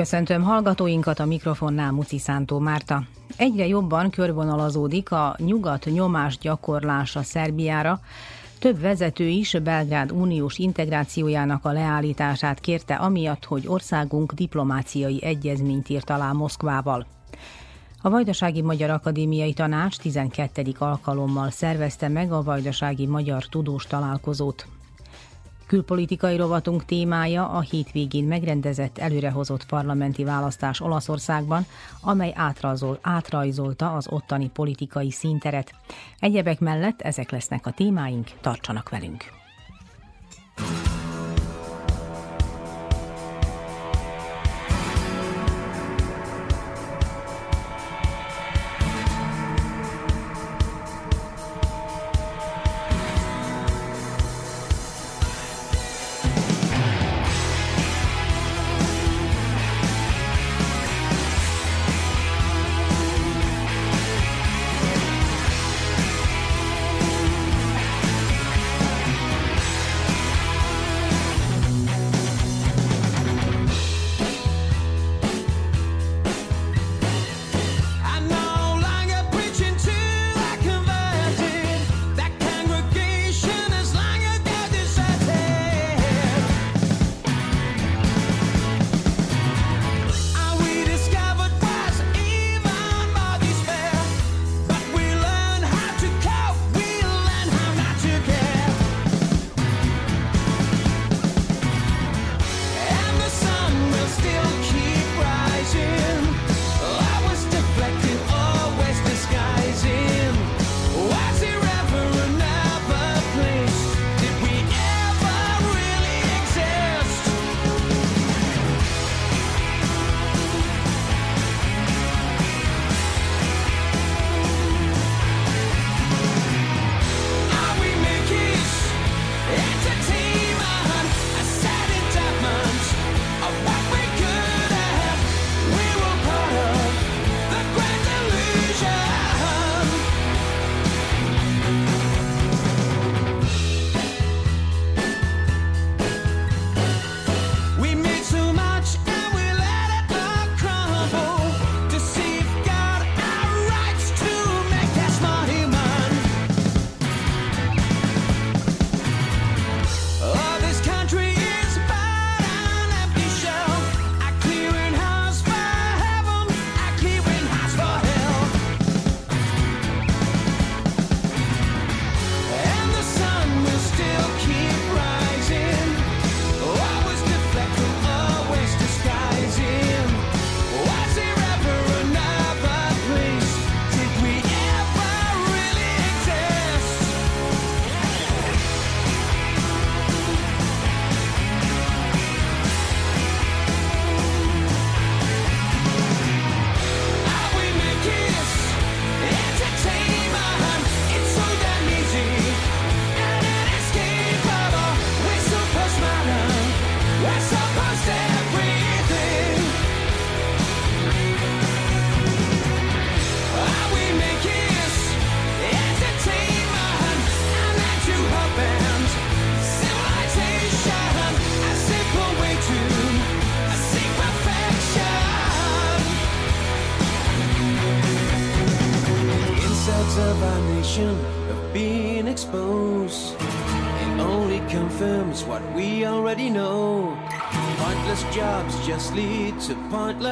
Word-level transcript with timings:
Köszöntöm 0.00 0.42
hallgatóinkat 0.42 1.18
a 1.18 1.24
mikrofonnál 1.24 1.90
Muci 1.90 2.18
Szántó 2.18 2.58
Márta. 2.58 3.02
Egyre 3.36 3.66
jobban 3.66 4.10
körvonalazódik 4.10 5.10
a 5.10 5.36
nyugat 5.38 5.84
nyomás 5.84 6.38
gyakorlása 6.38 7.22
Szerbiára. 7.22 8.00
Több 8.58 8.80
vezető 8.80 9.26
is 9.26 9.56
Belgrád 9.62 10.12
uniós 10.12 10.58
integrációjának 10.58 11.64
a 11.64 11.72
leállítását 11.72 12.60
kérte 12.60 12.94
amiatt, 12.94 13.44
hogy 13.44 13.66
országunk 13.66 14.32
diplomáciai 14.32 15.24
egyezményt 15.24 15.88
írt 15.88 16.10
alá 16.10 16.32
Moszkvával. 16.32 17.06
A 18.02 18.10
Vajdasági 18.10 18.62
Magyar 18.62 18.90
Akadémiai 18.90 19.52
Tanács 19.52 19.96
12. 19.96 20.74
alkalommal 20.78 21.50
szervezte 21.50 22.08
meg 22.08 22.32
a 22.32 22.42
Vajdasági 22.42 23.06
Magyar 23.06 23.44
Tudós 23.44 23.86
Találkozót. 23.86 24.66
Külpolitikai 25.70 26.36
rovatunk 26.36 26.84
témája 26.84 27.48
a 27.48 27.60
hétvégén 27.60 28.24
megrendezett 28.24 28.98
előrehozott 28.98 29.66
parlamenti 29.66 30.24
választás 30.24 30.80
Olaszországban, 30.80 31.66
amely 32.00 32.32
átrajzol, 32.34 32.98
átrajzolta 33.02 33.92
az 33.92 34.08
ottani 34.08 34.50
politikai 34.52 35.10
színteret. 35.10 35.74
Egyebek 36.18 36.60
mellett 36.60 37.00
ezek 37.00 37.30
lesznek 37.30 37.66
a 37.66 37.70
témáink, 37.70 38.26
tartsanak 38.40 38.88
velünk! 38.88 39.39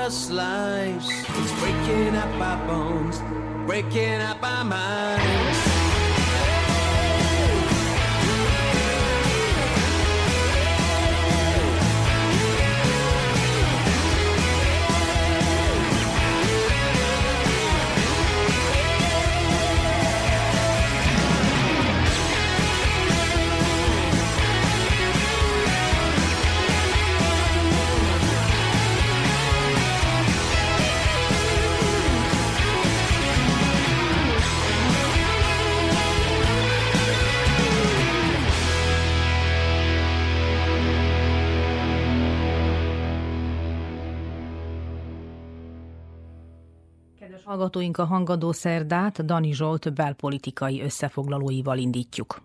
past 0.09 0.31
lives. 0.31 1.18
Hallgatóink 47.69 47.99
a 47.99 48.05
hangadó 48.05 48.53
szerdát 48.53 49.25
Dani 49.25 49.53
Zsolt 49.53 49.95
belpolitikai 49.95 50.83
összefoglalóival 50.83 51.79
indítjuk. 51.79 52.43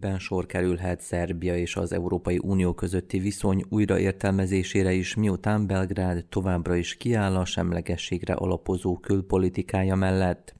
Ben 0.00 0.18
sor 0.18 0.46
kerülhet 0.46 1.00
Szerbia 1.00 1.56
és 1.56 1.76
az 1.76 1.92
Európai 1.92 2.38
Unió 2.42 2.74
közötti 2.74 3.18
viszony 3.18 3.64
újraértelmezésére 3.68 4.92
is, 4.92 5.14
miután 5.14 5.66
Belgrád 5.66 6.24
továbbra 6.28 6.74
is 6.76 6.96
kiáll 6.96 7.36
a 7.36 7.44
semlegességre 7.44 8.34
alapozó 8.34 8.98
külpolitikája 8.98 9.94
mellett. 9.94 10.54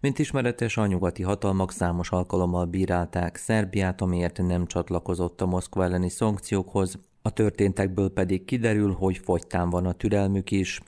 Mint 0.00 0.18
ismeretes, 0.18 0.76
a 0.76 0.86
nyugati 0.86 1.22
hatalmak 1.22 1.72
számos 1.72 2.10
alkalommal 2.10 2.64
bírálták 2.64 3.36
Szerbiát, 3.36 4.00
amiért 4.00 4.38
nem 4.42 4.66
csatlakozott 4.66 5.40
a 5.40 5.46
Moszkva 5.46 5.84
elleni 5.84 6.08
szankciókhoz, 6.08 6.98
a 7.22 7.30
történtekből 7.30 8.12
pedig 8.12 8.44
kiderül, 8.44 8.92
hogy 8.92 9.18
fogytán 9.18 9.70
van 9.70 9.86
a 9.86 9.92
türelmük 9.92 10.50
is. 10.50 10.80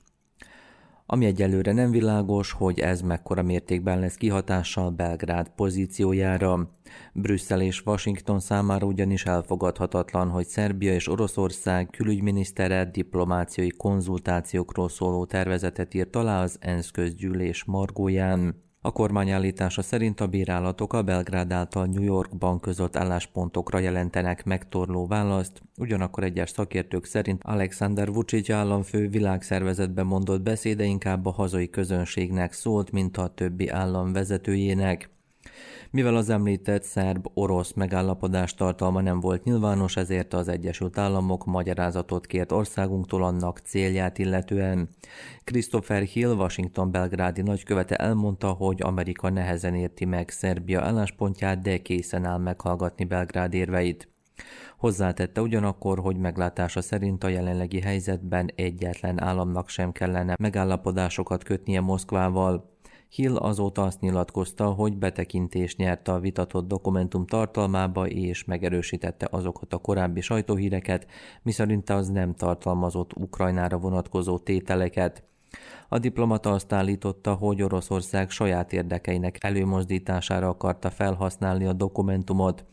Ami 1.07 1.27
egyelőre 1.27 1.73
nem 1.73 1.91
világos, 1.91 2.53
hogy 2.53 2.81
ez 2.81 3.01
mekkora 3.01 3.43
mértékben 3.43 3.99
lesz 3.99 4.15
kihatással 4.15 4.91
Belgrád 4.91 5.49
pozíciójára. 5.49 6.71
Brüsszel 7.13 7.61
és 7.61 7.83
Washington 7.85 8.41
számára 8.41 8.87
ugyanis 8.87 9.25
elfogadhatatlan, 9.25 10.29
hogy 10.29 10.47
Szerbia 10.47 10.93
és 10.93 11.09
Oroszország 11.09 11.89
külügyminisztere 11.91 12.85
diplomáciai 12.85 13.71
konzultációkról 13.71 14.89
szóló 14.89 15.25
tervezetet 15.25 15.95
írt 15.95 16.17
alá 16.17 16.43
az 16.43 16.57
ENSZ 16.61 16.91
közgyűlés 16.91 17.65
margóján. 17.65 18.72
A 18.85 18.93
kormány 18.93 19.31
állítása 19.31 19.83
szerint 19.83 20.21
a 20.21 20.27
bírálatok 20.27 20.93
a 20.93 21.03
Belgrád 21.03 21.53
által 21.53 21.87
New 21.87 22.03
Yorkban 22.03 22.61
között 22.61 22.97
álláspontokra 22.97 23.79
jelentenek 23.79 24.45
megtorló 24.45 25.07
választ, 25.07 25.63
ugyanakkor 25.77 26.25
egyes 26.25 26.51
szakértők 26.51 27.05
szerint 27.05 27.43
Alexander 27.45 28.13
Vucic 28.13 28.51
államfő 28.51 29.09
világszervezetben 29.09 30.07
mondott 30.07 30.43
beszéde 30.43 30.85
inkább 30.85 31.27
a 31.27 31.31
hazai 31.31 31.71
közönségnek 31.71 32.53
szólt, 32.53 32.91
mint 32.91 33.17
a 33.17 33.29
többi 33.35 33.69
állam 33.69 34.13
vezetőjének. 34.13 35.12
Mivel 35.93 36.17
az 36.17 36.29
említett 36.29 36.83
szerb-orosz 36.83 37.73
megállapodás 37.73 38.55
tartalma 38.55 39.01
nem 39.01 39.21
volt 39.21 39.45
nyilvános, 39.45 39.97
ezért 39.97 40.35
az 40.35 40.49
Egyesült 40.49 40.99
Államok 40.99 41.45
magyarázatot 41.45 42.27
kért 42.27 42.53
országunktól 42.53 43.25
annak 43.25 43.59
célját 43.59 44.19
illetően. 44.19 44.89
Christopher 45.45 46.03
Hill, 46.03 46.31
Washington 46.31 46.91
belgrádi 46.91 47.43
nagykövete 47.43 47.97
elmondta, 47.97 48.49
hogy 48.49 48.83
Amerika 48.83 49.31
nehezen 49.31 49.75
érti 49.75 50.05
meg 50.05 50.29
Szerbia 50.29 50.83
álláspontját, 50.83 51.63
de 51.63 51.79
készen 51.79 52.25
áll 52.25 52.39
meghallgatni 52.39 53.05
Belgrád 53.05 53.55
érveit. 53.55 54.09
Hozzátette 54.79 55.41
ugyanakkor, 55.41 55.99
hogy 55.99 56.17
meglátása 56.17 56.83
szerint 56.83 57.25
a 57.25 57.29
jelenlegi 57.29 57.81
helyzetben 57.81 58.51
egyetlen 58.55 59.23
államnak 59.23 59.69
sem 59.69 59.93
kellene 59.93 60.37
megállapodásokat 60.39 61.43
kötnie 61.43 61.81
Moszkvával. 61.81 62.72
Hill 63.15 63.37
azóta 63.37 63.83
azt 63.83 64.01
nyilatkozta, 64.01 64.71
hogy 64.71 64.97
betekintést 64.97 65.77
nyert 65.77 66.09
a 66.09 66.19
vitatott 66.19 66.69
dokumentum 66.69 67.27
tartalmába 67.27 68.09
és 68.09 68.45
megerősítette 68.45 69.29
azokat 69.31 69.73
a 69.73 69.79
korábbi 69.79 70.21
sajtóhíreket, 70.21 71.07
miszerint 71.43 71.91
az 71.91 72.09
nem 72.09 72.35
tartalmazott 72.35 73.13
Ukrajnára 73.17 73.79
vonatkozó 73.79 74.39
tételeket. 74.39 75.23
A 75.89 75.99
diplomata 75.99 76.51
azt 76.51 76.73
állította, 76.73 77.35
hogy 77.35 77.63
Oroszország 77.63 78.31
saját 78.31 78.73
érdekeinek 78.73 79.45
előmozdítására 79.45 80.49
akarta 80.49 80.91
felhasználni 80.91 81.67
a 81.67 81.73
dokumentumot. 81.73 82.65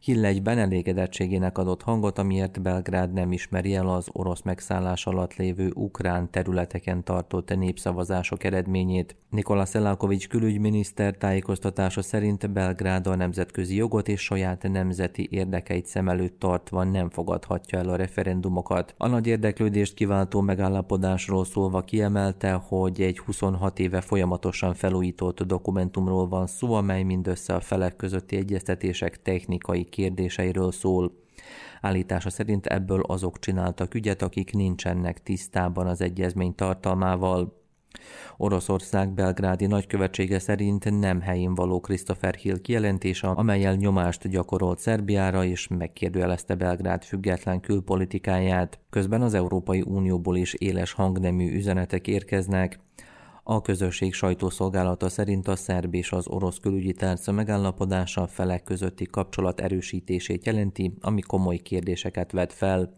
Hill 0.00 0.24
egyben 0.24 0.58
elégedettségének 0.58 1.58
adott 1.58 1.82
hangot, 1.82 2.18
amiért 2.18 2.62
Belgrád 2.62 3.12
nem 3.12 3.32
ismeri 3.32 3.74
el 3.74 3.88
az 3.88 4.08
orosz 4.12 4.42
megszállás 4.42 5.06
alatt 5.06 5.34
lévő 5.34 5.70
ukrán 5.74 6.30
területeken 6.30 7.04
tartott 7.04 7.56
népszavazások 7.56 8.44
eredményét. 8.44 9.16
Nikola 9.30 9.64
Szelákovics 9.64 10.28
külügyminiszter 10.28 11.16
tájékoztatása 11.16 12.02
szerint 12.02 12.50
Belgrád 12.50 13.06
a 13.06 13.16
nemzetközi 13.16 13.76
jogot 13.76 14.08
és 14.08 14.20
saját 14.20 14.62
nemzeti 14.62 15.28
érdekeit 15.30 15.86
szem 15.86 16.08
előtt 16.08 16.38
tartva 16.38 16.84
nem 16.84 17.10
fogadhatja 17.10 17.78
el 17.78 17.88
a 17.88 17.96
referendumokat. 17.96 18.94
A 18.98 19.06
nagy 19.06 19.26
érdeklődést 19.26 19.94
kiváltó 19.94 20.40
megállapodásról 20.40 21.44
szólva 21.44 21.82
kiemelte, 21.82 22.52
hogy 22.52 23.00
egy 23.00 23.18
26 23.18 23.78
éve 23.78 24.00
folyamatosan 24.00 24.74
felújított 24.74 25.42
dokumentumról 25.42 26.28
van 26.28 26.46
szó, 26.46 26.72
amely 26.72 27.02
mindössze 27.02 27.54
a 27.54 27.60
felek 27.60 27.96
közötti 27.96 28.36
egyeztetések 28.36 29.22
technikai 29.22 29.87
kérdéseiről 29.88 30.72
szól. 30.72 31.12
Állítása 31.80 32.30
szerint 32.30 32.66
ebből 32.66 33.00
azok 33.00 33.38
csináltak 33.38 33.94
ügyet, 33.94 34.22
akik 34.22 34.52
nincsenek 34.52 35.22
tisztában 35.22 35.86
az 35.86 36.00
egyezmény 36.00 36.54
tartalmával. 36.54 37.56
Oroszország 38.36 39.12
belgrádi 39.12 39.66
nagykövetsége 39.66 40.38
szerint 40.38 41.00
nem 41.00 41.20
helyén 41.20 41.54
való 41.54 41.80
Christopher 41.80 42.34
Hill 42.34 42.60
kijelentése, 42.60 43.28
amelyel 43.28 43.74
nyomást 43.74 44.28
gyakorolt 44.28 44.78
Szerbiára 44.78 45.44
és 45.44 45.68
megkérdőjelezte 45.68 46.54
Belgrád 46.54 47.04
független 47.04 47.60
külpolitikáját. 47.60 48.78
Közben 48.90 49.22
az 49.22 49.34
Európai 49.34 49.82
Unióból 49.86 50.36
is 50.36 50.54
éles 50.54 50.92
hangnemű 50.92 51.56
üzenetek 51.56 52.06
érkeznek, 52.06 52.80
a 53.50 53.60
közösség 53.60 54.14
sajtószolgálata 54.14 55.08
szerint 55.08 55.48
a 55.48 55.56
szerb 55.56 55.94
és 55.94 56.12
az 56.12 56.28
orosz 56.28 56.58
külügyi 56.58 56.92
tárca 56.92 57.32
megállapodása 57.32 58.26
felek 58.26 58.62
közötti 58.62 59.04
kapcsolat 59.04 59.60
erősítését 59.60 60.46
jelenti, 60.46 60.94
ami 61.00 61.20
komoly 61.20 61.56
kérdéseket 61.56 62.32
vet 62.32 62.52
fel. 62.52 62.92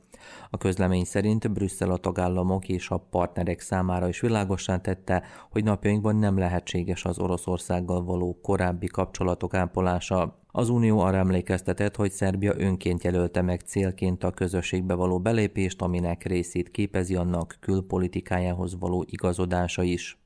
A 0.51 0.57
közlemény 0.57 1.05
szerint 1.05 1.53
Brüsszel 1.53 1.91
a 1.91 1.97
tagállamok 1.97 2.69
és 2.69 2.89
a 2.89 2.97
partnerek 2.97 3.61
számára 3.61 4.09
is 4.09 4.21
világossá 4.21 4.77
tette, 4.77 5.23
hogy 5.51 5.65
napjainkban 5.65 6.17
nem 6.17 6.39
lehetséges 6.39 7.05
az 7.05 7.19
Oroszországgal 7.19 8.05
való 8.05 8.39
korábbi 8.43 8.87
kapcsolatok 8.87 9.55
ápolása. 9.55 10.39
Az 10.49 10.69
Unió 10.69 10.99
arra 10.99 11.17
emlékeztetett, 11.17 11.97
hogy 11.97 12.11
Szerbia 12.11 12.55
önként 12.57 13.05
jelölte 13.05 13.43
meg 13.43 13.61
célként 13.61 14.25
a 14.25 14.31
közösségbe 14.31 14.95
való 14.95 15.21
belépést, 15.21 15.83
aminek 15.83 16.25
részét 16.25 16.71
képezi 16.71 17.15
annak 17.17 17.57
külpolitikájához 17.61 18.79
való 18.79 19.05
igazodása 19.09 19.83
is. 19.83 20.20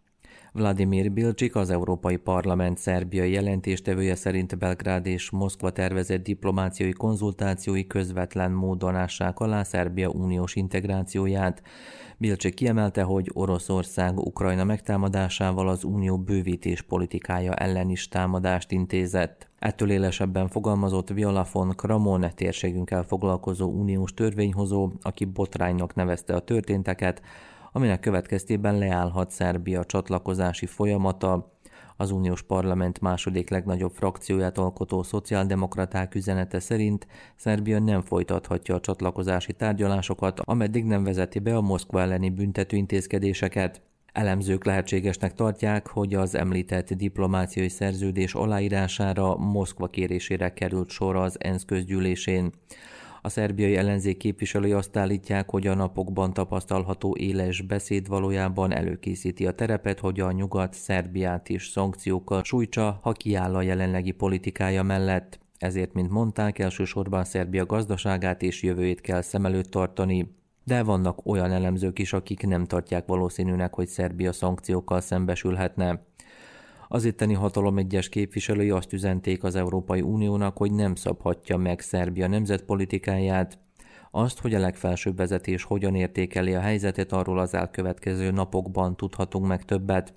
Vladimir 0.57 1.13
Bilcsik, 1.13 1.57
az 1.57 1.71
Európai 1.71 2.17
Parlament 2.17 2.79
szerbiai 2.79 3.33
jelentéstevője 3.33 4.15
szerint 4.15 4.59
Belgrád 4.59 5.07
és 5.07 5.31
Moszkva 5.31 5.71
tervezett 5.71 6.23
diplomáciai 6.23 6.93
konzultációi 6.93 7.87
közvetlen 7.87 8.51
módon 8.51 8.95
ássák 8.95 9.41
alá 9.41 9.63
Szerbia 9.63 10.09
uniós 10.09 10.55
integrációját. 10.55 11.63
Bilcsik 12.19 12.55
kiemelte, 12.55 13.03
hogy 13.03 13.31
Oroszország 13.33 14.19
Ukrajna 14.19 14.65
megtámadásával 14.65 15.69
az 15.69 15.85
unió 15.85 16.19
bővítés 16.19 16.83
politikája 16.83 17.55
ellen 17.55 17.91
is 17.91 18.09
támadást 18.09 18.71
intézett. 18.71 19.49
Ettől 19.59 19.91
élesebben 19.91 20.49
fogalmazott 20.49 21.09
Viola 21.09 21.47
von 21.53 21.73
Kramon 21.77 22.27
térségünkkel 22.35 23.03
foglalkozó 23.03 23.71
uniós 23.71 24.15
törvényhozó, 24.15 24.91
aki 25.03 25.25
botránynak 25.25 25.95
nevezte 25.95 26.35
a 26.35 26.41
történteket, 26.41 27.23
aminek 27.77 28.01
következtében 28.01 28.79
leállhat 28.79 29.31
Szerbia 29.31 29.85
csatlakozási 29.85 30.67
folyamata, 30.67 31.53
az 31.97 32.11
uniós 32.11 32.43
parlament 32.43 33.01
második 33.01 33.51
legnagyobb 33.51 33.93
frakcióját 33.93 34.59
alkotó 34.59 35.03
szociáldemokraták 35.03 36.15
üzenete 36.15 36.61
szerint 36.61 37.07
Szerbia 37.37 37.79
nem 37.79 38.03
folytathatja 38.03 38.75
a 38.75 38.81
csatlakozási 38.81 39.53
tárgyalásokat, 39.53 40.41
ameddig 40.41 40.85
nem 40.85 41.05
vezeti 41.05 41.39
be 41.39 41.57
a 41.57 41.61
Moszkva 41.61 42.01
elleni 42.01 42.31
büntető 42.31 42.77
intézkedéseket. 42.77 43.83
Elemzők 44.13 44.65
lehetségesnek 44.65 45.35
tartják, 45.35 45.87
hogy 45.87 46.15
az 46.15 46.35
említett 46.35 46.93
diplomáciai 46.93 47.69
szerződés 47.69 48.35
aláírására 48.35 49.37
Moszkva 49.37 49.87
kérésére 49.87 50.53
került 50.53 50.89
sor 50.89 51.17
az 51.17 51.37
ENSZ 51.41 51.65
közgyűlésén. 51.65 52.53
A 53.27 53.29
szerbiai 53.29 53.77
ellenzék 53.77 54.17
képviselői 54.17 54.73
azt 54.73 54.97
állítják, 54.97 55.51
hogy 55.51 55.67
a 55.67 55.75
napokban 55.75 56.33
tapasztalható 56.33 57.17
éles 57.17 57.61
beszéd 57.61 58.09
valójában 58.09 58.73
előkészíti 58.73 59.47
a 59.47 59.53
terepet, 59.53 59.99
hogy 60.01 60.21
a 60.21 60.33
nyugat 60.33 60.75
Szerbiát 60.75 61.49
is 61.49 61.69
szankciókkal 61.69 62.43
sújtsa, 62.43 62.99
ha 63.03 63.13
kiáll 63.13 63.55
a 63.55 63.63
jelenlegi 63.63 64.11
politikája 64.11 64.83
mellett. 64.83 65.39
Ezért, 65.59 65.93
mint 65.93 66.11
mondták, 66.11 66.59
elsősorban 66.59 67.25
Szerbia 67.25 67.67
gazdaságát 67.67 68.43
és 68.43 68.63
jövőjét 68.63 69.01
kell 69.01 69.23
szem 69.23 69.47
előtt 69.47 69.71
tartani. 69.71 70.35
De 70.65 70.83
vannak 70.83 71.27
olyan 71.27 71.53
elemzők 71.53 71.99
is, 71.99 72.13
akik 72.13 72.47
nem 72.47 72.65
tartják 72.65 73.07
valószínűnek, 73.07 73.75
hogy 73.75 73.89
Szerbia 73.89 74.33
szankciókkal 74.33 75.01
szembesülhetne. 75.01 76.05
Az 76.89 77.05
itteni 77.05 77.35
hatalom 77.35 77.79
egyes 77.79 78.09
képviselői 78.09 78.71
azt 78.71 78.93
üzenték 78.93 79.45
az 79.45 79.55
Európai 79.55 80.01
Uniónak, 80.01 80.57
hogy 80.57 80.73
nem 80.73 80.95
szabhatja 80.95 81.57
meg 81.57 81.81
Szerbia 81.81 82.29
nemzetpolitikáját, 82.29 83.59
azt, 84.11 84.41
hogy 84.41 84.55
a 84.55 84.59
legfelsőbb 84.59 85.17
vezetés 85.17 85.63
hogyan 85.63 85.95
értékeli 85.95 86.55
a 86.55 86.61
helyzetet, 86.61 87.13
arról 87.13 87.39
az 87.39 87.55
elkövetkező 87.55 88.31
napokban 88.31 88.97
tudhatunk 88.97 89.47
meg 89.47 89.65
többet. 89.65 90.15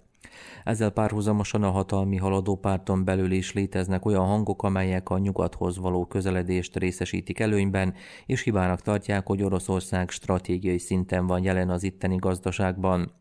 Ezzel 0.63 0.89
párhuzamosan 0.89 1.63
a 1.63 1.69
hatalmi 1.69 2.17
haladó 2.17 2.55
párton 2.55 3.03
belül 3.05 3.31
is 3.31 3.53
léteznek 3.53 4.05
olyan 4.05 4.25
hangok, 4.25 4.63
amelyek 4.63 5.09
a 5.09 5.17
nyugathoz 5.17 5.77
való 5.77 6.05
közeledést 6.05 6.77
részesítik 6.77 7.39
előnyben, 7.39 7.93
és 8.25 8.41
hibának 8.41 8.81
tartják, 8.81 9.27
hogy 9.27 9.43
Oroszország 9.43 10.09
stratégiai 10.09 10.77
szinten 10.77 11.27
van 11.27 11.43
jelen 11.43 11.69
az 11.69 11.83
itteni 11.83 12.15
gazdaságban. 12.15 13.11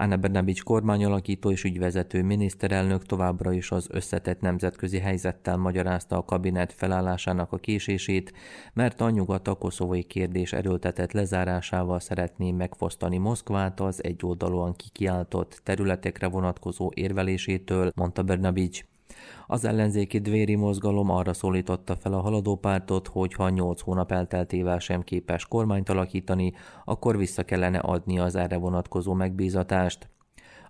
Anna 0.00 0.18
kormányalakító 0.64 1.50
és 1.50 1.64
ügyvezető 1.64 2.22
miniszterelnök 2.22 3.06
továbbra 3.06 3.52
is 3.52 3.70
az 3.70 3.86
összetett 3.90 4.40
nemzetközi 4.40 4.98
helyzettel 4.98 5.56
magyarázta 5.56 6.16
a 6.16 6.24
kabinet 6.24 6.72
felállásának 6.72 7.52
a 7.52 7.56
késését, 7.56 8.32
mert 8.72 9.00
a 9.00 9.10
nyugat 9.10 9.48
a 9.48 9.54
koszovói 9.54 10.02
kérdés 10.02 10.52
erőltetett 10.52 11.12
lezárásával 11.12 12.00
szeretné 12.00 12.50
megfosztani 12.50 13.18
Moszkvát 13.18 13.80
az 13.80 14.04
egyoldalúan 14.04 14.74
kikiáltott 14.74 15.60
területekre 15.64 16.26
vonatkozó 16.26 16.90
érvelésétől, 16.94 17.90
mondta 17.94 18.22
Bernabics. 18.22 18.84
Az 19.50 19.64
ellenzéki 19.64 20.18
dvéri 20.18 20.54
mozgalom 20.54 21.10
arra 21.10 21.32
szólította 21.32 21.96
fel 21.96 22.12
a 22.12 22.20
haladó 22.20 22.56
pártot, 22.56 23.08
hogy 23.08 23.32
ha 23.32 23.48
nyolc 23.48 23.80
hónap 23.80 24.12
elteltével 24.12 24.78
sem 24.78 25.02
képes 25.02 25.46
kormányt 25.46 25.88
alakítani, 25.88 26.52
akkor 26.84 27.16
vissza 27.16 27.42
kellene 27.44 27.78
adni 27.78 28.18
az 28.18 28.34
erre 28.34 28.56
vonatkozó 28.56 29.12
megbízatást. 29.12 30.10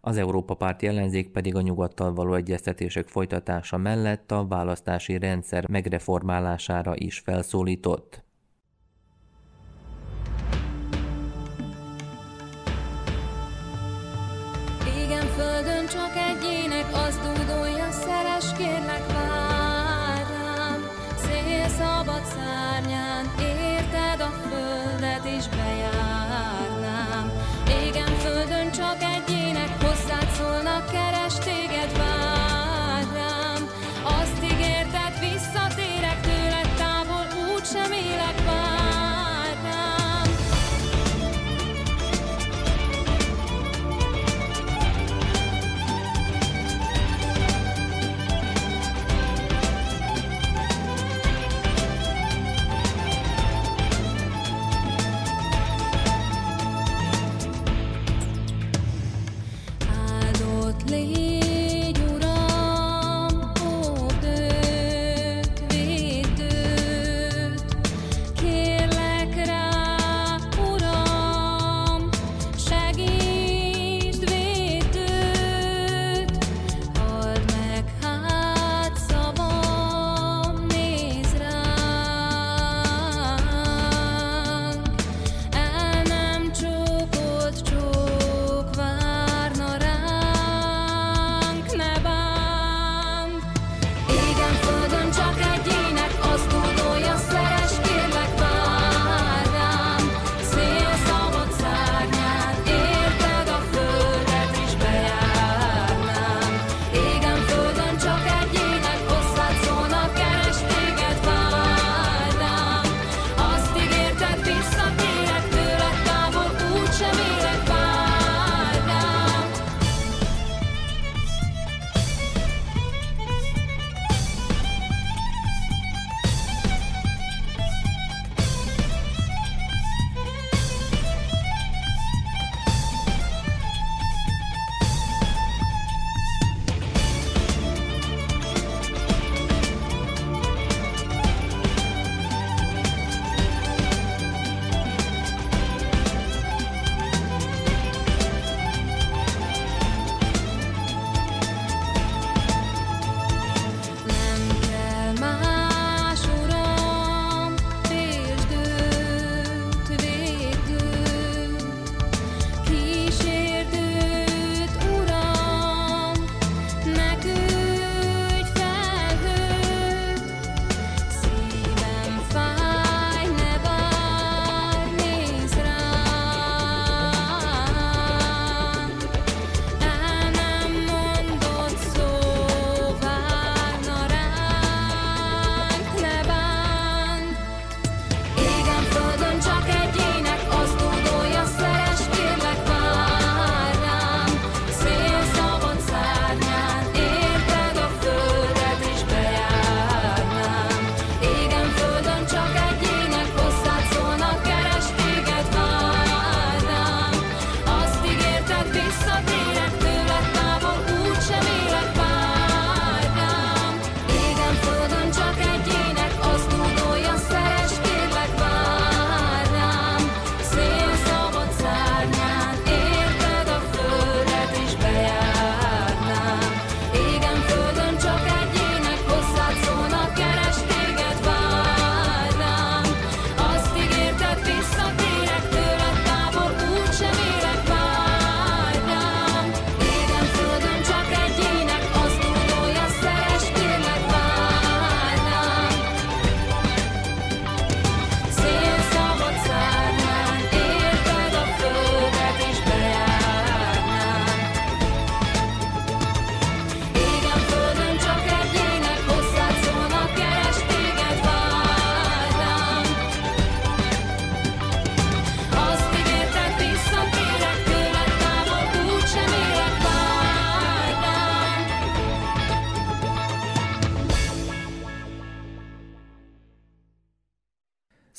Az 0.01 0.17
Európa 0.17 0.55
párti 0.55 0.87
ellenzék 0.87 1.31
pedig 1.31 1.55
a 1.55 1.61
nyugattal 1.61 2.15
való 2.15 2.35
egyeztetések 2.35 3.09
folytatása 3.09 3.77
mellett 3.77 4.33
a 4.33 4.47
választási 4.47 5.19
rendszer 5.19 5.69
megreformálására 5.69 6.93
is 6.97 7.19
felszólított. 7.19 8.28
lately 60.91 61.28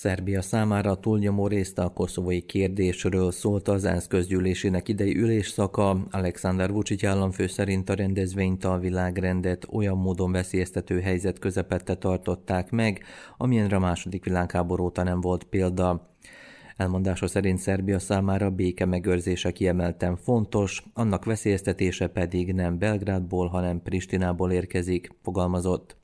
Szerbia 0.10 0.42
számára 0.42 0.96
túlnyomó 0.96 1.48
részt 1.48 1.80
a 1.80 1.90
koszovói 1.90 2.42
kérdésről 2.42 3.32
szólt 3.32 3.68
az 3.68 3.86
ENSZ 3.86 4.08
közgyűlésének 4.08 4.88
idei 4.88 5.18
ülésszaka. 5.18 6.08
Alexander 6.12 6.72
Vucic 6.72 7.04
államfő 7.04 7.48
szerint 7.48 7.90
a 7.90 7.94
rendezvényt 7.94 8.64
a 8.64 8.78
világrendet 8.78 9.68
olyan 9.72 9.98
módon 9.98 10.32
veszélyeztető 10.32 11.00
helyzet 11.00 11.40
közepette 11.40 11.96
tartották 11.96 12.70
meg, 12.70 13.04
amilyenre 13.38 13.76
a 13.76 13.80
második 13.80 14.24
világháború 14.24 14.84
óta 14.84 15.04
nem 15.04 15.22
volt 15.22 15.44
példa. 15.44 16.14
Elmondása 16.78 17.28
szerint 17.28 17.60
Szerbia 17.60 18.00
számára 18.00 18.50
béke 18.50 18.86
megőrzése 18.86 19.52
kiemelten 19.52 20.16
fontos, 20.16 20.84
annak 20.94 21.26
veszélyeztetése 21.26 22.08
pedig 22.08 22.54
nem 22.54 22.78
Belgrádból, 22.78 23.48
hanem 23.48 23.82
Pristinából 23.82 24.52
érkezik, 24.52 25.12
fogalmazott. 25.22 25.99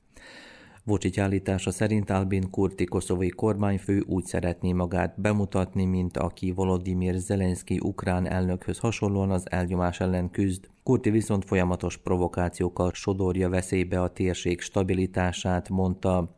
Vucic 0.88 1.18
állítása 1.18 1.70
szerint 1.70 2.10
Albin 2.10 2.50
Kurti 2.50 2.84
koszovai 2.84 3.28
kormányfő 3.28 4.04
úgy 4.06 4.24
szeretné 4.24 4.72
magát 4.72 5.20
bemutatni, 5.20 5.84
mint 5.84 6.16
aki 6.16 6.52
Volodymyr 6.52 7.14
Zelenszky 7.14 7.78
ukrán 7.82 8.26
elnökhöz 8.26 8.78
hasonlóan 8.78 9.30
az 9.30 9.50
elnyomás 9.50 10.00
ellen 10.00 10.30
küzd. 10.30 10.68
Kurti 10.82 11.10
viszont 11.10 11.44
folyamatos 11.44 11.96
provokációkkal 11.96 12.90
sodorja 12.92 13.48
veszélybe 13.48 14.02
a 14.02 14.12
térség 14.12 14.60
stabilitását, 14.60 15.68
mondta. 15.68 16.36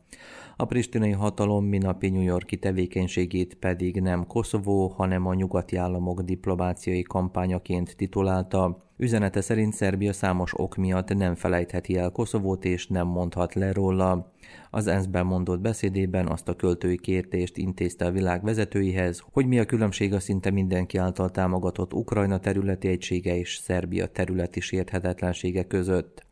A 0.57 0.64
pristinai 0.64 1.12
hatalom 1.12 1.64
minapi 1.64 2.09
New 2.09 2.22
Yorki 2.22 2.59
tevékenységét 2.59 3.55
pedig 3.55 4.01
nem 4.01 4.27
Koszovó, 4.27 4.87
hanem 4.87 5.27
a 5.27 5.35
nyugati 5.35 5.77
államok 5.77 6.20
diplomáciai 6.20 7.03
kampányaként 7.03 7.96
titulálta. 7.96 8.87
Üzenete 8.96 9.40
szerint 9.40 9.75
Szerbia 9.75 10.12
számos 10.12 10.53
ok 10.57 10.77
miatt 10.77 11.14
nem 11.14 11.35
felejtheti 11.35 11.96
el 11.96 12.11
Koszovót 12.11 12.64
és 12.64 12.87
nem 12.87 13.07
mondhat 13.07 13.55
le 13.55 13.72
róla. 13.72 14.33
Az 14.70 14.87
ENSZ-ben 14.87 15.26
mondott 15.26 15.61
beszédében 15.61 16.28
azt 16.28 16.48
a 16.48 16.54
költői 16.54 16.98
kérdést 16.98 17.57
intézte 17.57 18.07
a 18.07 18.11
világ 18.11 18.44
vezetőihez, 18.44 19.22
hogy 19.33 19.46
mi 19.46 19.59
a 19.59 19.64
különbség 19.64 20.12
a 20.12 20.20
szinte 20.20 20.50
mindenki 20.50 20.98
által 20.98 21.31
támogatott 21.31 21.94
Ukrajna 21.94 22.38
területi 22.38 22.88
egysége 22.88 23.37
és 23.37 23.57
Szerbia 23.57 24.07
területi 24.07 24.61
sérthetetlensége 24.61 25.66
között. 25.66 26.28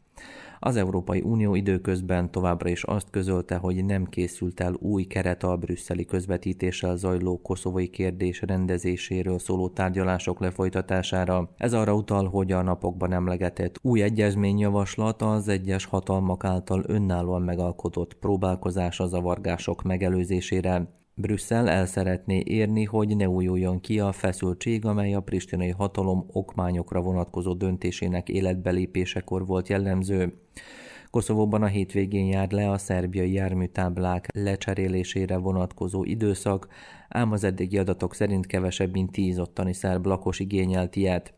Az 0.59 0.77
Európai 0.77 1.21
Unió 1.21 1.55
időközben 1.55 2.31
továbbra 2.31 2.69
is 2.69 2.83
azt 2.83 3.11
közölte, 3.11 3.57
hogy 3.57 3.85
nem 3.85 4.05
készült 4.05 4.61
el 4.61 4.75
új 4.79 5.05
keret 5.05 5.43
a 5.43 5.57
brüsszeli 5.57 6.05
közvetítéssel 6.05 6.97
zajló 6.97 7.41
koszovai 7.41 7.89
kérdés 7.89 8.41
rendezéséről 8.41 9.39
szóló 9.39 9.69
tárgyalások 9.69 10.41
lefolytatására. 10.41 11.51
Ez 11.57 11.73
arra 11.73 11.95
utal, 11.95 12.29
hogy 12.29 12.53
a 12.53 12.63
napokban 12.63 13.13
emlegetett 13.13 13.79
új 13.83 14.03
egyezményjavaslat 14.03 15.23
az 15.23 15.49
egyes 15.49 15.85
hatalmak 15.85 16.45
által 16.45 16.83
önállóan 16.87 17.43
megalkotott 17.43 18.15
próbálkozás 18.15 19.01
a 19.01 19.07
zavargások 19.07 19.83
megelőzésére. 19.83 20.95
Brüsszel 21.19 21.69
el 21.69 21.87
szeretné 21.87 22.43
érni, 22.45 22.85
hogy 22.85 23.17
ne 23.17 23.29
újuljon 23.29 23.81
ki 23.81 24.01
a 24.01 24.13
feszültség, 24.13 24.85
amely 24.85 25.15
a 25.15 25.21
pristinai 25.21 25.71
hatalom 25.71 26.27
okmányokra 26.33 27.01
vonatkozó 27.01 27.55
döntésének 27.55 28.29
életbelépésekor 28.29 29.47
volt 29.47 29.69
jellemző. 29.69 30.39
Koszovóban 31.11 31.63
a 31.63 31.67
hétvégén 31.67 32.27
jár 32.27 32.51
le 32.51 32.71
a 32.71 32.79
szerbiai 32.79 33.33
járműtáblák 33.33 34.29
lecserélésére 34.35 35.37
vonatkozó 35.37 36.05
időszak, 36.05 36.69
ám 37.09 37.33
az 37.33 37.45
eddigi 37.45 37.79
adatok 37.79 38.15
szerint 38.15 38.47
kevesebb 38.47 38.93
mint 38.93 39.13
tíz 39.13 39.39
ottani 39.39 39.73
szerb 39.73 40.07
lakos 40.07 40.39
igényelt 40.39 40.97
ilyet. 40.97 41.35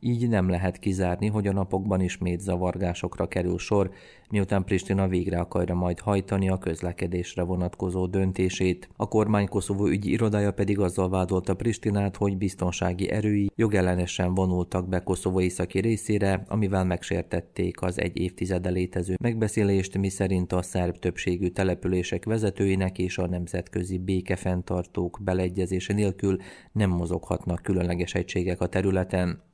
Így 0.00 0.28
nem 0.28 0.48
lehet 0.48 0.78
kizárni, 0.78 1.26
hogy 1.26 1.46
a 1.46 1.52
napokban 1.52 2.00
ismét 2.00 2.40
zavargásokra 2.40 3.26
kerül 3.26 3.58
sor, 3.58 3.90
miután 4.30 4.64
Pristina 4.64 5.08
végre 5.08 5.38
akarja 5.38 5.74
majd 5.74 6.00
hajtani 6.00 6.48
a 6.48 6.58
közlekedésre 6.58 7.42
vonatkozó 7.42 8.06
döntését. 8.06 8.88
A 8.96 9.08
kormány 9.08 9.48
Koszovó 9.48 9.86
ügyi 9.86 10.10
irodája 10.10 10.52
pedig 10.52 10.78
azzal 10.78 11.08
vádolta 11.08 11.54
Pristinát, 11.54 12.16
hogy 12.16 12.36
biztonsági 12.36 13.10
erői 13.10 13.50
jogellenesen 13.54 14.34
vonultak 14.34 14.88
be 14.88 15.02
Koszovó 15.02 15.40
északi 15.40 15.78
részére, 15.78 16.42
amivel 16.48 16.84
megsértették 16.84 17.82
az 17.82 18.00
egy 18.00 18.16
évtizede 18.16 18.70
létező 18.70 19.14
megbeszélést, 19.22 19.98
miszerint 19.98 20.52
a 20.52 20.62
szerb 20.62 20.96
többségű 20.96 21.48
települések 21.48 22.24
vezetőinek 22.24 22.98
és 22.98 23.18
a 23.18 23.26
nemzetközi 23.26 23.98
békefenntartók 23.98 25.18
beleegyezése 25.22 25.92
nélkül 25.92 26.36
nem 26.72 26.90
mozoghatnak 26.90 27.62
különleges 27.62 28.14
egységek 28.14 28.60
a 28.60 28.66
területen. 28.66 29.48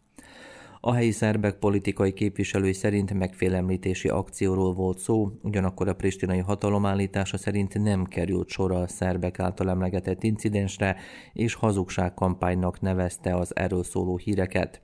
A 0.87 0.95
helyi 0.95 1.11
szerbek 1.11 1.55
politikai 1.55 2.13
képviselői 2.13 2.73
szerint 2.73 3.13
megfélemlítési 3.13 4.09
akcióról 4.09 4.75
volt 4.75 4.99
szó, 4.99 5.31
ugyanakkor 5.43 5.89
a 5.89 5.95
pristinai 5.95 6.39
hatalom 6.39 6.87
állítása 6.87 7.37
szerint 7.37 7.83
nem 7.83 8.05
került 8.05 8.49
sor 8.49 8.73
a 8.73 8.89
szerbek 8.89 9.39
által 9.39 9.71
emlegetett 9.71 10.23
incidensre, 10.23 10.97
és 11.33 11.55
hazugságkampánynak 11.55 12.81
nevezte 12.81 13.37
az 13.37 13.57
erről 13.57 13.85
szóló 13.85 14.17
híreket. 14.17 14.83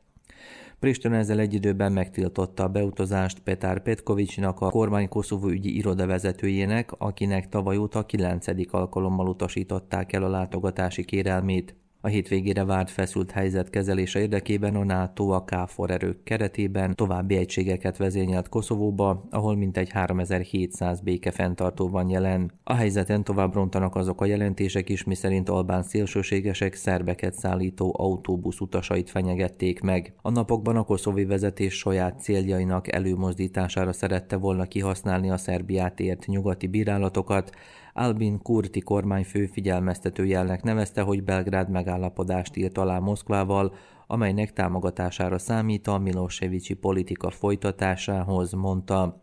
Pristina 0.78 1.16
ezzel 1.16 1.38
egy 1.38 1.54
időben 1.54 1.92
megtiltotta 1.92 2.62
a 2.62 2.68
beutazást 2.68 3.40
Petár 3.40 3.82
Petkovicsnak, 3.82 4.60
a 4.60 4.70
kormány 4.70 5.08
Koszovó 5.08 5.48
ügyi 5.48 5.76
iroda 5.76 6.06
vezetőjének, 6.06 6.92
akinek 6.98 7.48
tavaly 7.48 7.76
óta 7.76 8.06
kilencedik 8.06 8.72
alkalommal 8.72 9.28
utasították 9.28 10.12
el 10.12 10.22
a 10.22 10.28
látogatási 10.28 11.04
kérelmét. 11.04 11.81
A 12.04 12.08
hétvégére 12.08 12.64
várt 12.64 12.90
feszült 12.90 13.30
helyzet 13.30 13.70
kezelése 13.70 14.20
érdekében 14.20 14.74
a 14.74 14.84
NATO 14.84 15.28
a 15.28 15.44
KFOR 15.44 15.90
erők 15.90 16.22
keretében 16.22 16.94
további 16.94 17.36
egységeket 17.36 17.96
vezényelt 17.96 18.48
Koszovóba, 18.48 19.26
ahol 19.30 19.56
mintegy 19.56 19.90
3700 19.90 21.00
békefenntartó 21.00 21.88
van 21.88 22.08
jelen. 22.08 22.52
A 22.64 22.74
helyzeten 22.74 23.24
tovább 23.24 23.54
rontanak 23.54 23.94
azok 23.94 24.20
a 24.20 24.24
jelentések 24.24 24.88
is, 24.88 25.04
miszerint 25.04 25.48
albán 25.48 25.82
szélsőségesek 25.82 26.74
szerbeket 26.74 27.34
szállító 27.34 27.94
autóbusz 27.98 28.60
utasait 28.60 29.10
fenyegették 29.10 29.80
meg. 29.80 30.14
A 30.22 30.30
napokban 30.30 30.76
a 30.76 30.84
koszovói 30.84 31.24
vezetés 31.24 31.74
saját 31.74 32.20
céljainak 32.20 32.92
előmozdítására 32.92 33.92
szerette 33.92 34.36
volna 34.36 34.64
kihasználni 34.64 35.30
a 35.30 35.36
Szerbiát 35.36 36.00
ért 36.00 36.26
nyugati 36.26 36.66
bírálatokat, 36.66 37.50
Albin 37.92 38.42
Kurti 38.42 38.80
kormányfő 38.80 39.46
figyelmeztetőjelnek 39.46 40.62
nevezte, 40.62 41.00
hogy 41.00 41.24
Belgrád 41.24 41.70
megállapodást 41.70 42.56
írt 42.56 42.78
alá 42.78 42.98
Moszkvával, 42.98 43.74
amelynek 44.06 44.52
támogatására 44.52 45.38
számít 45.38 45.86
a 45.86 45.98
Milosevicsi 45.98 46.74
politika 46.74 47.30
folytatásához, 47.30 48.52
mondta. 48.52 49.22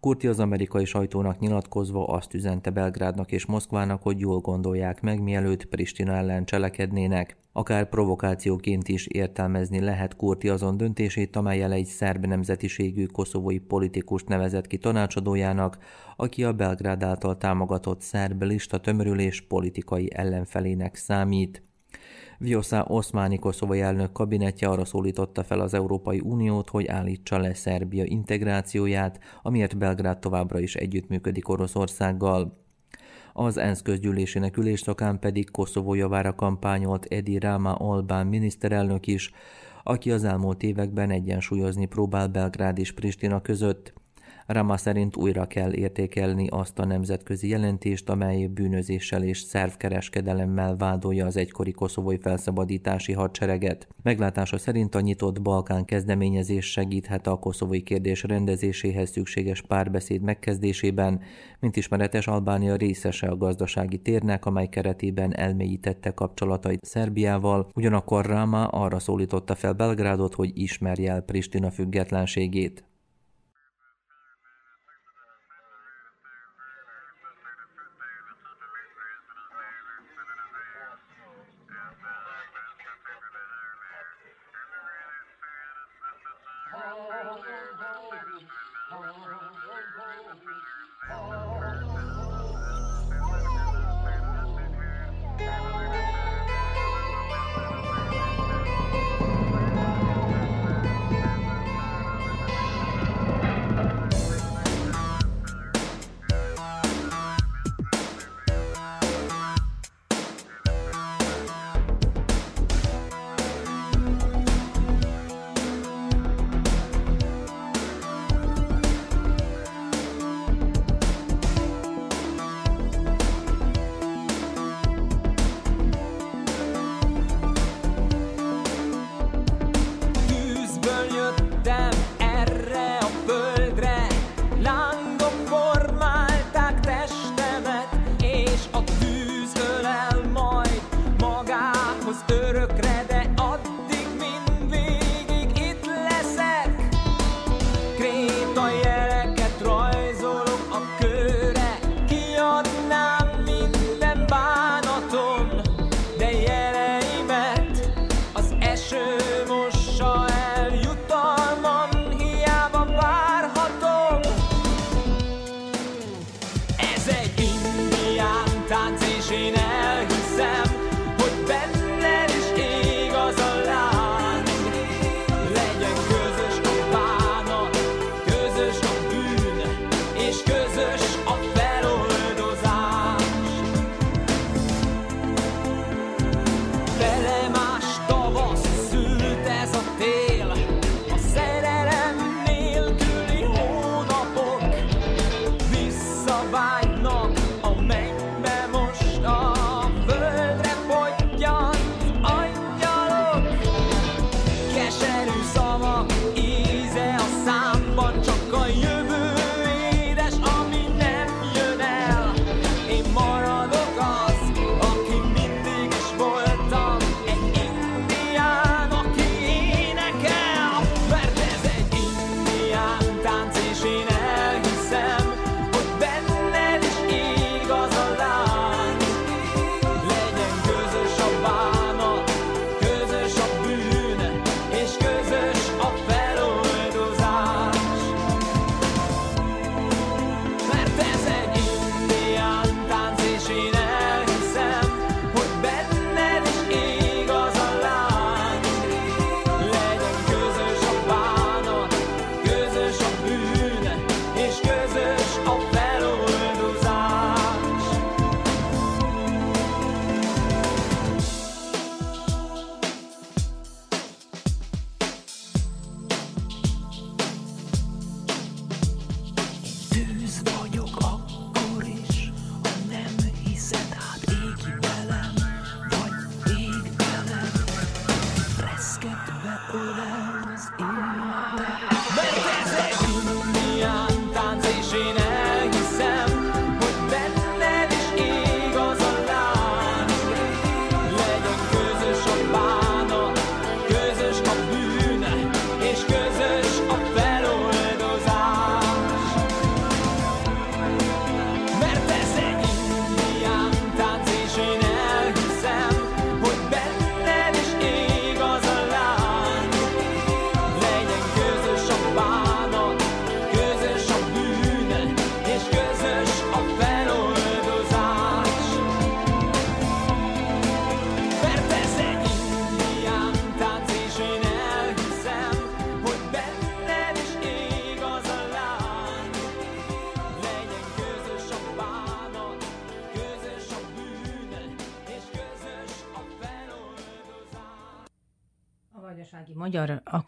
Kurti 0.00 0.26
az 0.26 0.40
amerikai 0.40 0.84
sajtónak 0.84 1.38
nyilatkozva 1.38 2.06
azt 2.06 2.34
üzente 2.34 2.70
Belgrádnak 2.70 3.32
és 3.32 3.46
Moszkvának, 3.46 4.02
hogy 4.02 4.20
jól 4.20 4.38
gondolják 4.38 5.00
meg, 5.00 5.22
mielőtt 5.22 5.64
Pristina 5.64 6.12
ellen 6.12 6.44
cselekednének. 6.44 7.36
Akár 7.52 7.88
provokációként 7.88 8.88
is 8.88 9.06
értelmezni 9.06 9.80
lehet 9.80 10.16
Kurti 10.16 10.48
azon 10.48 10.76
döntését, 10.76 11.36
amelyel 11.36 11.72
egy 11.72 11.84
szerb 11.84 12.26
nemzetiségű 12.26 13.06
koszovói 13.06 13.58
politikust 13.58 14.28
nevezett 14.28 14.66
ki 14.66 14.78
tanácsadójának, 14.78 15.78
aki 16.20 16.44
a 16.44 16.52
Belgrád 16.52 17.02
által 17.02 17.36
támogatott 17.38 18.00
szerb 18.00 18.42
lista 18.42 18.78
tömörülés 18.78 19.40
politikai 19.40 20.10
ellenfelének 20.14 20.94
számít. 20.94 21.62
Vjosa 22.38 22.84
Oszmáni 22.88 23.38
koszovai 23.38 23.80
elnök 23.80 24.12
kabinetje 24.12 24.68
arra 24.68 24.84
szólította 24.84 25.44
fel 25.44 25.60
az 25.60 25.74
Európai 25.74 26.20
Uniót, 26.20 26.68
hogy 26.68 26.86
állítsa 26.86 27.38
le 27.38 27.54
Szerbia 27.54 28.04
integrációját, 28.04 29.18
amiért 29.42 29.78
Belgrád 29.78 30.18
továbbra 30.18 30.58
is 30.58 30.74
együttműködik 30.74 31.48
Oroszországgal. 31.48 32.58
Az 33.32 33.56
ENSZ 33.56 33.82
közgyűlésének 33.82 34.56
ülésszakán 34.56 35.18
pedig 35.18 35.50
Koszovó 35.50 35.94
javára 35.94 36.34
kampányolt 36.34 37.04
Edi 37.04 37.38
Rama 37.38 37.74
Albán 37.74 38.26
miniszterelnök 38.26 39.06
is, 39.06 39.32
aki 39.82 40.10
az 40.10 40.24
elmúlt 40.24 40.62
években 40.62 41.10
egyensúlyozni 41.10 41.86
próbál 41.86 42.28
Belgrád 42.28 42.78
és 42.78 42.92
Pristina 42.92 43.40
között. 43.40 43.92
Rama 44.48 44.76
szerint 44.76 45.16
újra 45.16 45.46
kell 45.46 45.72
értékelni 45.72 46.46
azt 46.46 46.78
a 46.78 46.84
nemzetközi 46.84 47.48
jelentést, 47.48 48.08
amely 48.08 48.46
bűnözéssel 48.46 49.22
és 49.22 49.38
szervkereskedelemmel 49.38 50.76
vádolja 50.76 51.26
az 51.26 51.36
egykori 51.36 51.72
koszovói 51.72 52.18
felszabadítási 52.18 53.12
hadsereget. 53.12 53.88
Meglátása 54.02 54.58
szerint 54.58 54.94
a 54.94 55.00
nyitott 55.00 55.42
Balkán 55.42 55.84
kezdeményezés 55.84 56.70
segíthet 56.70 57.26
a 57.26 57.38
koszovói 57.38 57.82
kérdés 57.82 58.22
rendezéséhez 58.22 59.10
szükséges 59.10 59.62
párbeszéd 59.62 60.20
megkezdésében, 60.22 61.20
mint 61.60 61.76
ismeretes 61.76 62.26
Albánia 62.26 62.76
részese 62.76 63.26
a 63.26 63.36
gazdasági 63.36 63.98
térnek, 63.98 64.46
amely 64.46 64.68
keretében 64.68 65.36
elmélyítette 65.36 66.10
kapcsolatait 66.10 66.84
Szerbiával, 66.84 67.68
ugyanakkor 67.74 68.26
Rama 68.26 68.66
arra 68.66 68.98
szólította 68.98 69.54
fel 69.54 69.72
Belgrádot, 69.72 70.34
hogy 70.34 70.50
ismerje 70.54 71.12
el 71.12 71.20
Pristina 71.20 71.70
függetlenségét. 71.70 72.82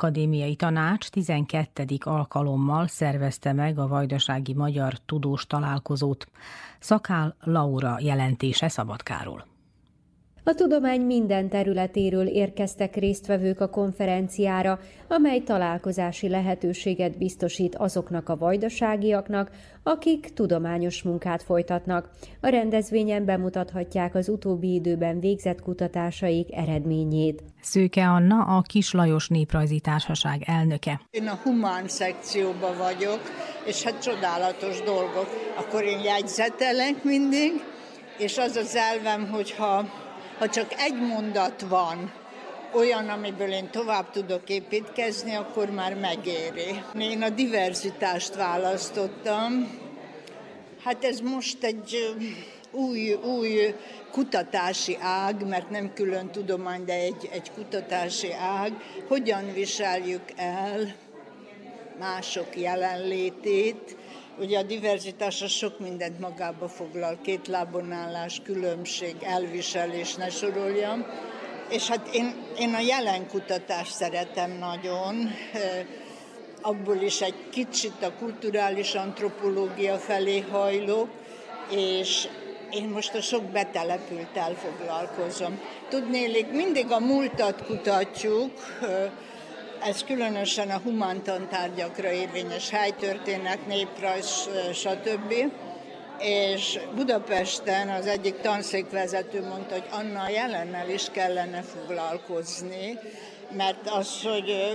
Akadémiai 0.01 0.57
Tanács 0.57 1.09
12. 1.09 1.85
alkalommal 2.01 2.87
szervezte 2.87 3.53
meg 3.53 3.79
a 3.79 3.87
Vajdasági 3.87 4.55
Magyar 4.55 4.99
Tudós 5.07 5.47
Találkozót. 5.47 6.27
Szakál 6.79 7.37
Laura 7.41 7.97
jelentése 7.99 8.69
Szabadkáról. 8.69 9.50
A 10.45 10.55
tudomány 10.55 11.01
minden 11.01 11.49
területéről 11.49 12.27
érkeztek 12.27 12.97
résztvevők 12.97 13.61
a 13.61 13.69
konferenciára, 13.69 14.79
amely 15.09 15.41
találkozási 15.41 16.29
lehetőséget 16.29 17.19
biztosít 17.19 17.75
azoknak 17.75 18.29
a 18.29 18.37
vajdaságiaknak, 18.37 19.51
akik 19.83 20.33
tudományos 20.35 21.03
munkát 21.03 21.43
folytatnak. 21.43 22.11
A 22.41 22.49
rendezvényen 22.49 23.25
bemutathatják 23.25 24.15
az 24.15 24.29
utóbbi 24.29 24.75
időben 24.75 25.21
végzett 25.21 25.63
kutatásaik 25.63 26.55
eredményét. 26.55 27.43
Szőke 27.61 28.09
Anna, 28.09 28.43
a 28.57 28.63
Kis 28.63 28.93
Lajos 28.93 29.29
Néprajzi 29.29 29.81
Társaság 29.81 30.43
elnöke. 30.47 31.01
Én 31.11 31.29
a 31.29 31.39
humán 31.43 31.89
szekcióban 31.89 32.77
vagyok, 32.77 33.21
és 33.67 33.83
hát 33.83 34.03
csodálatos 34.03 34.83
dolgok. 34.83 35.27
Akkor 35.57 35.85
én 35.85 36.01
jegyzetelek 36.01 37.05
mindig, 37.05 37.53
és 38.19 38.39
az 38.39 38.57
az 38.57 38.77
elvem, 38.77 39.29
hogyha 39.29 39.85
ha 40.41 40.49
csak 40.49 40.73
egy 40.79 41.01
mondat 41.01 41.61
van, 41.69 42.13
olyan, 42.73 43.09
amiből 43.09 43.53
én 43.53 43.71
tovább 43.71 44.11
tudok 44.11 44.49
építkezni, 44.49 45.35
akkor 45.35 45.71
már 45.71 45.95
megéri. 45.95 46.83
Én 46.99 47.23
a 47.23 47.29
diverzitást 47.29 48.35
választottam. 48.35 49.79
Hát 50.85 51.05
ez 51.05 51.21
most 51.21 51.65
egy 51.65 52.17
új, 52.71 53.13
új 53.13 53.75
kutatási 54.11 54.97
ág, 55.01 55.49
mert 55.49 55.71
nem 55.71 55.93
külön 55.95 56.31
tudomány, 56.31 56.85
de 56.85 56.95
egy, 56.95 57.29
egy 57.33 57.51
kutatási 57.55 58.33
ág, 58.33 58.73
hogyan 59.09 59.53
viseljük 59.53 60.25
el 60.37 60.95
mások 61.99 62.57
jelenlétét, 62.57 63.97
Ugye 64.41 64.59
a 64.59 64.63
diverzitás 64.63 65.45
sok 65.49 65.79
mindent 65.79 66.19
magába 66.19 66.69
foglal, 66.69 67.19
két 67.23 67.49
lábon 67.49 67.93
állás, 67.93 68.41
különbség, 68.45 69.17
elviselés, 69.23 70.15
ne 70.15 70.31
soroljam. 70.31 71.07
És 71.71 71.89
hát 71.89 72.09
én, 72.15 72.35
én 72.59 72.75
a 72.75 72.81
jelen 72.81 73.29
kutatást 73.29 73.93
szeretem 73.93 74.51
nagyon, 74.59 75.31
abból 76.61 76.97
is 76.97 77.21
egy 77.21 77.49
kicsit 77.51 78.03
a 78.03 78.13
kulturális 78.19 78.95
antropológia 78.95 79.99
felé 79.99 80.41
hajlok, 80.41 81.09
és 81.71 82.29
én 82.71 82.89
most 82.89 83.15
a 83.15 83.21
sok 83.21 83.43
betelepültel 83.43 84.55
foglalkozom. 84.55 85.61
Tudnélik, 85.89 86.51
mindig 86.51 86.91
a 86.91 87.01
múltat 87.01 87.65
kutatjuk, 87.65 88.53
ez 89.83 90.05
különösen 90.05 90.71
a 90.71 90.79
humántantárgyakra 90.79 92.11
érvényes 92.13 92.71
helytörténet, 92.71 93.67
néprajz, 93.67 94.49
stb. 94.73 95.35
És 96.19 96.79
Budapesten 96.95 97.89
az 97.89 98.07
egyik 98.07 98.41
tanszékvezető 98.41 99.47
mondta, 99.47 99.75
hogy 99.75 99.89
Anna 99.91 100.29
jelennel 100.29 100.89
is 100.89 101.07
kellene 101.13 101.63
foglalkozni, 101.63 102.99
mert 103.57 103.91
az, 103.91 104.23
hogy 104.23 104.75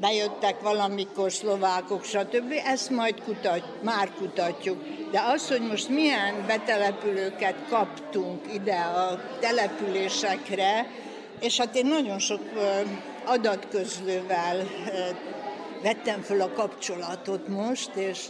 bejöttek 0.00 0.60
valamikor 0.60 1.32
szlovákok, 1.32 2.04
stb. 2.04 2.52
Ezt 2.66 2.90
majd 2.90 3.22
kutat, 3.22 3.82
már 3.82 4.10
kutatjuk. 4.18 4.82
De 5.10 5.20
az, 5.20 5.48
hogy 5.48 5.60
most 5.60 5.88
milyen 5.88 6.44
betelepülőket 6.46 7.56
kaptunk 7.68 8.40
ide 8.54 8.76
a 8.76 9.20
településekre, 9.40 10.86
és 11.40 11.58
hát 11.58 11.76
én 11.76 11.86
nagyon 11.86 12.18
sok 12.18 12.40
adatközlővel 13.24 14.56
vettem 15.82 16.20
föl 16.20 16.40
a 16.40 16.52
kapcsolatot 16.52 17.48
most, 17.48 17.90
és 17.94 18.26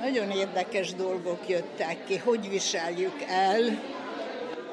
nagyon 0.00 0.30
érdekes 0.30 0.94
dolgok 0.94 1.48
jöttek 1.48 2.04
ki, 2.04 2.16
hogy 2.16 2.48
viseljük 2.48 3.22
el 3.28 3.60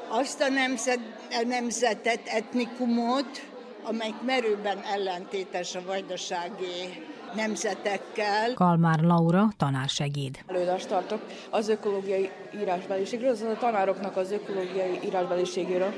azt 0.08 0.40
a 0.40 0.48
nemzet, 0.48 1.00
a 1.30 1.44
nemzetet, 1.46 2.20
etnikumot, 2.24 3.48
amelyik 3.82 4.22
merőben 4.24 4.78
ellentétes 4.92 5.74
a 5.74 5.82
vajdasági 5.86 7.04
nemzetekkel. 7.34 8.54
Kalmár 8.54 9.00
Laura, 9.00 9.48
tanársegéd. 9.56 10.38
Előadást 10.46 10.88
tartok 10.88 11.20
az 11.50 11.68
ökológiai 11.68 12.30
írásbeliségről, 12.60 13.30
az 13.30 13.40
a 13.40 13.56
tanároknak 13.58 14.16
az 14.16 14.32
ökológiai 14.32 14.98
írásbeliségéről. 15.04 15.94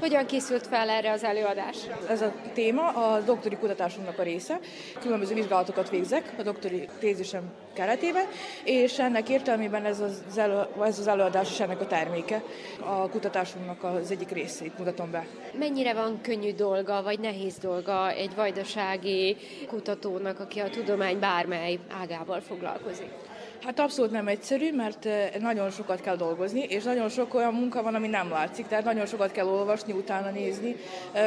Hogyan 0.00 0.26
készült 0.26 0.66
fel 0.66 0.88
erre 0.88 1.10
az 1.10 1.24
előadásra? 1.24 1.98
Ez 2.08 2.22
a 2.22 2.32
téma 2.54 2.88
a 2.88 3.20
doktori 3.20 3.56
kutatásunknak 3.56 4.18
a 4.18 4.22
része. 4.22 4.58
Különböző 5.00 5.34
vizsgálatokat 5.34 5.90
végzek 5.90 6.34
a 6.38 6.42
doktori 6.42 6.88
tézisem 6.98 7.42
keretében, 7.72 8.24
és 8.64 8.98
ennek 8.98 9.28
értelmében 9.28 9.84
ez 9.84 10.00
az, 10.00 10.22
elő, 10.36 10.66
ez 10.82 10.98
az 10.98 11.06
előadás 11.06 11.50
is 11.50 11.60
ennek 11.60 11.80
a 11.80 11.86
terméke. 11.86 12.42
A 12.80 13.08
kutatásunknak 13.08 13.84
az 13.84 14.10
egyik 14.10 14.30
részét 14.30 14.78
mutatom 14.78 15.10
be. 15.10 15.26
Mennyire 15.58 15.94
van 15.94 16.20
könnyű 16.20 16.52
dolga, 16.52 17.02
vagy 17.02 17.18
nehéz 17.18 17.56
dolga 17.58 18.10
egy 18.10 18.34
vajdasági 18.34 19.36
kutatónak, 19.66 20.40
aki 20.40 20.60
a 20.60 20.70
tudomány 20.70 21.18
bármely 21.18 21.78
ágával 22.00 22.40
foglalkozik? 22.40 23.27
Hát 23.64 23.78
abszolút 23.80 24.10
nem 24.10 24.28
egyszerű, 24.28 24.74
mert 24.74 25.08
nagyon 25.40 25.70
sokat 25.70 26.00
kell 26.00 26.16
dolgozni, 26.16 26.60
és 26.60 26.82
nagyon 26.82 27.08
sok 27.08 27.34
olyan 27.34 27.54
munka 27.54 27.82
van, 27.82 27.94
ami 27.94 28.08
nem 28.08 28.30
látszik, 28.30 28.66
tehát 28.66 28.84
nagyon 28.84 29.06
sokat 29.06 29.32
kell 29.32 29.46
olvasni, 29.46 29.92
utána 29.92 30.30
nézni, 30.30 30.76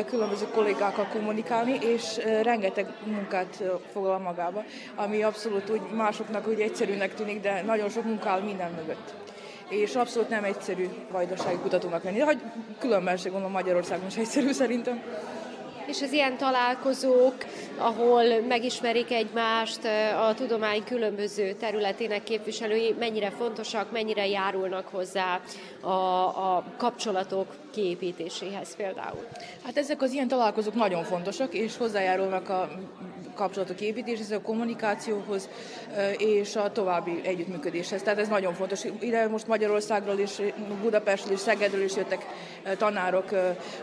különböző 0.05 0.45
kollégákkal 0.53 1.07
kommunikálni, 1.13 1.77
és 1.81 2.19
rengeteg 2.41 2.87
munkát 3.05 3.63
foglal 3.91 4.19
magába, 4.19 4.63
ami 4.95 5.23
abszolút 5.23 5.69
úgy 5.69 5.81
másoknak 5.95 6.47
úgy 6.47 6.59
egyszerűnek 6.59 7.13
tűnik, 7.13 7.41
de 7.41 7.61
nagyon 7.61 7.89
sok 7.89 8.03
munka 8.03 8.29
áll 8.29 8.41
minden 8.41 8.71
mögött. 8.71 9.13
És 9.69 9.95
abszolút 9.95 10.29
nem 10.29 10.43
egyszerű 10.43 10.87
vajdasági 11.11 11.57
kutatónak 11.57 12.03
lenni. 12.03 12.17
De 12.17 12.25
hogy 12.25 12.41
különben 12.79 13.17
se 13.17 13.29
gondolom 13.29 13.51
Magyarországon 13.51 14.07
is 14.07 14.17
egyszerű 14.17 14.51
szerintem. 14.51 15.03
És 15.85 16.01
az 16.01 16.11
ilyen 16.11 16.37
találkozók, 16.37 17.35
ahol 17.81 18.23
megismerik 18.47 19.11
egymást, 19.11 19.79
a 20.29 20.33
tudomány 20.33 20.83
különböző 20.83 21.53
területének 21.53 22.23
képviselői 22.23 22.95
mennyire 22.99 23.29
fontosak, 23.29 23.91
mennyire 23.91 24.27
járulnak 24.27 24.87
hozzá 24.87 25.41
a, 25.81 25.87
a 25.87 26.63
kapcsolatok 26.77 27.47
kiépítéséhez 27.71 28.75
például. 28.75 29.27
Hát 29.65 29.77
ezek 29.77 30.01
az 30.01 30.11
ilyen 30.11 30.27
találkozók 30.27 30.73
nagyon 30.73 31.03
fontosak, 31.03 31.53
és 31.53 31.77
hozzájárulnak 31.77 32.49
a 32.49 32.69
kapcsolatok 33.35 33.81
építéshez, 33.81 34.31
a 34.31 34.41
kommunikációhoz 34.41 35.49
és 36.17 36.55
a 36.55 36.71
további 36.71 37.21
együttműködéshez. 37.23 38.01
Tehát 38.01 38.19
ez 38.19 38.27
nagyon 38.27 38.53
fontos. 38.53 38.83
Ide 38.99 39.27
most 39.27 39.47
Magyarországról 39.47 40.19
is, 40.19 40.31
Budapestről 40.81 41.33
és 41.33 41.39
Szegedről 41.39 41.83
is 41.83 41.95
jöttek 41.95 42.25
tanárok, 42.77 43.29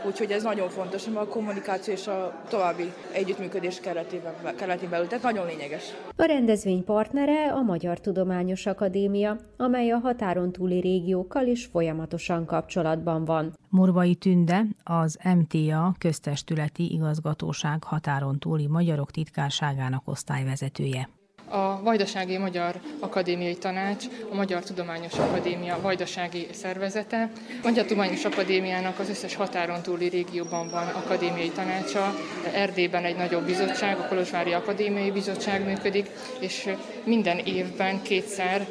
úgyhogy 0.06 0.32
ez 0.32 0.42
nagyon 0.42 0.68
fontos, 0.68 1.06
a 1.14 1.26
kommunikáció 1.26 1.94
és 1.94 2.06
a 2.06 2.42
további 2.48 2.92
együttműködés 3.12 3.80
keretében, 3.88 4.56
keretében 4.56 4.90
belül. 4.90 5.06
Tehát 5.06 5.24
nagyon 5.24 5.46
lényeges. 5.46 5.82
A 6.16 6.24
rendezvény 6.24 6.84
partnere 6.84 7.52
a 7.52 7.62
Magyar 7.62 8.00
Tudományos 8.00 8.66
Akadémia, 8.66 9.36
amely 9.56 9.90
a 9.90 9.98
határon 9.98 10.52
túli 10.52 10.80
régiókkal 10.80 11.46
is 11.46 11.66
folyamatosan 11.66 12.44
kapcsolatban 12.44 13.24
van. 13.24 13.52
Morvai 13.68 14.14
Tünde, 14.14 14.62
az 14.82 15.18
MTA 15.38 15.94
köztestületi 15.98 16.92
igazgatóság 16.92 17.84
határon 17.84 18.38
túli 18.38 18.66
magyarok 18.66 19.10
titkárságának 19.10 20.08
osztályvezetője 20.08 21.08
a 21.48 21.80
Vajdasági 21.82 22.38
Magyar 22.38 22.74
Akadémiai 23.00 23.56
Tanács, 23.56 24.04
a 24.30 24.34
Magyar 24.34 24.62
Tudományos 24.62 25.12
Akadémia 25.18 25.78
vajdasági 25.80 26.46
szervezete. 26.52 27.30
A 27.48 27.60
Magyar 27.62 27.84
Tudományos 27.84 28.24
Akadémiának 28.24 28.98
az 28.98 29.08
összes 29.08 29.34
határon 29.34 29.82
túli 29.82 30.08
régióban 30.08 30.68
van 30.68 30.86
akadémiai 30.86 31.50
tanácsa, 31.50 32.14
Erdélyben 32.52 33.04
egy 33.04 33.16
nagyobb 33.16 33.44
bizottság, 33.44 33.98
a 33.98 34.06
Kolozsvári 34.08 34.52
Akadémiai 34.52 35.10
Bizottság 35.10 35.64
működik, 35.64 36.10
és 36.40 36.68
minden 37.04 37.38
évben 37.38 38.02
kétszer 38.02 38.66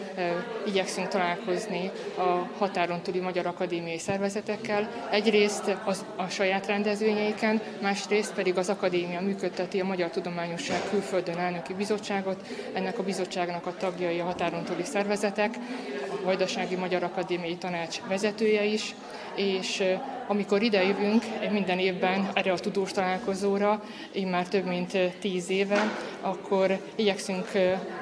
igyekszünk 0.66 1.08
találkozni 1.08 1.92
a 2.18 2.48
határon 2.58 3.02
túli 3.02 3.20
magyar 3.20 3.46
akadémiai 3.46 4.00
szervezetekkel. 4.00 4.90
Egyrészt 5.12 5.78
az, 5.86 6.06
a 6.16 6.28
saját 6.28 6.68
rendezvényeiken, 6.68 7.62
másrészt 7.82 8.34
pedig 8.34 8.58
az 8.58 8.70
akadémia 8.70 9.22
működteti 9.22 9.80
a 9.80 9.86
Magyar 9.86 10.10
Tudományosság 10.10 10.82
külföldön 10.90 11.38
elnöki 11.38 11.74
bizottságot, 11.74 12.46
ennek 12.74 13.00
a 13.00 13.04
bizottságnak 13.04 13.66
a 13.66 13.74
tagjai 13.78 14.20
a 14.20 14.24
határon 14.24 14.64
túli 14.64 14.84
szervezetek, 14.84 15.56
a 16.10 16.24
Vajdasági 16.24 16.76
Magyar 16.76 17.04
Akadémiai 17.04 17.56
Tanács 17.56 18.02
vezetője 18.08 18.64
is, 18.64 18.96
és 19.38 19.84
amikor 20.28 20.62
ide 20.62 20.84
jövünk 20.84 21.24
minden 21.52 21.80
évben 21.80 22.30
erre 22.34 22.52
a 22.52 22.60
tudós 22.60 22.92
találkozóra, 22.92 23.84
én 24.12 24.28
már 24.28 24.48
több 24.48 24.66
mint 24.66 24.98
tíz 25.20 25.50
éve, 25.50 25.92
akkor 26.22 26.80
igyekszünk 26.96 27.48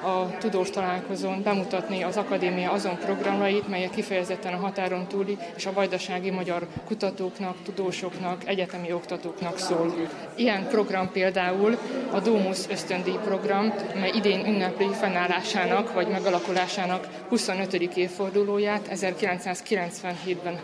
a 0.03 0.37
tudós 0.37 0.69
találkozón 0.69 1.43
bemutatni 1.43 2.03
az 2.03 2.17
akadémia 2.17 2.71
azon 2.71 2.97
programait, 2.97 3.67
melyek 3.67 3.89
kifejezetten 3.89 4.53
a 4.53 4.57
határon 4.57 5.07
túli 5.07 5.37
és 5.55 5.65
a 5.65 5.73
vajdasági 5.73 6.29
magyar 6.29 6.67
kutatóknak, 6.85 7.55
tudósoknak, 7.63 8.47
egyetemi 8.47 8.91
oktatóknak 8.91 9.57
szól. 9.57 9.93
Ilyen 10.35 10.67
program 10.67 11.11
például 11.11 11.77
a 12.11 12.19
Domus 12.19 12.59
ösztöndíj 12.69 13.19
program, 13.23 13.73
mely 13.99 14.11
idén 14.15 14.45
ünnepli 14.45 14.87
fennállásának 14.93 15.93
vagy 15.93 16.07
megalakulásának 16.07 17.07
25. 17.29 17.73
évfordulóját 17.73 18.89
1997-ben 18.93 20.59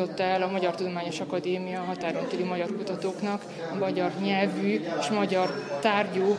indította 0.00 0.22
el 0.22 0.42
a 0.42 0.50
Magyar 0.50 0.74
Tudományos 0.74 1.20
Akadémia 1.20 1.80
határon 1.80 2.26
túli 2.28 2.42
magyar 2.42 2.76
kutatóknak 2.76 3.42
a 3.72 3.74
magyar 3.74 4.12
nyelvű 4.22 4.80
és 5.00 5.08
magyar 5.08 5.64
tárgyú 5.80 6.38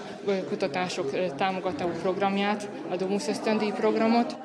kutatások 0.49 1.35
támogató 1.35 1.87
programját, 2.01 2.69
a 2.91 2.95
Domus 2.95 3.27
ösztöndíj 3.27 3.71
programot. 3.71 4.35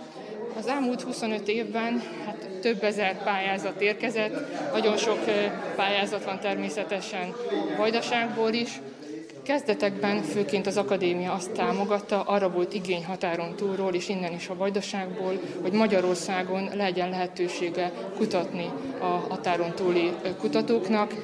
Az 0.59 0.67
elmúlt 0.67 1.03
25 1.03 1.49
évben 1.49 2.03
hát 2.27 2.49
több 2.61 2.83
ezer 2.83 3.23
pályázat 3.25 3.81
érkezett, 3.81 4.35
nagyon 4.73 4.97
sok 4.97 5.19
pályázat 5.77 6.25
van 6.25 6.41
természetesen 6.41 7.35
Vajdaságból 7.77 8.53
is, 8.53 8.81
Kezdetekben 9.47 10.23
főként 10.23 10.67
az 10.67 10.77
akadémia 10.77 11.33
azt 11.33 11.53
támogatta, 11.53 12.23
arra 12.23 12.51
volt 12.51 12.75
igény 12.75 13.05
határon 13.05 13.55
túlról 13.57 13.95
és 13.95 14.09
innen 14.09 14.33
is 14.33 14.49
a 14.49 14.57
Vajdaságból, 14.57 15.41
hogy 15.63 15.73
Magyarországon 15.73 16.71
legyen 16.75 17.11
lehetősége 17.11 17.93
kutatni 18.17 18.71
a 19.01 19.05
határon 19.05 19.75
túli 19.75 20.13
kutatóknak. 20.39 21.15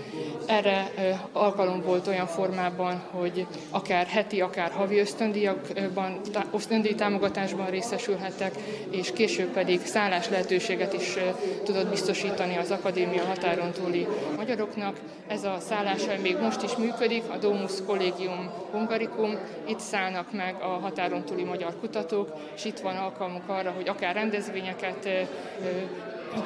Erre 0.46 0.90
alkalom 1.32 1.82
volt 1.82 2.06
olyan 2.06 2.26
formában, 2.26 3.02
hogy 3.10 3.46
akár 3.70 4.06
heti, 4.06 4.40
akár 4.40 4.70
havi 4.70 4.98
ösztöndíjakban, 4.98 6.20
ösztöndíj 6.54 6.94
támogatásban 6.94 7.66
részesülhettek, 7.66 8.54
és 8.90 9.12
később 9.12 9.48
pedig 9.48 9.80
szállás 9.84 10.28
lehetőséget 10.28 10.92
is 10.92 11.16
tudott 11.64 11.88
biztosítani 11.88 12.56
az 12.56 12.70
akadémia 12.70 13.24
határon 13.24 13.72
túli 13.72 14.06
magyaroknak. 14.36 14.96
Ez 15.26 15.44
a 15.44 15.56
szállás 15.68 16.02
még 16.22 16.36
most 16.42 16.62
is 16.62 16.76
működik, 16.76 17.22
a 17.28 17.36
Domus 17.36 17.72
Collegium 18.12 18.50
Hungarikum, 18.70 19.38
itt 19.66 19.78
szállnak 19.78 20.32
meg 20.32 20.56
a 20.62 20.66
határon 20.66 21.24
túli 21.24 21.44
magyar 21.44 21.78
kutatók, 21.80 22.32
és 22.54 22.64
itt 22.64 22.78
van 22.78 22.96
alkalmuk 22.96 23.48
arra, 23.48 23.70
hogy 23.70 23.88
akár 23.88 24.14
rendezvényeket 24.14 25.08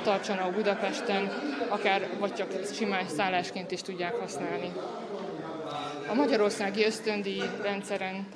tartsanak 0.02 0.54
Budapesten, 0.54 1.30
akár 1.68 2.08
vagy 2.18 2.34
csak 2.34 2.48
simán 2.74 3.08
szállásként 3.08 3.70
is 3.70 3.82
tudják 3.82 4.14
használni. 4.14 4.72
A 6.10 6.14
magyarországi 6.14 6.84
ösztöndíj 6.84 7.42
rendszeren 7.62 8.26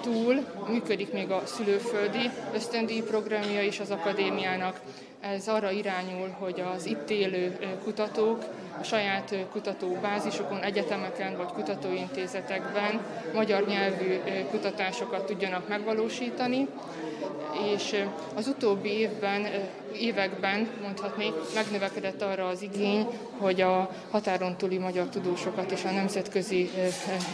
túl 0.00 0.34
működik 0.68 1.12
még 1.12 1.30
a 1.30 1.42
szülőföldi 1.44 2.30
ösztöndíj 2.54 3.00
programja 3.00 3.62
is 3.62 3.80
az 3.80 3.90
akadémiának. 3.90 4.80
Ez 5.20 5.48
arra 5.48 5.70
irányul, 5.70 6.28
hogy 6.38 6.62
az 6.76 6.86
itt 6.86 7.10
élő 7.10 7.58
kutatók 7.84 8.44
a 8.80 8.82
saját 8.82 9.34
kutatóbázisokon, 9.52 10.62
egyetemeken 10.62 11.36
vagy 11.36 11.46
kutatóintézetekben 11.52 13.00
magyar 13.34 13.66
nyelvű 13.66 14.20
kutatásokat 14.50 15.26
tudjanak 15.26 15.68
megvalósítani, 15.68 16.68
és 17.74 18.04
az 18.34 18.46
utóbbi 18.46 18.88
évben, 18.88 19.46
években 20.00 20.68
mondhatni, 20.82 21.32
megnövekedett 21.54 22.22
arra 22.22 22.46
az 22.46 22.62
igény, 22.62 23.06
hogy 23.38 23.60
a 23.60 23.90
határon 24.10 24.56
túli 24.56 24.78
magyar 24.78 25.08
tudósokat 25.08 25.70
és 25.70 25.84
a 25.84 25.90
nemzetközi 25.90 26.70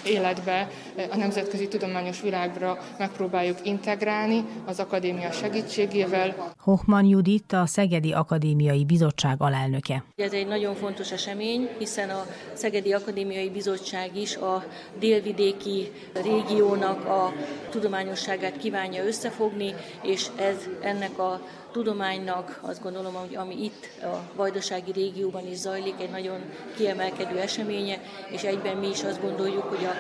életbe, 0.05 0.69
a 1.11 1.17
nemzetközi 1.17 1.69
tudományos 1.69 2.21
világra 2.21 2.79
megpróbáljuk 2.99 3.59
integrálni 3.63 4.45
az 4.65 4.81
akadémia 4.81 5.31
segítségével. 5.31 6.53
Hochman 6.59 7.05
Judit, 7.05 7.53
a 7.53 7.67
Szegedi 7.67 8.13
Akadémiai 8.13 8.85
Bizottság 8.85 9.37
alelnöke. 9.39 10.05
Ez 10.17 10.33
egy 10.33 10.47
nagyon 10.47 10.75
fontos 10.75 11.13
esemény, 11.13 11.69
hiszen 11.79 12.11
a 12.11 12.27
Szegedi 12.53 12.93
Akadémiai 12.93 13.51
Bizottság 13.51 14.17
is 14.17 14.37
a 14.37 14.65
délvidéki 14.99 15.91
régiónak 16.23 17.05
a 17.05 17.33
tudományosságát 17.71 18.57
kívánja 18.57 19.05
összefogni, 19.05 19.75
és 20.03 20.27
ez 20.37 20.57
ennek 20.81 21.19
a 21.19 21.41
tudománynak 21.73 22.59
azt 22.61 22.83
gondolom, 22.83 23.15
hogy 23.15 23.37
ami 23.37 23.65
itt 23.65 23.89
a 24.03 24.17
vajdasági 24.37 24.93
régióban 24.93 25.47
is 25.47 25.57
zajlik, 25.57 25.95
egy 26.01 26.11
nagyon 26.11 26.41
kiemelkedő 26.77 27.39
eseménye, 27.39 27.99
és 28.29 28.43
egyben 28.43 28.77
mi 28.77 28.89
is 28.89 29.03
azt 29.03 29.21
gondoljuk, 29.21 29.63
hogy 29.63 29.85
a 29.85 29.95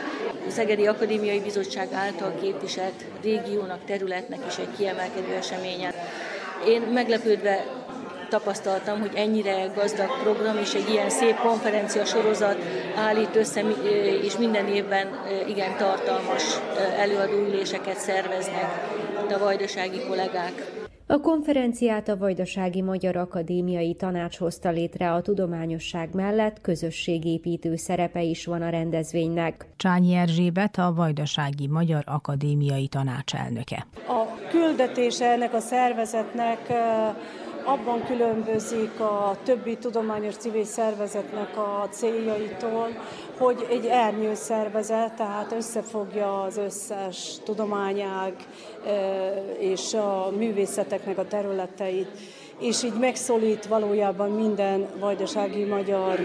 Szegedi 0.50 0.86
Akadémiai 0.86 1.40
Bizottság 1.40 1.92
által 1.92 2.34
képviselt 2.40 3.04
régiónak, 3.22 3.84
területnek 3.84 4.40
is 4.48 4.56
egy 4.56 4.76
kiemelkedő 4.76 5.32
eseménye. 5.34 5.94
Én 6.66 6.82
meglepődve 6.82 7.64
tapasztaltam, 8.28 9.00
hogy 9.00 9.12
ennyire 9.14 9.72
gazdag 9.74 10.22
program 10.22 10.56
és 10.56 10.74
egy 10.74 10.88
ilyen 10.90 11.10
szép 11.10 11.36
konferencia 11.36 12.04
sorozat 12.04 12.56
állít 12.96 13.36
össze, 13.36 13.62
és 14.22 14.36
minden 14.36 14.68
évben 14.68 15.08
igen 15.48 15.76
tartalmas 15.76 16.42
előadóüléseket 16.96 17.98
szerveznek 17.98 18.90
a 19.30 19.38
vajdasági 19.38 20.00
kollégák. 20.08 20.81
A 21.12 21.20
konferenciát 21.20 22.08
a 22.08 22.16
Vajdasági 22.16 22.82
Magyar 22.82 23.16
Akadémiai 23.16 23.94
Tanács 23.94 24.38
hozta 24.38 24.70
létre 24.70 25.12
a 25.12 25.22
tudományosság 25.22 26.14
mellett 26.14 26.60
közösségépítő 26.60 27.76
szerepe 27.76 28.22
is 28.22 28.46
van 28.46 28.62
a 28.62 28.68
rendezvénynek. 28.68 29.66
Csányi 29.76 30.14
Erzsébet 30.14 30.76
a 30.78 30.92
Vajdasági 30.94 31.66
Magyar 31.66 32.02
Akadémiai 32.06 32.88
Tanács 32.88 33.34
elnöke. 33.34 33.86
A 34.08 34.48
küldetése 34.50 35.24
ennek 35.24 35.54
a 35.54 35.60
szervezetnek 35.60 36.72
abban 37.64 38.04
különbözik 38.04 39.00
a 39.00 39.36
többi 39.44 39.76
tudományos 39.76 40.36
civil 40.36 40.64
szervezetnek 40.64 41.56
a 41.56 41.88
céljaitól, 41.90 42.88
hogy 43.38 43.66
egy 43.70 43.86
ernyő 43.86 44.34
szervezet, 44.34 45.12
tehát 45.12 45.52
összefogja 45.52 46.42
az 46.42 46.56
összes 46.56 47.36
tudományág 47.44 48.34
és 49.58 49.94
a 49.94 50.30
művészeteknek 50.36 51.18
a 51.18 51.26
területeit, 51.26 52.10
és 52.62 52.82
így 52.82 52.98
megszólít 52.98 53.66
valójában 53.66 54.30
minden 54.30 54.86
vajdasági 54.98 55.64
magyar 55.64 56.18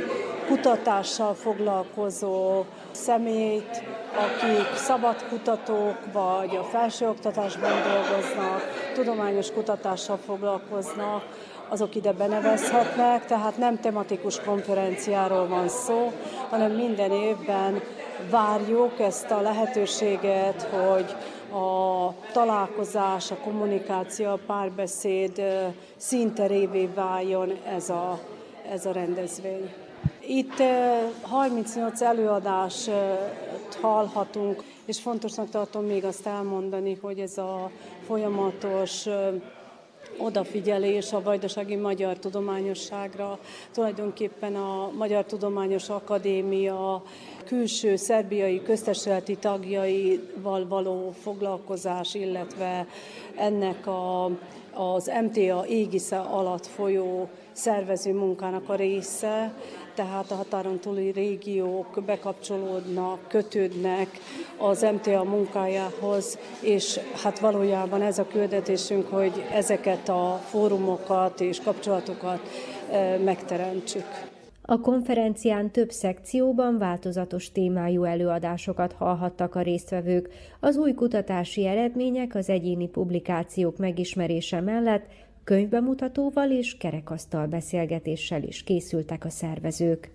kutatással 0.48 1.34
foglalkozó 1.34 2.64
személyt, 2.92 3.84
akik 4.16 4.76
szabad 4.76 5.16
kutatók, 5.30 5.98
vagy 6.14 6.56
a 6.56 6.64
felsőoktatásban 6.64 7.72
dolgoznak, 7.72 8.92
tudományos 8.94 9.52
kutatással 9.52 10.20
foglalkoznak, 10.26 11.24
azok 11.70 11.96
ide 11.96 12.12
benevezhetnek, 12.12 13.26
tehát 13.26 13.58
nem 13.58 13.80
tematikus 13.80 14.40
konferenciáról 14.40 15.48
van 15.48 15.68
szó, 15.68 16.12
hanem 16.50 16.72
minden 16.72 17.12
évben 17.12 17.82
várjuk 18.30 19.00
ezt 19.00 19.32
a 19.32 19.42
lehetőséget, 19.42 20.62
hogy 20.62 21.16
a 21.52 22.14
találkozás, 22.32 23.32
a 23.32 23.38
kommunikáció, 23.38 24.28
a 24.30 24.40
párbeszéd 24.46 25.42
színterévé 25.96 26.86
váljon 26.86 27.52
ez 27.66 27.90
a, 27.90 28.20
ez 28.72 28.86
a 28.86 28.92
rendezvény. 28.92 29.74
Itt 30.28 30.62
38 31.22 32.02
előadást 32.02 32.92
hallhatunk, 33.82 34.64
és 34.86 35.00
fontosnak 35.00 35.50
tartom 35.50 35.86
még 35.86 36.06
azt 36.06 36.28
elmondani, 36.28 36.98
hogy 37.02 37.20
ez 37.20 37.38
a 37.38 37.72
folyamatos 38.06 39.08
odafigyelés 40.18 41.14
a 41.14 41.22
Vajdasági 41.22 41.76
Magyar 41.76 42.18
Tudományosságra, 42.18 43.40
tulajdonképpen 43.72 44.56
a 44.56 44.92
Magyar 44.98 45.26
Tudományos 45.26 45.90
Akadémia 45.90 47.04
külső 47.46 47.96
szerbiai 47.96 48.62
köztesületi 48.62 49.36
tagjaival 49.36 50.68
való 50.68 51.14
foglalkozás, 51.22 52.14
illetve 52.14 52.88
ennek 53.36 53.88
a, 53.88 54.26
az 54.74 55.12
MTA 55.24 55.66
égisze 55.68 56.18
alatt 56.18 56.66
folyó 56.66 57.30
szervező 57.52 58.14
munkának 58.14 58.70
a 58.70 58.76
része, 58.76 59.54
tehát 59.98 60.32
a 60.32 60.36
határon 60.36 60.80
túli 60.80 61.12
régiók 61.12 62.04
bekapcsolódnak, 62.06 63.28
kötődnek 63.28 64.08
az 64.58 64.82
MTA 64.94 65.24
munkájához, 65.24 66.38
és 66.62 67.00
hát 67.24 67.40
valójában 67.40 68.02
ez 68.02 68.20
a 68.20 68.28
küldetésünk, 68.28 69.08
hogy 69.08 69.46
ezeket 69.52 70.10
a 70.10 70.42
fórumokat 70.44 71.42
és 71.42 71.60
kapcsolatokat 71.60 72.40
eh, 72.92 73.20
megteremtsük. 73.20 74.06
A 74.62 74.80
konferencián 74.80 75.72
több 75.72 75.90
szekcióban 75.90 76.78
változatos 76.78 77.52
témájú 77.52 78.04
előadásokat 78.04 78.94
hallhattak 78.94 79.56
a 79.56 79.62
résztvevők. 79.62 80.30
Az 80.60 80.78
új 80.78 80.94
kutatási 80.94 81.66
eredmények 81.66 82.36
az 82.36 82.50
egyéni 82.50 82.88
publikációk 82.88 83.78
megismerése 83.78 84.62
mellett 84.62 85.06
könyvbemutatóval 85.48 86.52
és 86.52 86.78
kerekasztal 86.78 87.48
beszélgetéssel 87.48 88.44
is 88.44 88.64
készültek 88.64 89.26
a 89.26 89.30
szervezők. 89.30 90.12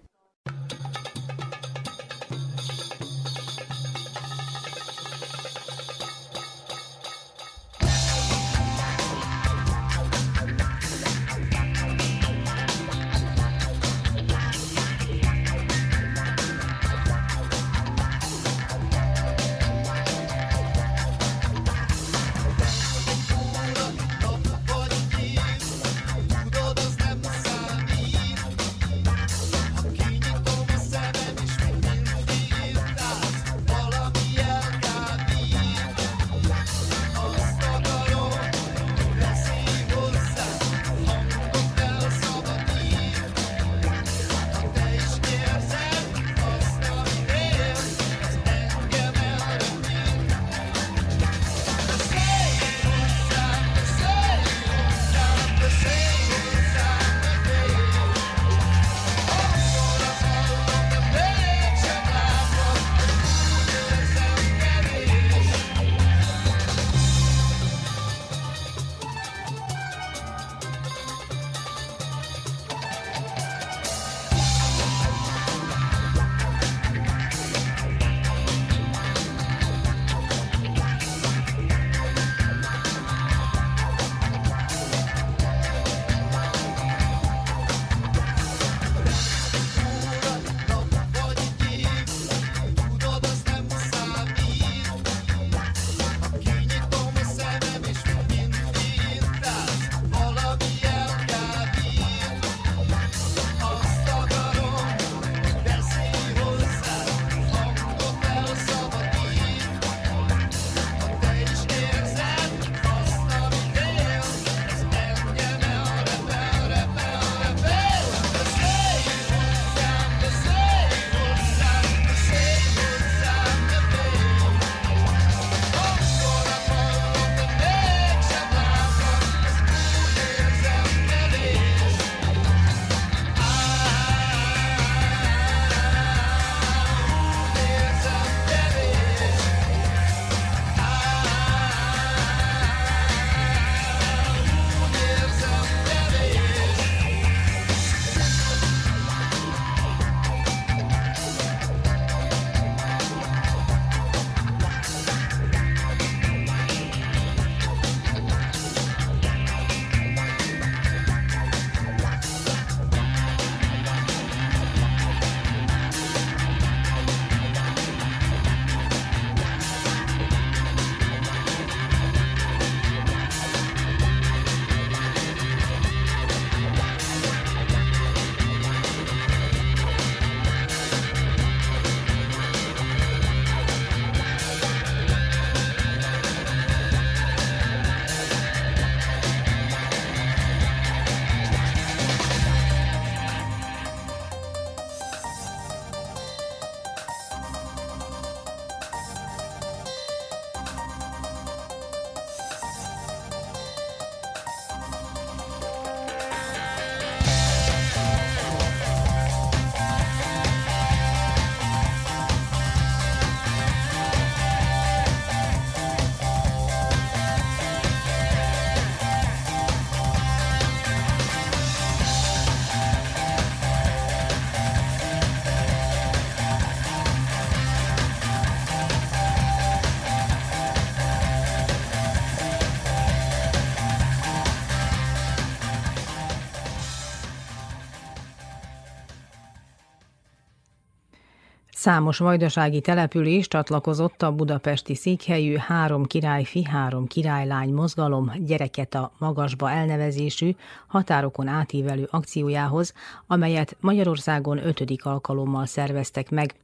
Számos 241.82 242.18
vajdasági 242.18 242.80
település 242.80 243.48
csatlakozott 243.48 244.22
a 244.22 244.32
budapesti 244.32 244.94
székhelyű 244.94 245.56
Három 245.56 246.04
királyfi, 246.04 246.64
Három 246.64 247.06
királylány 247.06 247.72
mozgalom 247.72 248.32
gyereket 248.38 248.94
a 248.94 249.12
magasba 249.18 249.70
elnevezésű 249.70 250.54
határokon 250.86 251.48
átívelő 251.48 252.08
akciójához, 252.10 252.92
amelyet 253.26 253.76
Magyarországon 253.80 254.66
ötödik 254.66 255.04
alkalommal 255.04 255.66
szerveztek 255.66 256.30
meg. 256.30 256.54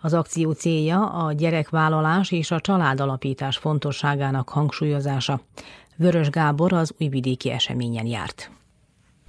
Az 0.00 0.14
akció 0.14 0.52
célja 0.52 1.06
a 1.06 1.32
gyerekvállalás 1.32 2.30
és 2.30 2.50
a 2.50 2.60
családalapítás 2.60 3.56
fontosságának 3.56 4.48
hangsúlyozása. 4.48 5.40
Vörös 5.96 6.30
Gábor 6.30 6.72
az 6.72 6.94
újvidéki 6.98 7.50
eseményen 7.50 8.06
járt. 8.06 8.50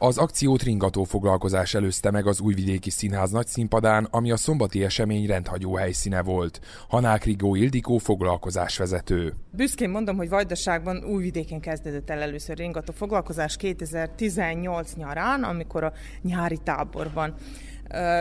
Az 0.04 0.18
akciót 0.18 0.64
ringató 0.64 1.04
foglalkozás 1.04 1.74
előzte 1.74 2.12
meg 2.12 2.28
az 2.28 2.40
Újvidéki 2.40 2.90
Színház 2.90 3.32
nagy 3.32 3.48
színpadán, 3.48 4.08
ami 4.12 4.32
a 4.32 4.38
szombati 4.38 4.84
esemény 4.84 5.26
rendhagyó 5.26 5.76
helyszíne 5.76 6.22
volt. 6.22 6.60
Hanák 6.88 7.24
Rigó 7.24 7.56
Ildikó 7.56 7.98
foglalkozásvezető. 7.98 9.34
Büszkén 9.52 9.90
mondom, 9.90 10.18
hogy 10.18 10.30
Vajdaságban 10.30 11.04
Újvidéken 11.04 11.60
kezdődött 11.60 12.10
el 12.10 12.22
először 12.22 12.58
ringató 12.58 12.94
foglalkozás 12.94 13.58
2018 13.58 14.94
nyarán, 14.94 15.44
amikor 15.44 15.84
a 15.84 15.94
nyári 16.22 16.58
táborban 16.64 17.34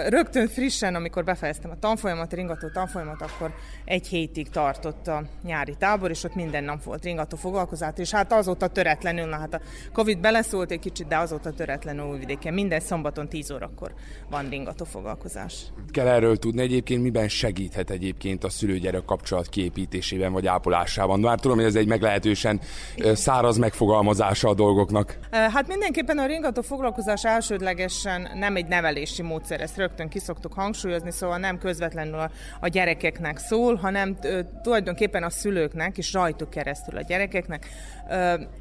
Rögtön 0.09 0.49
frissen, 0.49 0.95
amikor 0.95 1.25
befejeztem 1.25 1.71
a 1.71 1.79
tanfolyamat, 1.79 2.33
ringató 2.33 2.69
tanfolyamat, 2.69 3.23
akkor 3.23 3.55
egy 3.85 4.07
hétig 4.07 4.49
tartott 4.49 5.07
a 5.07 5.23
nyári 5.43 5.75
tábor, 5.79 6.11
és 6.11 6.25
ott 6.25 6.35
minden 6.35 6.65
nap 6.65 6.83
volt 6.83 7.05
ringató 7.05 7.37
foglalkozás, 7.37 7.93
és 7.97 8.11
hát 8.11 8.33
azóta 8.33 8.67
töretlenül, 8.67 9.27
na 9.27 9.39
hát 9.39 9.55
a 9.55 9.61
Covid 9.93 10.19
beleszólt 10.19 10.71
egy 10.71 10.79
kicsit, 10.79 11.07
de 11.07 11.17
azóta 11.17 11.51
töretlenül 11.51 12.05
újvidéken. 12.05 12.55
Minden 12.55 12.81
szombaton 12.81 13.29
10 13.29 13.51
órakor 13.51 13.95
van 14.31 14.49
ringató 14.49 14.85
foglalkozás. 14.85 15.73
Kell 15.91 16.07
erről 16.07 16.37
tudni 16.37 16.63
egyébként, 16.63 17.03
miben 17.03 17.29
segíthet 17.29 17.91
egyébként 17.91 18.45
a 18.45 18.49
szülőgyerek 18.51 19.05
kapcsolat 19.05 19.49
kiépítésében 19.49 20.33
vagy 20.33 20.47
ápolásában. 20.47 21.21
Már 21.21 21.41
tudom, 21.41 21.57
hogy 21.57 21.67
ez 21.67 21.75
egy 21.75 21.87
meglehetősen 21.87 22.61
száraz 22.97 23.57
megfogalmazása 23.57 24.49
a 24.49 24.55
dolgoknak. 24.55 25.19
Hát 25.31 25.67
mindenképpen 25.67 26.19
a 26.19 26.27
ringató 26.27 26.63
foglalkozás 26.63 27.25
elsődlegesen 27.25 28.31
nem 28.35 28.57
egy 28.57 28.67
nevelési 28.67 29.23
módszer 29.23 29.60
ezt 29.61 29.77
rögtön 29.77 30.09
kiszoktuk 30.09 30.53
hangsúlyozni, 30.53 31.11
szóval 31.11 31.39
nem 31.39 31.59
közvetlenül 31.59 32.29
a, 32.61 32.69
gyerekeknek 32.69 33.39
szól, 33.39 33.75
hanem 33.75 34.17
tulajdonképpen 34.63 35.23
a 35.23 35.31
szülőknek, 35.31 35.99
és 35.99 36.13
rajtuk 36.13 36.51
keresztül 36.51 36.97
a 36.97 37.03
gyerekeknek. 37.03 37.67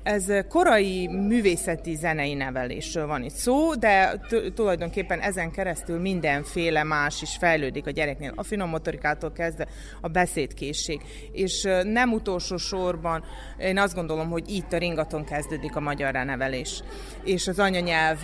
Ez 0.04 0.26
korai 0.50 1.08
művészeti 1.08 1.96
zenei 1.96 2.34
nevelésről 2.34 3.08
van 3.08 3.24
itt 3.24 3.34
szó, 3.34 3.76
de 3.76 4.20
tulajdonképpen 4.56 5.20
ezen 5.20 5.52
keresztül 5.52 6.00
mindenféle 6.00 6.84
más 6.84 7.22
is 7.22 7.38
fejlődik 7.38 7.88
a 7.88 7.92
gyereknél, 7.92 8.34
a 8.36 8.44
finom 8.44 8.70
motorikától 8.70 9.32
kezdve 9.32 9.68
a 10.02 10.08
beszédkészség. 10.08 11.02
És 11.32 11.68
nem 11.84 12.14
utolsó 12.14 12.58
sorban 12.58 13.24
én 13.58 13.78
azt 13.78 13.96
gondolom, 13.96 14.30
hogy 14.30 14.50
itt 14.50 14.74
a 14.74 14.78
ringaton 14.78 15.26
kezdődik 15.26 15.76
a 15.76 15.80
magyar 15.80 16.14
nevelés. 16.14 16.84
És 17.24 17.48
az 17.48 17.60
anyanyelv 17.60 18.18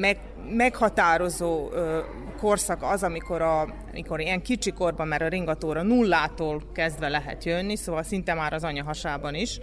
meg, 0.00 0.18
meghatározó 0.50 1.70
korszak 2.38 2.82
az, 2.82 3.02
amikor, 3.02 3.42
a, 3.42 3.60
amikor 3.92 4.20
ilyen 4.20 4.42
kicsi 4.42 4.72
korban, 4.72 5.08
mert 5.08 5.22
a 5.22 5.28
ringatóra 5.28 5.82
nullától 5.82 6.62
kezdve 6.72 7.08
lehet 7.08 7.44
jönni, 7.44 7.76
szóval 7.76 8.02
szinte 8.02 8.34
már 8.34 8.52
az 8.52 8.64
anya 8.64 8.84
hasában 8.84 9.34
is, 9.34 9.60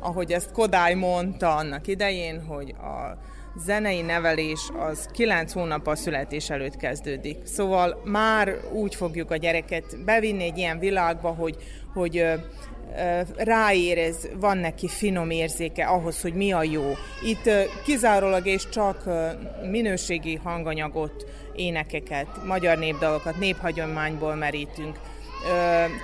ahogy 0.00 0.32
ezt 0.32 0.52
Kodály 0.52 0.94
mondta 0.94 1.56
annak 1.56 1.86
idején, 1.86 2.44
hogy 2.44 2.70
a 2.70 3.18
zenei 3.58 4.02
nevelés 4.02 4.70
az 4.78 5.08
9 5.12 5.52
hónap 5.52 5.86
a 5.86 5.96
születés 5.96 6.50
előtt 6.50 6.76
kezdődik. 6.76 7.46
Szóval 7.46 8.00
már 8.04 8.56
úgy 8.72 8.94
fogjuk 8.94 9.30
a 9.30 9.36
gyereket 9.36 10.04
bevinni 10.04 10.44
egy 10.44 10.58
ilyen 10.58 10.78
világba, 10.78 11.28
hogy, 11.28 11.56
hogy 11.94 12.24
ráérez, 13.36 14.28
van 14.34 14.58
neki 14.58 14.88
finom 14.88 15.30
érzéke 15.30 15.86
ahhoz, 15.86 16.20
hogy 16.20 16.34
mi 16.34 16.52
a 16.52 16.62
jó. 16.62 16.92
Itt 17.22 17.50
kizárólag 17.84 18.46
és 18.46 18.68
csak 18.68 19.04
minőségi 19.70 20.34
hanganyagot, 20.34 21.26
énekeket, 21.54 22.26
magyar 22.46 22.78
népdalokat, 22.78 23.38
néphagyományból 23.38 24.34
merítünk, 24.34 24.98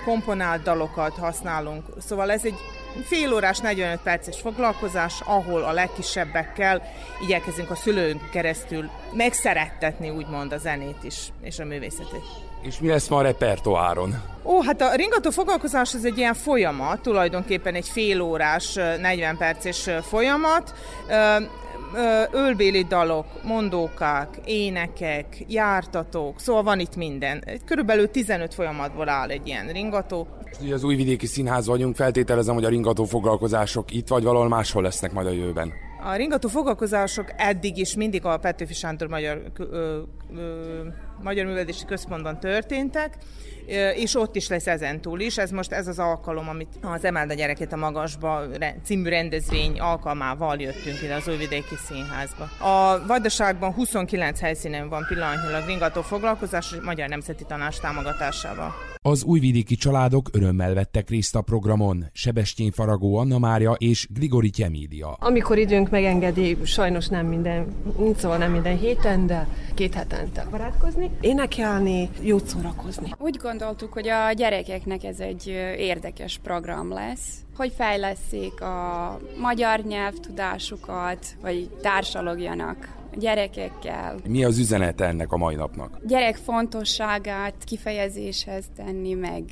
komponált 0.05 0.63
dalokat 0.63 1.13
használunk. 1.13 1.85
Szóval 1.99 2.31
ez 2.31 2.45
egy 2.45 2.57
fél 3.03 3.33
órás, 3.33 3.59
45 3.59 3.99
perces 4.03 4.39
foglalkozás, 4.39 5.21
ahol 5.25 5.63
a 5.63 5.71
legkisebbekkel 5.71 6.81
igyekezünk 7.21 7.69
a 7.69 7.75
szülőnk 7.75 8.29
keresztül 8.31 8.89
megszerettetni 9.13 10.09
úgymond 10.09 10.51
a 10.51 10.57
zenét 10.57 11.03
is, 11.03 11.31
és 11.41 11.59
a 11.59 11.65
művészetét. 11.65 12.52
És 12.63 12.79
mi 12.79 12.87
lesz 12.87 13.07
ma 13.07 13.17
a 13.17 13.21
repertoáron? 13.21 14.21
Ó, 14.43 14.61
hát 14.61 14.81
a 14.81 14.95
ringató 14.95 15.29
foglalkozás 15.29 15.93
az 15.93 16.05
egy 16.05 16.17
ilyen 16.17 16.33
folyamat, 16.33 17.01
tulajdonképpen 17.01 17.75
egy 17.75 17.87
fél 17.87 18.21
órás, 18.21 18.73
40 18.73 19.37
perces 19.37 19.89
folyamat 20.01 20.73
ölbéli 22.31 22.83
dalok, 22.83 23.25
mondókák, 23.43 24.27
énekek, 24.45 25.45
jártatók, 25.47 26.39
szóval 26.39 26.63
van 26.63 26.79
itt 26.79 26.95
minden. 26.95 27.43
Körülbelül 27.65 28.11
15 28.11 28.53
folyamatból 28.53 29.09
áll 29.09 29.29
egy 29.29 29.47
ilyen 29.47 29.67
ringató. 29.67 30.27
Ugye 30.61 30.73
az 30.73 30.83
újvidéki 30.83 31.25
színház 31.25 31.67
vagyunk, 31.67 31.95
feltételezem, 31.95 32.53
hogy 32.53 32.65
a 32.65 32.69
ringató 32.69 33.03
foglalkozások 33.03 33.91
itt 33.91 34.07
vagy 34.07 34.23
valahol 34.23 34.47
máshol 34.47 34.83
lesznek 34.83 35.11
majd 35.11 35.27
a 35.27 35.31
jövőben. 35.31 35.71
A 36.05 36.15
ringató 36.15 36.47
foglalkozások 36.47 37.33
eddig 37.37 37.77
is 37.77 37.95
mindig 37.95 38.25
a 38.25 38.37
Petőfi 38.37 38.73
Sándor 38.73 39.07
Magyar, 39.07 39.41
ö, 39.57 39.99
ö, 40.35 40.81
Magyar 41.23 41.45
Művelési 41.45 41.85
Központban 41.85 42.39
történtek, 42.39 43.17
és 43.95 44.15
ott 44.15 44.35
is 44.35 44.47
lesz 44.47 44.67
ezen 44.67 45.01
túl 45.01 45.19
is. 45.19 45.37
Ez 45.37 45.51
most 45.51 45.71
ez 45.71 45.87
az 45.87 45.99
alkalom, 45.99 46.49
amit 46.49 46.67
az 46.81 47.05
Emeld 47.05 47.29
a 47.29 47.33
gyerekét 47.33 47.73
a 47.73 47.75
magasba 47.75 48.43
című 48.83 49.09
rendezvény 49.09 49.79
alkalmával 49.79 50.55
jöttünk 50.59 51.01
ide 51.03 51.15
az 51.15 51.27
Újvidéki 51.27 51.75
Színházba. 51.85 52.43
A 52.43 53.05
Vajdaságban 53.07 53.73
29 53.73 54.39
helyszínen 54.39 54.89
van 54.89 55.05
pillanatnyilag 55.07 55.65
ringató 55.65 56.01
foglalkozás, 56.01 56.73
a 56.73 56.83
Magyar 56.83 57.09
Nemzeti 57.09 57.43
Tanács 57.47 57.79
támogatásával. 57.79 58.73
Az 59.05 59.23
újvidéki 59.23 59.75
családok 59.75 60.29
örömmel 60.31 60.73
vettek 60.73 61.09
részt 61.09 61.35
a 61.35 61.41
programon. 61.41 62.05
Sebestyén 62.13 62.71
Faragó 62.71 63.17
Anna 63.17 63.39
Mária 63.39 63.71
és 63.71 64.07
Grigori 64.13 64.49
Tyemília. 64.49 65.11
Amikor 65.19 65.57
időnk 65.57 65.89
megengedi, 65.89 66.57
sajnos 66.63 67.07
nem 67.07 67.25
minden, 67.25 67.67
szóval 68.17 68.37
nem 68.37 68.51
minden 68.51 68.77
héten, 68.77 69.27
de 69.27 69.47
két 69.73 69.93
hetente 69.93 70.47
barátkozni, 70.51 71.09
énekelni, 71.21 72.09
jót 72.21 72.47
szórakozni. 72.47 73.13
Úgy 73.17 73.37
gondoltuk, 73.37 73.93
hogy 73.93 74.07
a 74.07 74.31
gyerekeknek 74.31 75.03
ez 75.03 75.19
egy 75.19 75.47
érdekes 75.77 76.39
program 76.43 76.91
lesz, 76.91 77.43
hogy 77.57 77.73
fejleszik 77.75 78.61
a 78.61 79.19
magyar 79.37 79.79
nyelvtudásukat, 79.79 81.25
vagy 81.41 81.69
társalogjanak 81.81 83.01
gyerekekkel. 83.17 84.19
Mi 84.27 84.43
az 84.43 84.57
üzenete 84.57 85.05
ennek 85.05 85.31
a 85.31 85.37
mai 85.37 85.55
napnak? 85.55 85.99
Gyerek 86.05 86.35
fontosságát 86.35 87.63
kifejezéshez 87.63 88.65
tenni, 88.75 89.13
meg 89.13 89.43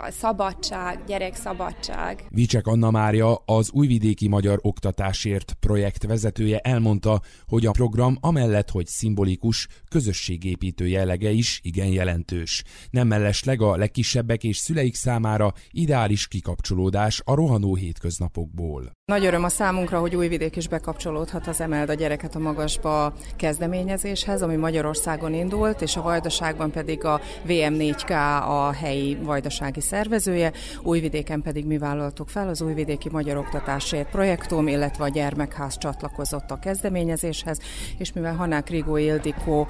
a 0.00 0.10
szabadság, 0.10 1.04
gyerek 1.06 1.34
szabadság. 1.34 2.24
Vicsek 2.28 2.66
Anna 2.66 2.90
Mária, 2.90 3.42
az 3.44 3.70
Újvidéki 3.72 4.28
Magyar 4.28 4.58
Oktatásért 4.62 5.52
projekt 5.60 6.06
vezetője 6.06 6.58
elmondta, 6.58 7.20
hogy 7.46 7.66
a 7.66 7.70
program 7.70 8.16
amellett, 8.20 8.70
hogy 8.70 8.86
szimbolikus, 8.86 9.68
közösségépítő 9.90 10.86
jellege 10.86 11.30
is 11.30 11.60
igen 11.62 11.88
jelentős. 11.88 12.64
Nem 12.90 13.06
mellesleg 13.06 13.60
a 13.60 13.76
legkisebbek 13.76 14.44
és 14.44 14.56
szüleik 14.56 14.94
számára 14.94 15.52
ideális 15.70 16.28
kikapcsolódás 16.28 17.22
a 17.24 17.34
rohanó 17.34 17.74
hétköznapokból. 17.74 18.90
Nagy 19.04 19.24
öröm 19.24 19.44
a 19.44 19.48
számunkra, 19.48 20.00
hogy 20.00 20.16
Újvidék 20.16 20.56
is 20.56 20.68
bekapcsolódhat 20.68 21.46
az 21.46 21.60
Emeld 21.60 21.88
a 21.88 21.94
gyereket 21.94 22.34
a 22.34 22.38
magasba 22.38 23.07
kezdeményezéshez, 23.36 24.42
ami 24.42 24.56
Magyarországon 24.56 25.34
indult, 25.34 25.80
és 25.82 25.96
a 25.96 26.02
Vajdaságban 26.02 26.70
pedig 26.70 27.04
a 27.04 27.20
VM4K 27.46 28.10
a 28.48 28.72
helyi 28.72 29.18
vajdasági 29.22 29.80
szervezője, 29.80 30.52
Újvidéken 30.82 31.42
pedig 31.42 31.66
mi 31.66 31.78
vállaltuk 31.78 32.28
fel 32.28 32.48
az 32.48 32.62
Újvidéki 32.62 33.08
Magyar 33.12 33.36
Oktatásért 33.36 34.10
projektum, 34.10 34.68
illetve 34.68 35.04
a 35.04 35.08
Gyermekház 35.08 35.78
csatlakozott 35.78 36.50
a 36.50 36.58
kezdeményezéshez, 36.58 37.58
és 37.98 38.12
mivel 38.12 38.34
Hanák 38.34 38.68
Rigó 38.68 38.96
Ildikó 38.96 39.66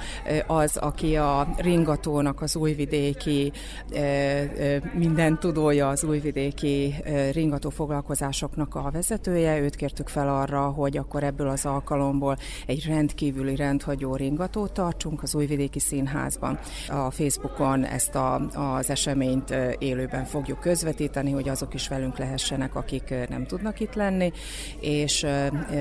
az, 0.46 0.76
aki 0.76 1.16
a 1.16 1.48
ringatónak 1.56 2.42
az 2.42 2.56
újvidéki 2.56 3.52
minden 4.92 5.38
tudója 5.38 5.88
az 5.88 6.04
újvidéki 6.04 6.94
ringató 7.32 7.70
foglalkozásoknak 7.70 8.74
a 8.74 8.90
vezetője, 8.92 9.58
őt 9.60 9.76
kértük 9.76 10.08
fel 10.08 10.28
arra, 10.28 10.60
hogy 10.60 10.96
akkor 10.96 11.22
ebből 11.22 11.48
az 11.48 11.66
alkalomból 11.66 12.36
egy 12.66 12.86
rendkívül 12.86 13.27
rendkívüli 13.28 13.56
rendhagyó 13.56 14.16
ringatót 14.16 14.72
tartsunk 14.72 15.22
az 15.22 15.34
Újvidéki 15.34 15.78
Színházban. 15.78 16.58
A 16.88 17.10
Facebookon 17.10 17.84
ezt 17.84 18.14
a, 18.14 18.34
az 18.54 18.90
eseményt 18.90 19.54
élőben 19.78 20.24
fogjuk 20.24 20.60
közvetíteni, 20.60 21.30
hogy 21.30 21.48
azok 21.48 21.74
is 21.74 21.88
velünk 21.88 22.18
lehessenek, 22.18 22.74
akik 22.74 23.14
nem 23.28 23.46
tudnak 23.46 23.80
itt 23.80 23.94
lenni, 23.94 24.32
és 24.80 25.26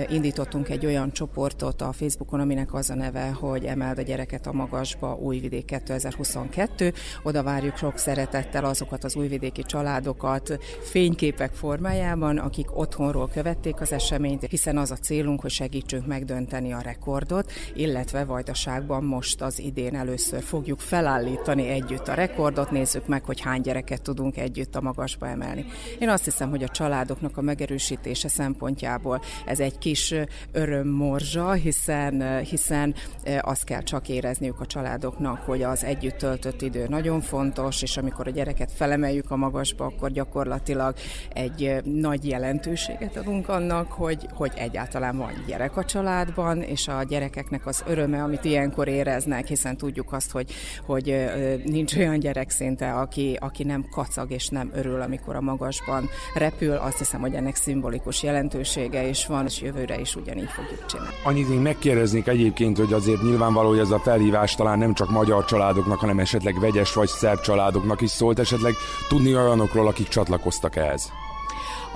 indítottunk 0.09 0.69
egy 0.69 0.85
olyan 0.85 1.11
csoportot 1.11 1.81
a 1.81 1.91
Facebookon, 1.91 2.39
aminek 2.39 2.73
az 2.73 2.89
a 2.89 2.95
neve, 2.95 3.29
hogy 3.29 3.65
Emeld 3.65 3.97
a 3.97 4.01
gyereket 4.01 4.47
a 4.47 4.53
magasba 4.53 5.15
Újvidék 5.15 5.65
2022. 5.65 6.93
Oda 7.23 7.43
várjuk 7.43 7.77
sok 7.77 7.97
szeretettel 7.97 8.65
azokat 8.65 9.03
az 9.03 9.15
újvidéki 9.15 9.61
családokat 9.61 10.57
fényképek 10.81 11.53
formájában, 11.53 12.37
akik 12.37 12.77
otthonról 12.77 13.29
követték 13.33 13.81
az 13.81 13.91
eseményt, 13.91 14.45
hiszen 14.49 14.77
az 14.77 14.91
a 14.91 14.95
célunk, 14.95 15.41
hogy 15.41 15.51
segítsünk 15.51 16.07
megdönteni 16.07 16.73
a 16.73 16.81
rekordot, 16.81 17.36
illetve 17.73 18.25
Vajdaságban 18.25 19.03
most 19.03 19.41
az 19.41 19.59
idén 19.59 19.95
először 19.95 20.43
fogjuk 20.43 20.79
felállítani 20.79 21.67
együtt 21.67 22.07
a 22.07 22.13
rekordot, 22.13 22.71
nézzük 22.71 23.07
meg, 23.07 23.23
hogy 23.25 23.41
hány 23.41 23.61
gyereket 23.61 24.01
tudunk 24.01 24.37
együtt 24.37 24.75
a 24.75 24.81
magasba 24.81 25.27
emelni. 25.27 25.65
Én 25.99 26.09
azt 26.09 26.23
hiszem, 26.23 26.49
hogy 26.49 26.63
a 26.63 26.67
családoknak 26.67 27.37
a 27.37 27.41
megerősítése 27.41 28.27
szempontjából 28.27 29.21
ez 29.45 29.59
egy 29.59 29.77
kis 29.77 30.13
örömmorzsa, 30.51 31.51
hiszen, 31.51 32.39
hiszen 32.43 32.95
azt 33.41 33.63
kell 33.63 33.81
csak 33.81 34.09
érezniük 34.09 34.59
a 34.59 34.65
családoknak, 34.65 35.39
hogy 35.39 35.63
az 35.63 35.83
együtt 35.83 36.17
töltött 36.17 36.61
idő 36.61 36.85
nagyon 36.87 37.21
fontos, 37.21 37.81
és 37.81 37.97
amikor 37.97 38.27
a 38.27 38.31
gyereket 38.31 38.71
felemeljük 38.71 39.31
a 39.31 39.35
magasba, 39.35 39.85
akkor 39.85 40.11
gyakorlatilag 40.11 40.95
egy 41.33 41.81
nagy 41.83 42.27
jelentőséget 42.27 43.17
adunk 43.17 43.49
annak, 43.49 43.91
hogy, 43.91 44.27
hogy 44.33 44.51
egyáltalán 44.55 45.17
van 45.17 45.43
gyerek 45.47 45.77
a 45.77 45.85
családban, 45.85 46.61
és 46.61 46.87
a 46.87 47.03
gyerekeknek 47.27 47.65
az 47.65 47.83
öröme, 47.87 48.23
amit 48.23 48.43
ilyenkor 48.43 48.87
éreznek, 48.87 49.47
hiszen 49.47 49.77
tudjuk 49.77 50.13
azt, 50.13 50.31
hogy, 50.31 50.53
hogy 50.85 51.25
nincs 51.65 51.95
olyan 51.95 52.19
gyerek 52.19 52.49
szinte, 52.49 52.91
aki, 52.91 53.37
aki 53.39 53.63
nem 53.63 53.85
kacag 53.91 54.31
és 54.31 54.47
nem 54.47 54.71
örül, 54.73 55.01
amikor 55.01 55.35
a 55.35 55.41
magasban 55.41 56.09
repül. 56.33 56.75
Azt 56.75 56.97
hiszem, 56.97 57.21
hogy 57.21 57.33
ennek 57.33 57.55
szimbolikus 57.55 58.23
jelentősége 58.23 59.07
is 59.07 59.25
van, 59.25 59.45
és 59.45 59.61
jövőre 59.61 59.99
is 59.99 60.15
ugyanígy 60.15 60.49
fogjuk 60.49 60.85
csinálni. 60.85 61.13
Annyit 61.23 61.49
még 61.49 61.59
megkérdeznék 61.59 62.27
egyébként, 62.27 62.77
hogy 62.77 62.93
azért 62.93 63.21
nyilvánvaló, 63.21 63.69
hogy 63.69 63.79
ez 63.79 63.91
a 63.91 63.99
felhívás 63.99 64.55
talán 64.55 64.77
nem 64.77 64.93
csak 64.93 65.09
magyar 65.09 65.45
családoknak, 65.45 65.99
hanem 65.99 66.19
esetleg 66.19 66.59
vegyes 66.59 66.93
vagy 66.93 67.07
szerb 67.07 67.39
családoknak 67.39 68.01
is 68.01 68.09
szólt, 68.09 68.39
esetleg 68.39 68.73
tudni 69.07 69.35
olyanokról, 69.35 69.87
akik 69.87 70.07
csatlakoztak 70.07 70.75
ehhez. 70.75 71.11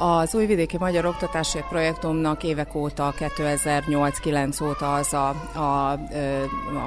Az 0.03 0.35
Újvidéki 0.35 0.77
Magyar 0.77 1.05
Oktatásért 1.05 1.67
Projektumnak 1.67 2.43
évek 2.43 2.75
óta, 2.75 3.13
2008-9 3.17 4.63
óta 4.63 4.93
az 4.93 5.13
a, 5.13 5.29
a, 5.59 5.99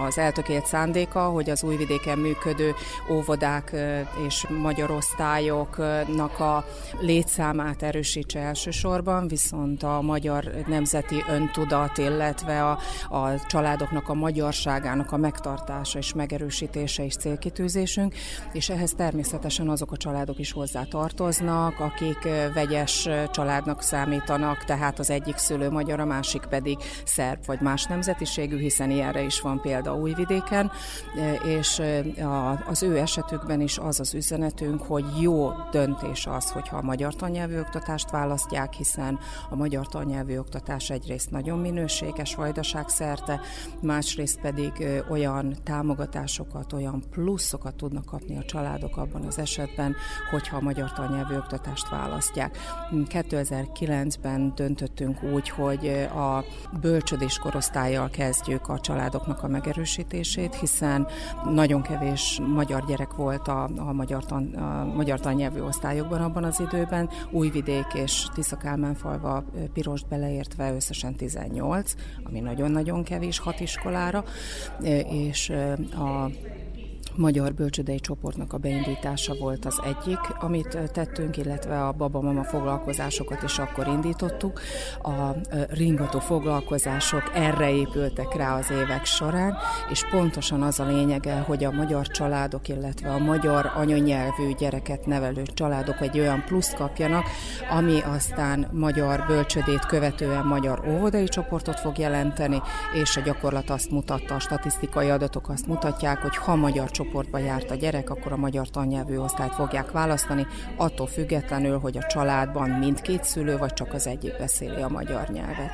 az 0.06 0.18
eltökélt 0.18 0.66
szándéka, 0.66 1.20
hogy 1.20 1.50
az 1.50 1.62
újvidéken 1.62 2.18
működő 2.18 2.74
óvodák 3.10 3.76
és 4.26 4.46
magyar 4.62 4.90
osztályoknak 4.90 6.40
a 6.40 6.64
létszámát 7.00 7.82
erősítse 7.82 8.38
elsősorban, 8.38 9.28
viszont 9.28 9.82
a 9.82 10.00
magyar 10.00 10.50
nemzeti 10.66 11.24
öntudat, 11.28 11.98
illetve 11.98 12.64
a, 12.64 12.78
a 13.16 13.46
családoknak 13.46 14.08
a 14.08 14.14
magyarságának 14.14 15.12
a 15.12 15.16
megtartása 15.16 15.98
és 15.98 16.14
megerősítése 16.14 17.02
is 17.02 17.16
célkitűzésünk, 17.16 18.14
és 18.52 18.70
ehhez 18.70 18.92
természetesen 18.96 19.68
azok 19.68 19.92
a 19.92 19.96
családok 19.96 20.38
is 20.38 20.52
hozzá 20.52 20.82
tartoznak, 20.82 21.80
akik 21.80 22.28
vegyes 22.54 23.03
családnak 23.30 23.82
számítanak, 23.82 24.64
tehát 24.64 24.98
az 24.98 25.10
egyik 25.10 25.36
szülő 25.36 25.70
magyar, 25.70 26.00
a 26.00 26.04
másik 26.04 26.42
pedig 26.42 26.78
szerb 27.04 27.46
vagy 27.46 27.60
más 27.60 27.84
nemzetiségű, 27.84 28.58
hiszen 28.58 28.90
ilyenre 28.90 29.22
is 29.22 29.40
van 29.40 29.60
példa 29.60 29.94
Újvidéken, 29.94 30.70
és 31.42 31.82
az 32.66 32.82
ő 32.82 32.98
esetükben 32.98 33.60
is 33.60 33.78
az 33.78 34.00
az 34.00 34.14
üzenetünk, 34.14 34.82
hogy 34.82 35.04
jó 35.20 35.50
döntés 35.70 36.26
az, 36.26 36.50
hogyha 36.50 36.76
a 36.76 36.82
magyar 36.82 37.14
tannyelvű 37.14 37.58
oktatást 37.58 38.10
választják, 38.10 38.72
hiszen 38.72 39.18
a 39.50 39.56
magyar 39.56 39.88
tannyelvű 39.88 40.38
oktatás 40.38 40.90
egyrészt 40.90 41.30
nagyon 41.30 41.58
minőséges 41.58 42.34
vajdaság 42.34 42.88
szerte, 42.88 43.40
másrészt 43.80 44.40
pedig 44.40 44.72
olyan 45.10 45.56
támogatásokat, 45.62 46.72
olyan 46.72 47.02
pluszokat 47.10 47.74
tudnak 47.74 48.04
kapni 48.04 48.36
a 48.36 48.44
családok 48.44 48.96
abban 48.96 49.24
az 49.24 49.38
esetben, 49.38 49.96
hogyha 50.30 50.56
a 50.56 50.60
magyar 50.60 50.92
tannyelvű 50.92 51.36
oktatást 51.36 51.88
választják. 51.88 52.58
2009-ben 53.08 54.52
döntöttünk 54.54 55.22
úgy, 55.22 55.48
hogy 55.48 55.86
a 56.14 56.44
bölcsödés 56.80 57.38
korosztályjal 57.38 58.10
kezdjük 58.10 58.68
a 58.68 58.80
családoknak 58.80 59.42
a 59.42 59.48
megerősítését, 59.48 60.54
hiszen 60.54 61.06
nagyon 61.50 61.82
kevés 61.82 62.40
magyar 62.46 62.84
gyerek 62.86 63.14
volt 63.14 63.48
a, 63.48 63.70
a, 63.76 63.92
magyar, 63.92 64.24
tan, 64.24 64.54
a 64.54 64.84
magyar 64.84 65.20
tannyelvű 65.20 65.60
osztályokban 65.60 66.20
abban 66.20 66.44
az 66.44 66.60
időben, 66.60 67.10
Újvidék 67.30 67.86
és 67.94 68.26
Tiszakálmánfalva 68.34 69.44
pirost 69.72 70.08
beleértve 70.08 70.74
összesen 70.74 71.14
18, 71.14 71.94
ami 72.24 72.40
nagyon-nagyon 72.40 73.02
kevés 73.02 73.38
hat 73.38 73.60
iskolára, 73.60 74.24
és 75.10 75.52
a 75.94 76.30
magyar 77.16 77.54
bölcsödei 77.54 78.00
csoportnak 78.00 78.52
a 78.52 78.58
beindítása 78.58 79.34
volt 79.34 79.64
az 79.64 79.80
egyik, 79.84 80.18
amit 80.40 80.78
tettünk, 80.92 81.36
illetve 81.36 81.86
a 81.86 81.92
baba-mama 81.92 82.44
foglalkozásokat 82.44 83.42
is 83.42 83.58
akkor 83.58 83.86
indítottuk. 83.86 84.60
A 85.02 85.30
ringató 85.70 86.18
foglalkozások 86.18 87.22
erre 87.34 87.70
épültek 87.70 88.36
rá 88.36 88.58
az 88.58 88.70
évek 88.70 89.04
során, 89.04 89.56
és 89.90 90.04
pontosan 90.10 90.62
az 90.62 90.80
a 90.80 90.86
lényege, 90.86 91.38
hogy 91.38 91.64
a 91.64 91.70
magyar 91.70 92.06
családok, 92.06 92.68
illetve 92.68 93.10
a 93.10 93.18
magyar 93.18 93.72
anyanyelvű 93.74 94.52
gyereket 94.58 95.06
nevelő 95.06 95.42
családok 95.54 96.00
egy 96.00 96.18
olyan 96.18 96.44
pluszt 96.44 96.74
kapjanak, 96.74 97.24
ami 97.70 98.00
aztán 98.00 98.68
magyar 98.72 99.24
bölcsödét 99.26 99.86
követően 99.86 100.46
magyar 100.46 100.82
óvodai 100.88 101.24
csoportot 101.24 101.80
fog 101.80 101.98
jelenteni, 101.98 102.62
és 103.02 103.16
a 103.16 103.20
gyakorlat 103.20 103.70
azt 103.70 103.90
mutatta, 103.90 104.34
a 104.34 104.38
statisztikai 104.38 105.10
adatok 105.10 105.48
azt 105.48 105.66
mutatják, 105.66 106.18
hogy 106.18 106.36
ha 106.36 106.54
magyar 106.54 106.90
csoport 106.90 107.02
csoportba 107.04 107.38
járt 107.38 107.70
a 107.70 107.74
gyerek, 107.74 108.10
akkor 108.10 108.32
a 108.32 108.36
magyar 108.36 108.68
tannyelvű 108.68 109.16
osztályt 109.16 109.54
fogják 109.54 109.90
választani, 109.90 110.46
attól 110.76 111.06
függetlenül, 111.06 111.78
hogy 111.78 111.96
a 111.96 112.06
családban 112.06 112.70
mindkét 112.70 113.24
szülő, 113.24 113.56
vagy 113.56 113.72
csak 113.72 113.94
az 113.94 114.06
egyik 114.06 114.36
beszéli 114.38 114.82
a 114.82 114.88
magyar 114.88 115.28
nyelvet. 115.28 115.72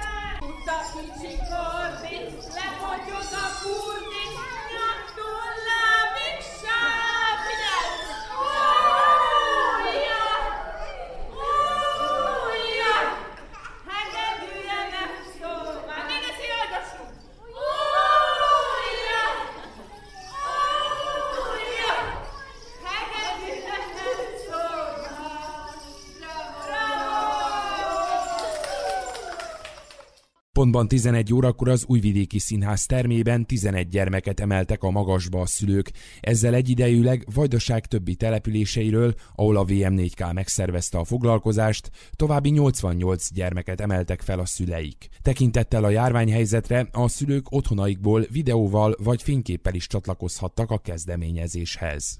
Pontban 30.60 30.88
11 30.88 31.34
órakor 31.34 31.68
az 31.68 31.84
Újvidéki 31.86 32.38
Színház 32.38 32.86
termében 32.86 33.46
11 33.46 33.88
gyermeket 33.88 34.40
emeltek 34.40 34.82
a 34.82 34.90
magasba 34.90 35.40
a 35.40 35.46
szülők. 35.46 35.90
Ezzel 36.20 36.54
egyidejűleg 36.54 37.26
Vajdaság 37.34 37.86
többi 37.86 38.14
településeiről, 38.14 39.14
ahol 39.34 39.56
a 39.56 39.64
VM4K 39.64 40.32
megszervezte 40.32 40.98
a 40.98 41.04
foglalkozást, 41.04 41.90
további 42.16 42.50
88 42.50 43.32
gyermeket 43.32 43.80
emeltek 43.80 44.20
fel 44.20 44.38
a 44.38 44.46
szüleik. 44.46 45.08
Tekintettel 45.22 45.84
a 45.84 45.90
járványhelyzetre 45.90 46.88
a 46.92 47.08
szülők 47.08 47.52
otthonaikból 47.52 48.26
videóval 48.30 48.94
vagy 48.98 49.22
fényképpel 49.22 49.74
is 49.74 49.86
csatlakozhattak 49.86 50.70
a 50.70 50.78
kezdeményezéshez. 50.78 52.18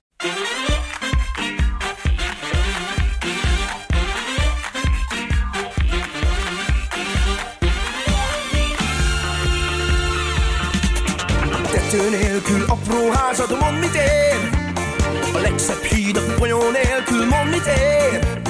Tető 11.91 12.11
nélkül 12.11 12.65
apró 12.69 13.11
házad, 13.11 13.57
mond 13.61 13.79
mit 13.79 13.95
ér? 13.95 14.51
A 15.35 15.39
legszebb 15.39 15.83
híd 15.83 16.17
a 16.17 16.21
folyó 16.21 16.59
nélkül, 16.71 17.27
mond 17.27 17.51
mit 17.51 17.67
ér? 17.67 18.41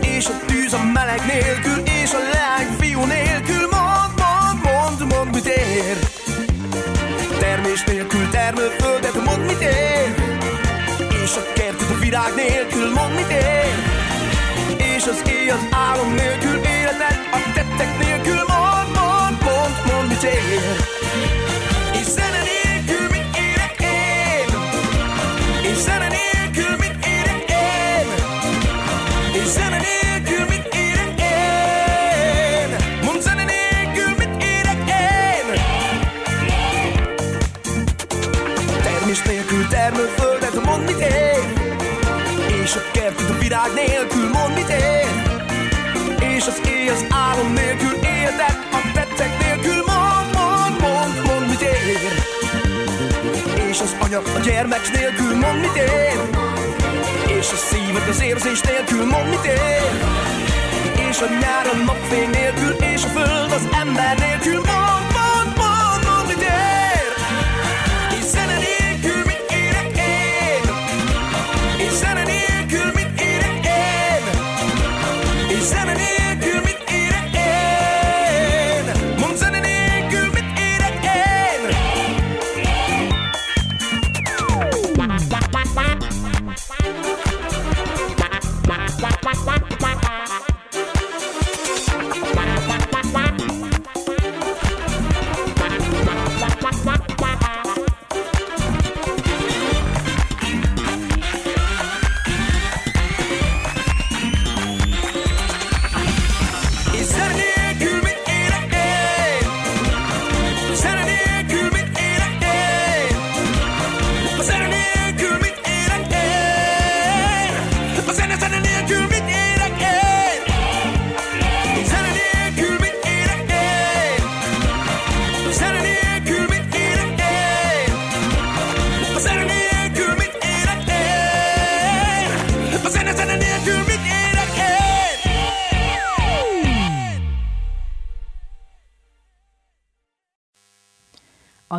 És 0.00 0.26
a 0.26 0.32
tűz 0.46 0.72
a 0.72 0.82
meleg 0.82 1.20
nélkül, 1.26 1.82
és 2.02 2.12
a 2.12 2.18
leány 2.32 2.76
fiú 2.78 3.04
nélkül, 3.04 3.68
mond, 3.70 4.12
mond, 4.22 4.58
mond, 4.62 5.12
mond 5.12 5.34
mit 5.34 5.46
ér? 5.46 5.96
Termés 7.38 7.84
nélkül 7.84 8.28
termőföldet, 8.28 9.24
mond 9.24 9.44
mit 9.46 9.60
ér? 9.60 10.14
És 11.22 11.32
a 11.36 11.52
kertet 11.54 11.90
a 11.90 11.98
virág 11.98 12.34
nélkül, 12.34 12.92
mond 12.92 13.14
mit 13.14 13.30
ér? 13.30 13.74
És 14.96 15.04
az 15.06 15.22
éj 15.30 15.48
az 15.50 15.64
álom 15.70 16.14
nélkül, 16.14 16.56
életet 16.56 17.20
a 17.32 17.38
tettek 17.54 17.98
nélkül, 17.98 18.42
mond, 18.52 18.88
mond, 18.94 19.36
mond, 19.44 19.74
mond 19.86 20.08
mit 20.08 20.22
ér? 20.22 20.88
Virág 43.74 43.88
nélkül, 43.88 44.28
mond 44.28 44.54
mit 44.54 44.68
ér 44.68 45.06
És 46.36 46.46
az 46.46 46.60
éj 46.68 46.88
az 46.88 47.04
álom 47.10 47.52
nélkül 47.52 47.92
éltek 47.92 48.68
A 48.72 48.90
tettek 48.94 49.38
nélkül, 49.38 49.84
mond, 49.86 50.34
mond, 50.34 50.80
mond, 50.80 51.26
mond 51.26 51.48
mit 51.48 51.60
ér. 51.60 52.12
És 53.68 53.80
az 53.80 53.96
anya 54.00 54.18
a 54.18 54.38
gyermek 54.44 54.90
nélkül, 54.92 55.36
mond 55.36 55.60
mit 55.60 55.76
ér 55.76 56.20
És 57.38 57.50
a 57.52 57.56
szívet 57.56 58.08
az 58.08 58.22
érzés 58.22 58.60
nélkül, 58.60 59.04
mond 59.06 59.28
mit 59.28 59.44
ér. 59.44 59.90
És 61.08 61.20
a 61.20 61.26
nyár 61.40 61.66
a 61.72 61.76
napfény 61.84 62.30
nélkül, 62.30 62.72
és 62.94 63.04
a 63.04 63.08
föld 63.08 63.52
az 63.52 63.68
ember 63.80 64.18
nélkül, 64.18 64.60
mond, 64.64 65.07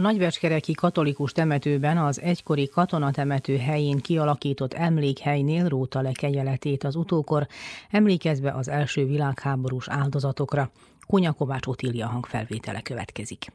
Nagybecskereki 0.09 0.73
katolikus 0.73 1.31
temetőben 1.31 1.97
az 1.97 2.21
egykori 2.21 2.67
katonatemető 2.67 3.57
helyén 3.57 3.97
kialakított 3.97 4.73
emlékhelynél 4.73 5.67
róta 5.67 6.01
le 6.01 6.11
kegyeletét 6.11 6.83
az 6.83 6.95
utókor, 6.95 7.47
emlékezve 7.89 8.51
az 8.51 8.67
első 8.67 9.05
világháborús 9.05 9.89
áldozatokra. 9.89 10.71
Kunya 11.07 11.31
Kovács 11.31 11.67
Otília 11.67 12.07
hangfelvétele 12.07 12.81
következik. 12.81 13.51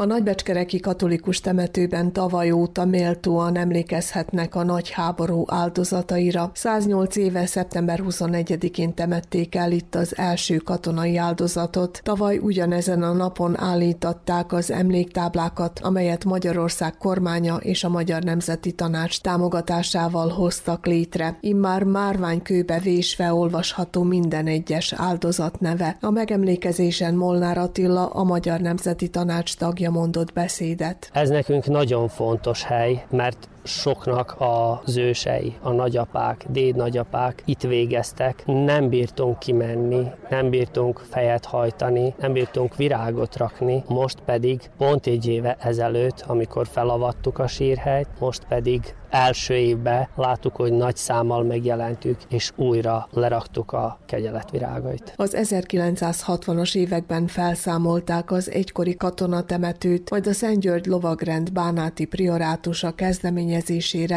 A 0.00 0.04
nagybecskereki 0.04 0.80
katolikus 0.80 1.40
temetőben 1.40 2.12
tavaly 2.12 2.50
óta 2.50 2.84
méltóan 2.84 3.56
emlékezhetnek 3.56 4.54
a 4.54 4.62
nagy 4.62 4.90
háború 4.90 5.44
áldozataira. 5.46 6.50
108 6.54 7.16
éve 7.16 7.46
szeptember 7.46 8.00
21-én 8.08 8.94
temették 8.94 9.54
el 9.54 9.72
itt 9.72 9.94
az 9.94 10.16
első 10.16 10.56
katonai 10.56 11.16
áldozatot. 11.16 12.00
Tavaly 12.02 12.38
ugyanezen 12.38 13.02
a 13.02 13.12
napon 13.12 13.60
állítatták 13.60 14.52
az 14.52 14.70
emléktáblákat, 14.70 15.80
amelyet 15.82 16.24
Magyarország 16.24 16.96
kormánya 16.96 17.56
és 17.56 17.84
a 17.84 17.88
Magyar 17.88 18.22
Nemzeti 18.22 18.72
Tanács 18.72 19.20
támogatásával 19.20 20.28
hoztak 20.28 20.86
létre. 20.86 21.38
Immár 21.40 21.82
márványkőbe 21.82 22.78
vésve 22.78 23.32
olvasható 23.32 24.02
minden 24.02 24.46
egyes 24.46 24.92
áldozat 24.92 25.60
neve. 25.60 25.96
A 26.00 26.10
megemlékezésen 26.10 27.14
Molnár 27.14 27.58
Attila, 27.58 28.06
a 28.06 28.24
Magyar 28.24 28.60
Nemzeti 28.60 29.08
Tanács 29.08 29.56
tagja 29.56 29.86
mondott 29.90 30.32
beszédet. 30.32 31.10
Ez 31.12 31.28
nekünk 31.28 31.66
nagyon 31.66 32.08
fontos 32.08 32.62
hely, 32.62 33.04
mert 33.10 33.48
soknak 33.68 34.36
az 34.38 34.96
ősei, 34.96 35.54
a 35.62 35.70
nagyapák, 35.70 36.44
dédnagyapák 36.48 37.42
itt 37.44 37.60
végeztek. 37.60 38.42
Nem 38.46 38.88
bírtunk 38.88 39.38
kimenni, 39.38 40.06
nem 40.30 40.50
bírtunk 40.50 40.98
fejet 41.10 41.44
hajtani, 41.44 42.14
nem 42.18 42.32
bírtunk 42.32 42.76
virágot 42.76 43.36
rakni, 43.36 43.84
most 43.88 44.18
pedig 44.24 44.60
pont 44.78 45.06
egy 45.06 45.26
éve 45.26 45.56
ezelőtt, 45.60 46.24
amikor 46.26 46.66
felavattuk 46.66 47.38
a 47.38 47.46
sírhelyt, 47.46 48.08
most 48.18 48.44
pedig 48.48 48.94
első 49.10 49.54
évben 49.54 50.08
láttuk, 50.16 50.56
hogy 50.56 50.72
nagy 50.72 50.96
számmal 50.96 51.42
megjelentük, 51.42 52.16
és 52.28 52.52
újra 52.56 53.08
leraktuk 53.10 53.72
a 53.72 53.98
kegyeletvirágait. 54.06 55.12
Az 55.16 55.36
1960-as 55.38 56.76
években 56.76 57.26
felszámolták 57.26 58.30
az 58.30 58.50
egykori 58.50 58.96
katonatemetőt, 58.96 60.10
majd 60.10 60.26
a 60.26 60.32
Szent 60.32 60.60
György 60.60 60.86
lovagrend 60.86 61.52
bánáti 61.52 62.04
priorátusa 62.04 62.90
kezdeményezésére 62.94 63.57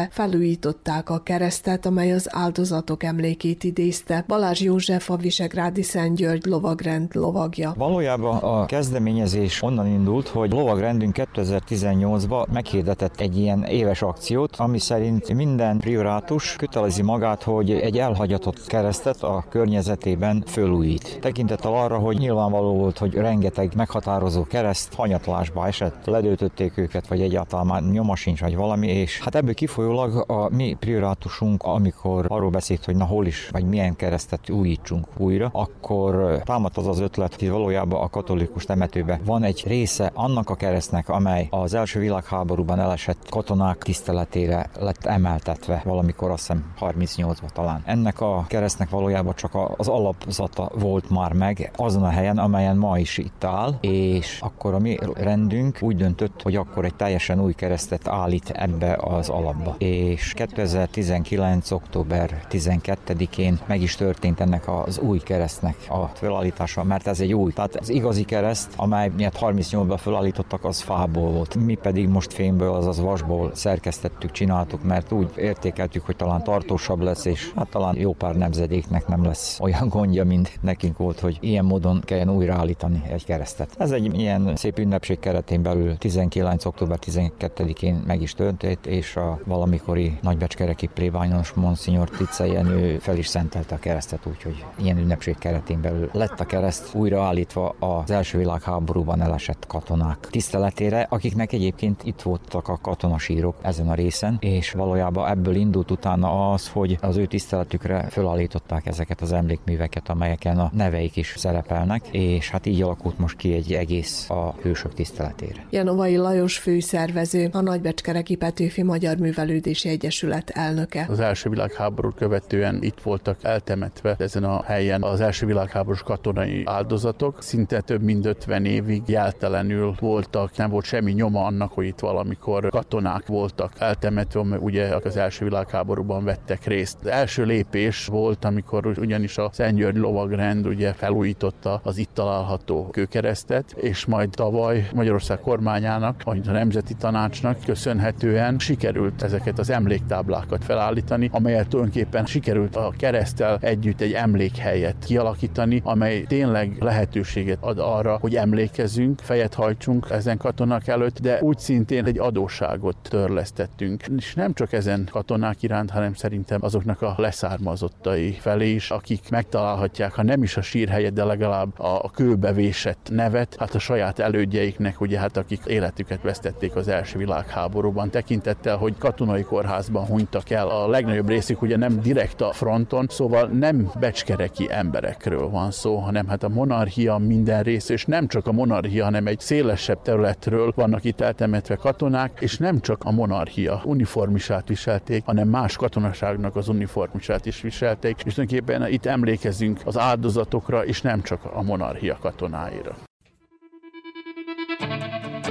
felújították 0.09 1.09
a 1.09 1.19
keresztet, 1.23 1.85
amely 1.85 2.11
az 2.11 2.27
áldozatok 2.35 3.03
emlékét 3.03 3.63
idézte. 3.63 4.23
Balázs 4.27 4.61
József 4.61 5.09
a 5.09 5.15
Visegrádi 5.15 5.81
Szent 5.81 6.15
György 6.15 6.45
lovagrend 6.45 7.15
lovagja. 7.15 7.73
Valójában 7.77 8.37
a 8.37 8.65
kezdeményezés 8.65 9.61
onnan 9.61 9.87
indult, 9.87 10.27
hogy 10.27 10.51
lovagrendünk 10.51 11.15
2018-ban 11.35 12.47
meghirdetett 12.51 13.19
egy 13.19 13.37
ilyen 13.37 13.63
éves 13.63 14.01
akciót, 14.01 14.55
ami 14.55 14.79
szerint 14.79 15.33
minden 15.33 15.77
priorátus 15.77 16.55
kötelezi 16.55 17.01
magát, 17.01 17.43
hogy 17.43 17.71
egy 17.71 17.97
elhagyatott 17.97 18.67
keresztet 18.67 19.23
a 19.23 19.45
környezetében 19.49 20.43
fölújít. 20.47 21.17
Tekintettel 21.21 21.73
arra, 21.73 21.97
hogy 21.97 22.17
nyilvánvaló 22.17 22.73
volt, 22.73 22.97
hogy 22.97 23.13
rengeteg 23.13 23.71
meghatározó 23.75 24.43
kereszt 24.43 24.93
hanyatlásba 24.93 25.67
esett, 25.67 26.05
ledöltötték 26.05 26.77
őket, 26.77 27.07
vagy 27.07 27.21
egyáltalán 27.21 27.65
már 27.65 27.83
nyoma 27.83 28.15
sincs, 28.15 28.39
vagy 28.39 28.55
valami, 28.55 28.87
és 28.87 29.19
hát 29.19 29.30
ebből 29.35 29.53
kifolyólag 29.53 30.23
a 30.27 30.49
mi 30.49 30.75
priorátusunk, 30.79 31.63
amikor 31.63 32.25
arról 32.27 32.49
beszélt, 32.49 32.85
hogy 32.85 32.95
na 32.95 33.05
hol 33.05 33.25
is, 33.25 33.49
vagy 33.51 33.65
milyen 33.65 33.95
keresztet 33.95 34.49
újítsunk 34.49 35.07
újra, 35.17 35.49
akkor 35.53 36.41
támadt 36.43 36.77
az 36.77 36.87
az 36.87 36.99
ötlet, 36.99 37.39
hogy 37.39 37.49
valójában 37.49 38.01
a 38.01 38.09
katolikus 38.09 38.65
temetőben 38.65 39.19
van 39.25 39.43
egy 39.43 39.63
része 39.67 40.11
annak 40.13 40.49
a 40.49 40.55
keresztnek, 40.55 41.09
amely 41.09 41.47
az 41.49 41.73
első 41.73 41.99
világháborúban 41.99 42.79
elesett 42.79 43.29
katonák 43.29 43.77
tiszteletére 43.83 44.69
lett 44.79 45.05
emeltetve 45.05 45.81
valamikor 45.85 46.31
azt 46.31 46.47
hiszem 46.47 46.73
38-ban 46.79 47.49
talán. 47.53 47.81
Ennek 47.85 48.21
a 48.21 48.45
keresztnek 48.47 48.89
valójában 48.89 49.35
csak 49.35 49.57
az 49.77 49.87
alapzata 49.87 50.71
volt 50.79 51.09
már 51.09 51.33
meg 51.33 51.71
azon 51.75 52.03
a 52.03 52.09
helyen, 52.09 52.37
amelyen 52.37 52.77
ma 52.77 52.97
is 52.97 53.17
itt 53.17 53.43
áll, 53.43 53.77
és 53.81 54.39
akkor 54.41 54.73
a 54.73 54.79
mi 54.79 54.97
rendünk 55.13 55.77
úgy 55.81 55.95
döntött, 55.95 56.41
hogy 56.41 56.55
akkor 56.55 56.85
egy 56.85 56.95
teljesen 56.95 57.41
új 57.41 57.53
keresztet 57.53 58.07
állít 58.07 58.49
ebbe 58.49 58.93
az 59.15 59.29
alapba. 59.29 59.75
És 59.77 60.33
2019. 60.33 61.71
október 61.71 62.45
12-én 62.51 63.59
meg 63.67 63.81
is 63.81 63.95
történt 63.95 64.39
ennek 64.39 64.67
az 64.85 64.99
új 64.99 65.19
keresztnek 65.19 65.75
a 65.89 66.05
felállítása, 66.05 66.83
mert 66.83 67.07
ez 67.07 67.19
egy 67.19 67.33
új. 67.33 67.51
Tehát 67.51 67.75
az 67.75 67.89
igazi 67.89 68.23
kereszt, 68.23 68.73
amely 68.75 69.11
miatt 69.17 69.37
38-ban 69.39 69.97
felállítottak, 69.97 70.65
az 70.65 70.81
fából 70.81 71.31
volt. 71.31 71.55
Mi 71.55 71.75
pedig 71.75 72.07
most 72.07 72.33
fémből, 72.33 72.73
azaz 72.73 72.99
vasból 72.99 73.51
szerkesztettük, 73.53 74.31
csináltuk, 74.31 74.83
mert 74.83 75.11
úgy 75.11 75.29
értékeltük, 75.35 76.05
hogy 76.05 76.15
talán 76.15 76.43
tartósabb 76.43 77.01
lesz, 77.01 77.25
és 77.25 77.51
hát 77.55 77.69
talán 77.69 77.97
jó 77.97 78.13
pár 78.13 78.35
nemzedéknek 78.35 79.07
nem 79.07 79.23
lesz 79.23 79.59
olyan 79.59 79.87
gondja, 79.87 80.25
mint 80.25 80.59
nekünk 80.61 80.97
volt, 80.97 81.19
hogy 81.19 81.37
ilyen 81.39 81.65
módon 81.65 82.01
kelljen 82.05 82.29
újraállítani 82.29 83.03
egy 83.09 83.25
keresztet. 83.25 83.75
Ez 83.77 83.91
egy 83.91 84.19
ilyen 84.19 84.55
szép 84.55 84.77
ünnepség 84.79 85.19
keretén 85.19 85.61
belül 85.61 85.97
19. 85.97 86.65
október 86.65 86.99
12-én 87.05 88.03
meg 88.07 88.21
is 88.21 88.33
történt, 88.33 88.85
és 89.01 89.15
a 89.15 89.39
valamikori 89.45 90.17
nagybecskereki 90.21 90.87
plébános 90.87 91.51
Monsignor 91.51 92.09
Tice 92.09 92.45
Jenő 92.45 92.97
fel 92.99 93.17
is 93.17 93.27
szentelte 93.27 93.75
a 93.75 93.79
keresztet, 93.79 94.25
úgyhogy 94.25 94.65
ilyen 94.75 94.97
ünnepség 94.97 95.37
keretén 95.37 95.81
belül 95.81 96.09
lett 96.13 96.39
a 96.39 96.45
kereszt 96.45 96.95
újraállítva 96.95 97.75
az 97.79 98.11
első 98.11 98.37
világháborúban 98.37 99.21
elesett 99.21 99.67
katonák 99.67 100.17
tiszteletére, 100.29 101.07
akiknek 101.09 101.53
egyébként 101.53 102.03
itt 102.03 102.21
voltak 102.21 102.67
a 102.67 102.77
katonasírok 102.81 103.55
ezen 103.61 103.89
a 103.89 103.93
részen, 103.93 104.37
és 104.39 104.71
valójában 104.71 105.29
ebből 105.29 105.55
indult 105.55 105.91
utána 105.91 106.51
az, 106.51 106.69
hogy 106.69 106.97
az 107.01 107.17
ő 107.17 107.25
tiszteletükre 107.25 108.07
felállították 108.09 108.85
ezeket 108.85 109.21
az 109.21 109.31
emlékműveket, 109.31 110.09
amelyeken 110.09 110.59
a 110.59 110.71
neveik 110.73 111.15
is 111.15 111.33
szerepelnek, 111.37 112.07
és 112.11 112.49
hát 112.49 112.65
így 112.65 112.81
alakult 112.81 113.19
most 113.19 113.37
ki 113.37 113.53
egy 113.53 113.73
egész 113.73 114.29
a 114.29 114.55
hősök 114.61 114.93
tiszteletére. 114.93 115.65
Janovai 115.69 116.17
Lajos 116.17 116.57
főszervező, 116.57 117.49
a 117.51 117.61
Nagybecskereki 117.61 118.35
Petőfi 118.35 118.83
Magyar 118.91 119.17
Művelődési 119.17 119.89
Egyesület 119.89 120.49
elnöke. 120.49 121.05
Az 121.09 121.19
első 121.19 121.49
világháborút 121.49 122.15
követően 122.15 122.77
itt 122.81 122.99
voltak 123.01 123.37
eltemetve 123.41 124.15
ezen 124.17 124.43
a 124.43 124.63
helyen 124.63 125.03
az 125.03 125.21
első 125.21 125.45
világháborús 125.45 126.01
katonai 126.01 126.61
áldozatok. 126.65 127.41
Szinte 127.41 127.81
több 127.81 128.01
mint 128.01 128.25
50 128.25 128.65
évig 128.65 129.01
jeltelenül 129.05 129.95
voltak, 129.99 130.57
nem 130.57 130.69
volt 130.69 130.85
semmi 130.85 131.11
nyoma 131.11 131.45
annak, 131.45 131.71
hogy 131.71 131.85
itt 131.85 131.99
valamikor 131.99 132.69
katonák 132.69 133.25
voltak 133.25 133.73
eltemetve, 133.77 134.43
mert 134.43 134.61
ugye 134.61 134.95
az 135.03 135.17
első 135.17 135.45
világháborúban 135.45 136.23
vettek 136.23 136.65
részt. 136.65 136.97
Az 137.01 137.07
első 137.07 137.43
lépés 137.43 138.05
volt, 138.05 138.45
amikor 138.45 138.85
ugyanis 138.85 139.37
a 139.37 139.49
Szentgyörgy 139.53 139.97
lovagrend 139.97 140.65
ugye 140.65 140.93
felújította 140.93 141.79
az 141.83 141.97
itt 141.97 142.13
található 142.13 142.89
kőkeresztet, 142.91 143.71
és 143.71 144.05
majd 144.05 144.29
tavaly 144.29 144.87
Magyarország 144.93 145.39
kormányának, 145.39 146.23
vagy 146.23 146.47
a 146.47 146.51
Nemzeti 146.51 146.93
Tanácsnak 146.93 147.57
köszönhetően 147.65 148.59
sikerült 148.59 148.79
ezeket 149.17 149.59
az 149.59 149.69
emléktáblákat 149.69 150.63
felállítani, 150.63 151.29
amelyet 151.31 151.67
tulajdonképpen 151.67 152.25
sikerült 152.25 152.75
a 152.75 152.93
keresztel 152.97 153.57
együtt 153.61 154.01
egy 154.01 154.13
emlékhelyet 154.13 154.95
kialakítani, 155.05 155.81
amely 155.83 156.21
tényleg 156.21 156.75
lehetőséget 156.79 157.57
ad 157.61 157.79
arra, 157.79 158.17
hogy 158.21 158.35
emlékezzünk, 158.35 159.19
fejet 159.19 159.53
hajtsunk 159.53 160.07
ezen 160.09 160.37
katonák 160.37 160.87
előtt, 160.87 161.19
de 161.19 161.41
úgy 161.41 161.57
szintén 161.57 162.05
egy 162.05 162.19
adósságot 162.19 162.95
törlesztettünk. 163.01 164.03
És 164.17 164.33
nem 164.33 164.53
csak 164.53 164.73
ezen 164.73 165.09
katonák 165.11 165.63
iránt, 165.63 165.89
hanem 165.89 166.13
szerintem 166.13 166.63
azoknak 166.63 167.01
a 167.01 167.15
leszármazottai 167.17 168.31
felé 168.31 168.69
is, 168.69 168.89
akik 168.91 169.29
megtalálhatják, 169.29 170.13
ha 170.13 170.23
nem 170.23 170.43
is 170.43 170.57
a 170.57 170.61
sírhelyet, 170.61 171.13
de 171.13 171.23
legalább 171.23 171.79
a 171.79 172.11
kőbevésett 172.13 173.09
nevet, 173.11 173.55
hát 173.59 173.75
a 173.75 173.79
saját 173.79 174.19
elődjeiknek, 174.19 175.01
ugye 175.01 175.19
hát 175.19 175.37
akik 175.37 175.61
életüket 175.65 176.21
vesztették 176.21 176.75
az 176.75 176.87
első 176.87 177.17
világháborúban, 177.17 178.09
tekintettel, 178.09 178.70
hogy 178.77 178.97
katonai 178.97 179.43
kórházban 179.43 180.05
hunytak 180.05 180.49
el. 180.49 180.67
A 180.67 180.87
legnagyobb 180.87 181.27
részük 181.27 181.61
ugye 181.61 181.77
nem 181.77 181.99
direkt 181.99 182.41
a 182.41 182.51
fronton, 182.51 183.05
szóval 183.09 183.47
nem 183.47 183.91
becskereki 183.99 184.67
emberekről 184.71 185.49
van 185.49 185.71
szó, 185.71 185.95
hanem 185.95 186.27
hát 186.27 186.43
a 186.43 186.49
monarchia 186.49 187.17
minden 187.17 187.63
rész, 187.63 187.89
és 187.89 188.05
nem 188.05 188.27
csak 188.27 188.47
a 188.47 188.51
monarchia, 188.51 189.03
hanem 189.03 189.27
egy 189.27 189.39
szélesebb 189.39 190.01
területről 190.01 190.71
vannak 190.75 191.03
itt 191.03 191.21
eltemetve 191.21 191.75
katonák, 191.75 192.37
és 192.39 192.57
nem 192.57 192.79
csak 192.79 193.03
a 193.03 193.11
monarchia 193.11 193.81
uniformisát 193.85 194.67
viselték, 194.67 195.25
hanem 195.25 195.47
más 195.47 195.75
katonaságnak 195.75 196.55
az 196.55 196.67
uniformisát 196.67 197.45
is 197.45 197.61
viselték, 197.61 198.21
és 198.25 198.33
tulajdonképpen 198.33 198.91
itt 198.91 199.05
emlékezünk 199.05 199.79
az 199.85 199.97
áldozatokra, 199.97 200.85
és 200.85 201.01
nem 201.01 201.21
csak 201.21 201.45
a 201.53 201.61
monarchia 201.61 202.17
katonáira. 202.21 202.95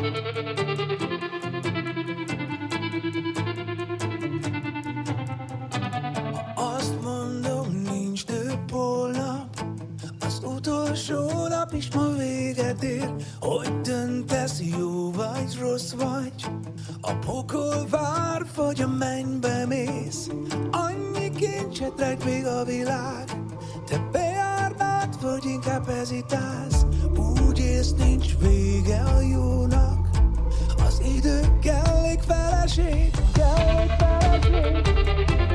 Azt 0.02 0.29
utolsó 10.90 11.46
nap 11.48 11.72
is 11.72 11.88
ma 11.94 12.08
véget 12.18 12.82
ér, 12.82 13.14
hogy 13.40 13.80
döntesz, 13.80 14.60
jó 14.78 15.10
vagy, 15.12 15.58
rossz 15.60 15.92
vagy, 15.92 16.32
a 17.00 17.12
pokol 17.12 17.86
vár, 17.90 18.46
vagy 18.56 18.82
a 18.82 18.88
mennybe 18.88 19.66
mész, 19.66 20.30
annyi 20.70 21.30
kincset 21.30 21.92
rejt 21.98 22.24
még 22.24 22.46
a 22.46 22.64
világ, 22.64 23.24
te 23.86 24.08
bejárnád, 24.12 25.22
vagy 25.22 25.44
inkább 25.44 25.86
hezitálsz, 25.86 26.86
úgy 27.16 27.58
ész, 27.58 27.92
nincs 27.92 28.38
vége 28.38 29.00
a 29.00 29.20
jónak, 29.20 30.08
az 30.86 31.02
idő 31.16 31.58
kellék 31.62 32.20
feleség, 32.20 33.10
kellék 33.34 33.90
feleség. 33.98 35.49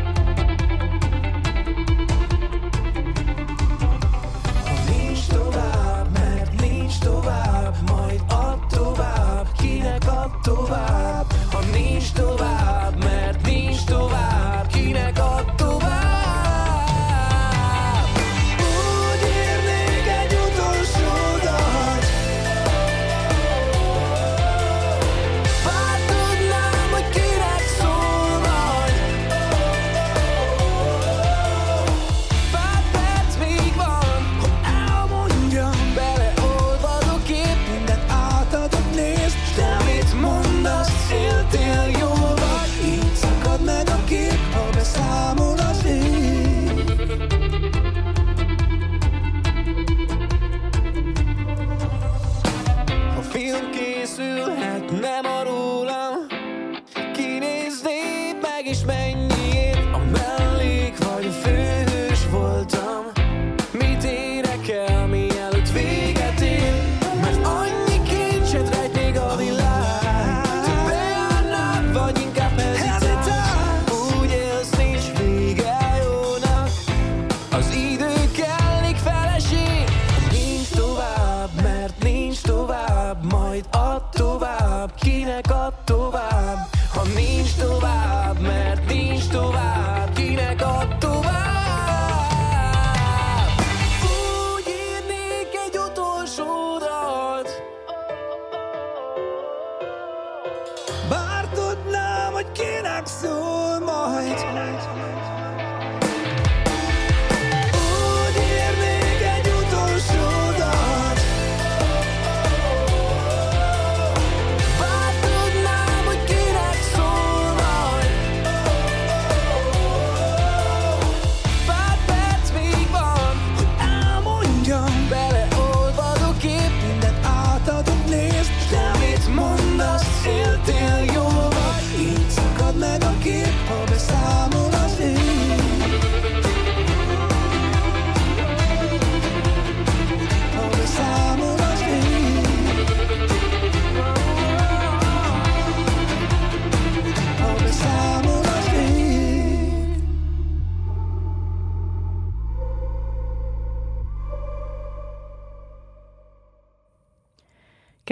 Kinek 9.85 10.07
add 10.07 10.31
tovább. 10.43 11.33
Ha 11.51 11.59
nincs 11.73 12.11
tovább, 12.11 13.03
mert 13.03 13.45
nincs 13.45 13.83
tovább, 13.83 14.67
kinek 14.67 15.19
add 15.19 15.45
tovább. 15.45 15.64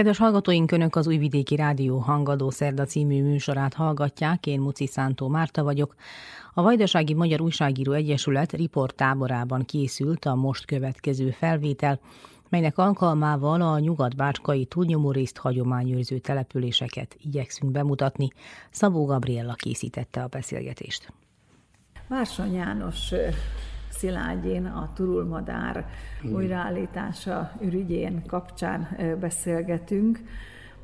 Kedves 0.04 0.22
hallgatóink, 0.22 0.72
Önök 0.72 0.96
az 0.96 1.08
Újvidéki 1.08 1.56
Rádió 1.56 1.98
Hangadó 1.98 2.50
Szerda 2.50 2.86
című 2.86 3.24
műsorát 3.24 3.74
hallgatják, 3.74 4.46
én 4.46 4.60
Muci 4.60 4.88
Szántó 4.88 5.28
Márta 5.28 5.64
vagyok. 5.64 5.96
A 6.54 6.62
Vajdasági 6.62 7.14
Magyar 7.14 7.42
Újságíró 7.42 7.92
Egyesület 7.92 8.52
riportáborában 8.52 9.66
készült 9.66 10.26
a 10.26 10.36
most 10.36 10.66
következő 10.66 11.30
felvétel, 11.32 12.00
melynek 12.50 12.78
alkalmával 12.78 13.62
a 13.62 13.80
nyugat-bácskai 13.80 14.66
túlnyomórészt 14.66 15.38
hagyományőrző 15.38 16.18
településeket 16.18 17.16
igyekszünk 17.22 17.72
bemutatni. 17.72 18.28
Szabó 18.72 19.06
Gabriella 19.06 19.54
készítette 19.54 20.24
a 20.24 20.28
beszélgetést. 20.28 21.14
Várson 22.08 22.52
János 22.52 23.12
Szilágyén, 24.04 24.66
a 24.66 24.92
turulmadár 24.96 25.86
újraállítása 26.32 27.52
ürügyén 27.62 28.26
kapcsán 28.28 28.88
beszélgetünk. 29.20 30.20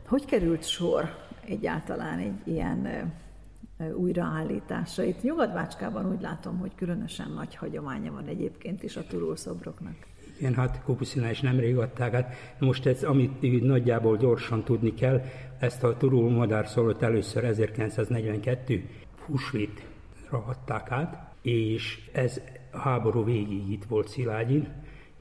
Hogy 0.08 0.26
került 0.26 0.64
sor 0.64 1.16
egyáltalán 1.46 2.20
egy 2.20 2.34
ilyen 2.44 3.12
újraállításra? 3.96 5.04
Itt 5.04 5.22
Nyugat-Bácskában 5.22 6.12
úgy 6.12 6.22
látom, 6.22 6.58
hogy 6.58 6.72
különösen 6.76 7.32
nagy 7.32 7.56
hagyománya 7.56 8.12
van 8.12 8.28
egyébként 8.28 8.84
is 8.84 8.96
a 8.96 9.04
turulszobroknak. 9.08 9.96
Igen, 10.38 10.54
hát 10.54 10.82
Kópuszínál 10.84 11.32
is 11.32 11.42
nemrég 11.42 11.78
adták 11.78 12.14
át. 12.14 12.36
Most 12.60 12.86
ez, 12.86 13.04
amit 13.04 13.64
nagyjából 13.64 14.18
gyorsan 14.18 14.64
tudni 14.64 14.94
kell, 14.94 15.22
ezt 15.60 15.84
a 15.84 15.98
turul 15.98 16.30
madárszolót 16.30 17.02
először 17.02 17.44
1942 17.44 18.90
húsvétra 19.26 19.84
adták 20.30 20.92
át, 20.92 21.28
és 21.42 22.10
ez 22.14 22.42
háború 22.72 23.24
végig 23.24 23.72
itt 23.72 23.84
volt 23.84 24.08
Szilágyin, 24.08 24.68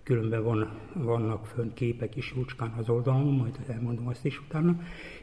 különben 0.03 0.42
van, 0.42 0.70
vannak 0.94 1.46
fönn 1.46 1.72
képek 1.74 2.16
is 2.16 2.32
Jócskán 2.36 2.74
az 2.78 2.88
oldalon, 2.88 3.34
majd 3.34 3.59
elmondom 3.66 4.09
azt 4.09 4.24
is 4.24 4.40
utána, 4.40 4.80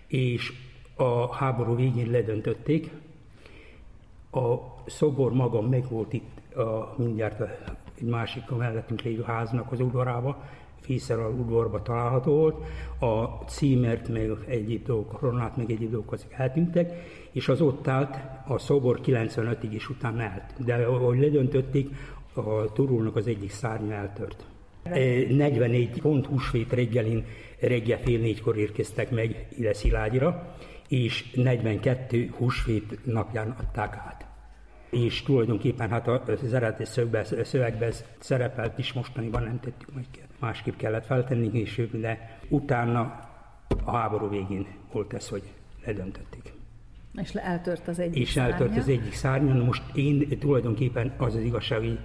és 0.08 0.54
a 0.96 1.36
háború 1.36 1.76
végén 1.76 2.12
ledöntötték. 2.12 2.92
A 4.32 4.56
szobor 4.86 5.34
maga 5.34 5.62
meg 5.62 5.90
volt 5.90 6.14
itt 6.14 6.56
a, 6.56 6.96
mindjárt 6.98 7.42
egy 7.98 8.08
másik 8.08 8.52
a 8.52 8.56
mellettünk 8.56 9.02
lévő 9.02 9.24
háznak 9.24 9.72
az 9.72 9.80
udvarába, 9.80 10.44
Fészer 10.86 11.20
udvarba 11.20 11.82
található 11.82 12.34
volt, 12.36 12.64
a 13.00 13.44
címert, 13.48 14.08
meg 14.08 14.32
egyéb 14.48 14.86
dolgok, 14.86 15.14
a 15.14 15.18
koronát, 15.18 15.58
meg 15.58 15.72
egyéb 15.72 15.92
dolgok 15.92 16.12
azok 16.12 16.34
eltűntek, 16.34 16.94
és 17.32 17.48
az 17.48 17.62
ott 17.62 17.88
állt, 17.88 18.18
a 18.48 18.58
szobor 18.58 19.00
95-ig 19.04 19.70
is 19.70 19.90
utána 19.90 20.22
eltűnt. 20.22 20.66
De 20.66 20.76
ahogy 20.76 21.20
ledöntötték, 21.20 21.90
a 22.38 22.72
turulnak 22.74 23.16
az 23.16 23.28
egyik 23.28 23.52
szárnya 23.52 23.94
eltört. 23.94 24.46
44 24.84 26.02
pont 26.02 26.26
húsvét 26.26 26.74
reggelin, 26.74 27.26
reggel 27.60 28.00
fél 28.00 28.20
négykor 28.20 28.58
érkeztek 28.58 29.12
meg 29.12 29.48
ide 29.58 29.74
Szilágyra, 29.74 30.56
és 30.88 31.32
42 31.32 32.30
húsvét 32.38 33.06
napján 33.06 33.50
adták 33.50 33.96
át. 33.96 34.26
És 34.90 35.24
tulajdonképpen 35.24 35.90
hát 35.90 36.08
az 36.08 36.54
eredeti 36.54 36.86
szövegben 37.44 37.90
ez 37.90 38.06
szerepelt 38.20 38.78
is, 38.78 38.94
mostaniban 38.94 39.44
nem 39.44 39.60
tettük 39.60 39.94
meg 39.94 40.06
másképp 40.40 40.76
kellett 40.76 41.06
feltenni, 41.06 41.60
és 41.60 41.82
de 41.92 42.40
utána 42.50 43.20
a 43.84 43.92
háború 43.92 44.30
végén 44.30 44.68
volt 44.92 45.14
ez, 45.14 45.28
hogy 45.28 45.44
ledöntötték. 45.86 46.54
És 47.22 47.34
eltört 47.34 47.88
az 47.88 48.00
egyik 48.00 48.22
És 48.22 48.38
eltört 48.38 48.60
szárnya. 48.60 48.82
az 48.82 48.88
egyik 48.88 49.14
szárnya. 49.14 49.64
Most 49.64 49.84
én 49.94 50.40
tulajdonképpen 50.40 51.14
az 51.18 51.36
az 51.36 51.42
igazság, 51.42 51.80
hogy 51.80 52.00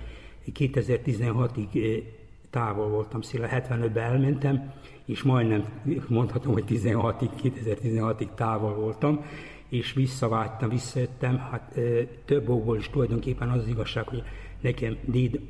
2016-ig 0.46 2.02
távol 2.50 2.88
voltam, 2.88 3.20
széle 3.20 3.64
75-ben 3.68 4.04
elmentem, 4.04 4.72
és 5.04 5.22
majdnem 5.22 5.64
mondhatom, 6.08 6.52
hogy 6.52 6.64
16-ig, 6.68 7.30
2016-ig 7.42 8.34
távol 8.34 8.74
voltam, 8.74 9.24
és 9.68 9.92
visszavágytam, 9.92 10.68
visszajöttem, 10.68 11.38
hát 11.38 11.78
több 12.24 12.48
okból 12.48 12.76
is 12.76 12.88
tulajdonképpen 12.88 13.50
az, 13.50 13.60
az 13.62 13.68
igazság, 13.68 14.08
hogy 14.08 14.22
nekem 14.60 14.96
déd 15.04 15.40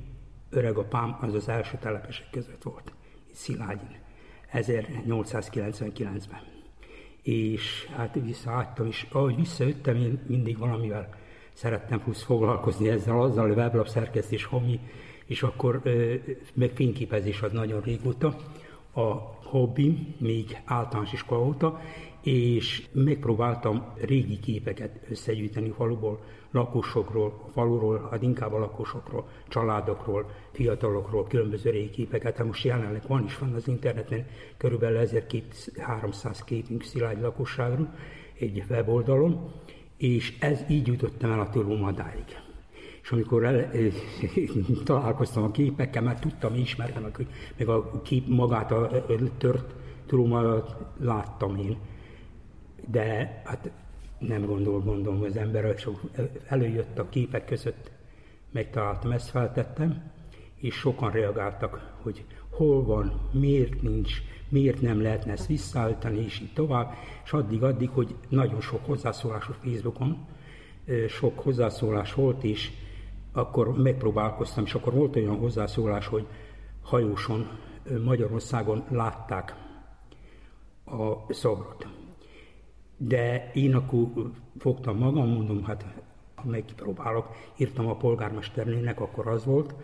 öregapám 0.50 1.18
az 1.20 1.34
az 1.34 1.48
első 1.48 1.78
telepesek 1.80 2.30
között 2.30 2.62
volt, 2.62 2.92
Szilágyin, 3.32 3.98
1899-ben. 4.52 6.40
És 7.22 7.86
hát 7.96 8.18
visszaálltam, 8.24 8.86
és 8.86 9.06
ahogy 9.12 9.36
visszajöttem, 9.36 9.96
én 9.96 10.20
mindig 10.26 10.58
valamivel 10.58 11.14
szerettem 11.52 12.00
plusz 12.02 12.22
foglalkozni 12.22 12.88
ezzel, 12.88 13.20
azzal, 13.20 13.50
a 13.50 13.54
weblap 13.54 13.88
szerkesztés, 13.88 14.44
homi, 14.44 14.80
és 15.26 15.42
akkor 15.42 15.82
meg 16.54 16.70
fényképezés 16.74 17.42
az 17.42 17.52
nagyon 17.52 17.80
régóta, 17.80 18.36
a 18.92 19.38
hobbi, 19.42 20.14
még 20.18 20.58
általános 20.64 21.12
iskola 21.12 21.44
óta, 21.44 21.80
és 22.22 22.88
megpróbáltam 22.92 23.92
régi 24.00 24.38
képeket 24.38 25.00
összegyűjteni 25.10 25.70
faluból, 25.70 26.20
lakosokról, 26.50 27.48
faluról, 27.52 28.08
hát 28.10 28.22
inkább 28.22 28.52
a 28.52 28.58
lakosokról, 28.58 29.28
családokról, 29.48 30.30
fiatalokról, 30.52 31.26
különböző 31.26 31.70
régi 31.70 31.90
képeket. 31.90 32.36
Hát 32.36 32.46
most 32.46 32.64
jelenleg 32.64 33.02
van 33.06 33.24
is 33.24 33.38
van 33.38 33.52
az 33.54 33.68
interneten, 33.68 34.26
körülbelül 34.56 35.00
1200-300 35.04 36.40
képünk 36.44 36.82
szilágy 36.82 37.20
lakosságról 37.20 37.94
egy 38.38 38.64
weboldalon, 38.68 39.52
és 40.00 40.36
ez 40.38 40.60
így 40.68 40.86
jutottam 40.86 41.30
el 41.30 41.40
a 41.40 41.48
Tulumadáig. 41.48 42.24
És 43.02 43.10
amikor 43.10 43.44
el, 43.44 43.70
találkoztam 44.84 45.42
a 45.42 45.50
képekkel, 45.50 46.02
mert 46.02 46.20
tudtam, 46.20 46.54
ismertem, 46.54 47.10
hogy 47.14 47.26
meg 47.56 47.68
a 47.68 48.02
kép 48.02 48.26
magát 48.26 48.72
a, 48.72 48.90
a 48.90 49.36
tört 49.38 49.74
Tulumadat 50.06 50.76
láttam 50.98 51.56
én. 51.56 51.78
De 52.86 53.40
hát 53.44 53.70
nem 54.18 54.46
gondol, 54.46 54.80
gondolom 54.80 55.22
az 55.22 55.36
ember, 55.36 55.74
és 55.76 55.88
előjött 56.46 56.98
a 56.98 57.08
képek 57.08 57.44
között, 57.44 57.90
megtaláltam, 58.50 59.10
ezt 59.10 59.30
feltettem, 59.30 60.10
és 60.56 60.74
sokan 60.74 61.10
reagáltak, 61.10 61.96
hogy 62.02 62.24
hol 62.50 62.84
van, 62.84 63.28
miért 63.32 63.82
nincs, 63.82 64.12
miért 64.50 64.80
nem 64.80 65.02
lehetne 65.02 65.32
ezt 65.32 65.46
visszaállítani, 65.46 66.18
és 66.24 66.40
így 66.40 66.52
tovább, 66.52 66.94
és 67.24 67.32
addig-addig, 67.32 67.88
hogy 67.88 68.14
nagyon 68.28 68.60
sok 68.60 68.86
hozzászólás 68.86 69.48
a 69.48 69.52
Facebookon, 69.52 70.26
sok 71.08 71.38
hozzászólás 71.38 72.14
volt, 72.14 72.44
és 72.44 72.70
akkor 73.32 73.82
megpróbálkoztam, 73.82 74.64
és 74.64 74.74
akkor 74.74 74.92
volt 74.92 75.16
olyan 75.16 75.36
hozzászólás, 75.36 76.06
hogy 76.06 76.26
hajóson 76.82 77.48
Magyarországon 78.04 78.84
látták 78.88 79.54
a 80.84 81.32
szobrot. 81.32 81.86
De 82.96 83.50
én 83.54 83.74
akkor 83.74 84.06
fogtam 84.58 84.96
magam, 84.96 85.28
mondom, 85.28 85.64
hát 85.64 85.84
megpróbálok, 86.44 87.28
írtam 87.56 87.86
a 87.86 87.96
polgármesternének, 87.96 89.00
akkor 89.00 89.26
az 89.26 89.44
volt, 89.44 89.74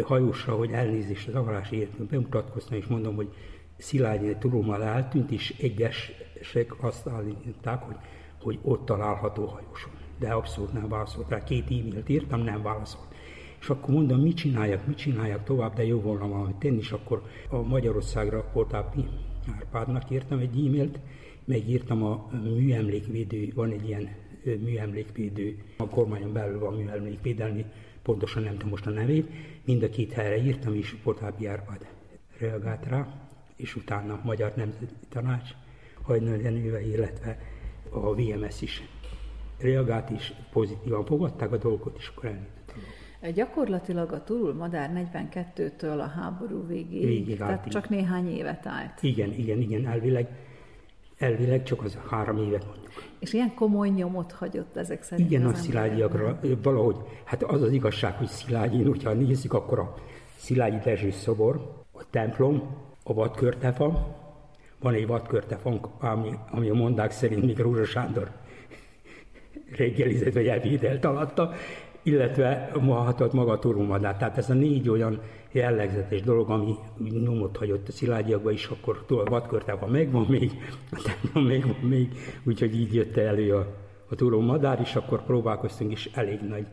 hajósra, 0.00 0.54
hogy 0.54 0.70
elnézést 0.70 1.28
az 1.28 1.34
avarási 1.34 1.76
értünk 1.76 2.10
bemutatkoztam, 2.10 2.76
és 2.76 2.86
mondom, 2.86 3.14
hogy 3.14 3.34
Szilágyi 3.82 4.36
turulmal 4.38 4.82
eltűnt, 4.82 5.30
és 5.30 5.54
egyesek 5.60 6.82
azt 6.82 7.06
állították, 7.06 7.82
hogy, 7.82 7.96
hogy 8.42 8.58
ott 8.62 8.84
található 8.84 9.44
hajóson. 9.44 9.92
De 10.18 10.32
abszolút 10.32 10.72
nem 10.72 10.88
válaszolt 10.88 11.28
rá. 11.28 11.44
Két 11.44 11.64
e-mailt 11.64 12.08
írtam, 12.08 12.40
nem 12.40 12.62
válaszolt. 12.62 13.14
És 13.60 13.68
akkor 13.68 13.94
mondom, 13.94 14.20
mit 14.20 14.36
csináljak, 14.36 14.86
mit 14.86 14.96
csináljak 14.96 15.44
tovább, 15.44 15.74
de 15.74 15.84
jó 15.84 16.00
volna 16.00 16.28
valamit 16.28 16.56
tenni, 16.56 16.76
és 16.78 16.92
akkor 16.92 17.22
a 17.48 17.62
Magyarországra 17.62 18.50
Potápi 18.52 19.04
Árpádnak 19.56 20.10
írtam 20.10 20.38
egy 20.38 20.66
e-mailt, 20.66 20.98
megírtam 21.44 22.02
a 22.02 22.30
műemlékvédő, 22.42 23.52
van 23.54 23.70
egy 23.70 23.88
ilyen 23.88 24.08
műemlékvédő, 24.44 25.58
a 25.76 25.88
kormányon 25.88 26.32
belül 26.32 26.58
van 26.58 26.74
műemlékvédelmi, 26.74 27.64
pontosan 28.02 28.42
nem 28.42 28.52
tudom 28.52 28.68
most 28.68 28.86
a 28.86 28.90
nevét, 28.90 29.30
mind 29.64 29.82
a 29.82 29.88
két 29.88 30.12
helyre 30.12 30.36
írtam, 30.36 30.74
és 30.74 30.96
Potápi 31.02 31.46
Árpád 31.46 31.86
reagált 32.38 32.86
rá, 32.86 33.21
és 33.62 33.76
utána 33.76 34.12
a 34.12 34.20
Magyar 34.24 34.52
Nemzeti 34.56 34.94
Tanács, 35.08 35.50
Hajnal 36.02 36.36
Jenőve, 36.36 36.80
illetve 36.86 37.38
a 37.90 38.14
VMS 38.14 38.62
is 38.62 38.82
reagált, 39.58 40.10
és 40.10 40.32
pozitívan 40.52 41.04
fogadták 41.04 41.52
a 41.52 41.56
dolgot, 41.56 41.96
és 41.98 42.12
akkor 42.14 42.24
elindult. 42.24 43.34
Gyakorlatilag 43.34 44.12
a 44.12 44.24
turul 44.24 44.54
madár 44.54 44.90
42-től 45.14 45.98
a 45.98 46.06
háború 46.06 46.66
végéig, 46.66 47.06
végig 47.06 47.36
tehát 47.36 47.60
állt, 47.60 47.68
csak 47.68 47.88
néhány 47.88 48.36
évet 48.36 48.66
állt. 48.66 49.02
Igen, 49.02 49.32
igen, 49.32 49.60
igen, 49.60 49.86
elvileg, 49.86 50.28
elvileg 51.18 51.62
csak 51.62 51.82
az 51.82 51.98
három 52.08 52.36
évet 52.36 52.66
mondjuk. 52.66 52.92
És 53.18 53.32
ilyen 53.32 53.54
komoly 53.54 53.88
nyomot 53.88 54.32
hagyott 54.32 54.76
ezek 54.76 55.02
szerint 55.02 55.30
Igen, 55.30 55.46
a 55.46 55.54
szilágyiakra 55.54 56.38
valahogy, 56.62 56.96
hát 57.24 57.42
az 57.42 57.62
az 57.62 57.72
igazság, 57.72 58.16
hogy 58.16 58.26
Szilágyin, 58.26 58.86
hogyha 58.86 59.12
nézzük, 59.12 59.52
akkor 59.52 59.78
a 59.78 59.94
Szilágyi 60.36 60.78
Dezső 60.78 61.10
szobor, 61.10 61.82
a 61.92 62.10
templom, 62.10 62.62
a 63.04 63.14
vadkörtefa, 63.14 64.16
van 64.80 64.94
egy 64.94 65.06
vadkörtefánk, 65.06 65.86
ami, 65.98 66.30
ami 66.50 66.68
a 66.68 66.74
mondák 66.74 67.10
szerint 67.10 67.44
még 67.44 67.58
Rózsa 67.58 67.84
Sándor 67.84 68.30
reggelizett 69.76 70.32
vagy 70.32 70.46
elvédelt 70.46 71.04
alatta, 71.04 71.52
illetve 72.02 72.70
hatott 72.88 73.32
maga 73.32 73.58
a. 73.58 74.16
Tehát 74.16 74.38
ez 74.38 74.50
a 74.50 74.54
négy 74.54 74.88
olyan 74.88 75.20
jellegzetes 75.52 76.22
dolog, 76.22 76.50
ami 76.50 76.74
nyomot 76.98 77.56
hagyott 77.56 77.88
a 77.88 77.92
szilágyiakba 77.92 78.50
is, 78.50 78.66
akkor 78.66 79.04
túl 79.06 79.20
a 79.20 79.30
vadkörtában 79.30 79.90
megvan 79.90 80.26
még, 80.28 80.52
a 81.34 81.40
megvan 81.40 81.76
még, 81.80 82.08
úgyhogy 82.44 82.80
így 82.80 82.94
jött 82.94 83.16
elő 83.16 83.54
a, 83.54 83.66
a 84.08 84.14
turulmadár, 84.14 84.80
és 84.80 84.94
akkor 84.94 85.24
próbálkoztunk, 85.24 85.92
és 85.92 86.10
elég 86.14 86.40
nagy 86.40 86.66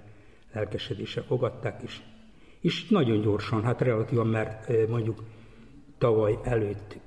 lelkesedéssel 0.53 1.23
fogadták, 1.23 1.81
és, 1.83 2.01
és 2.61 2.87
nagyon 2.87 3.21
gyorsan, 3.21 3.63
hát 3.63 3.81
relatívan, 3.81 4.27
mert 4.27 4.87
mondjuk 4.89 5.23
tavaly 5.99 6.37
előtt 6.43 6.97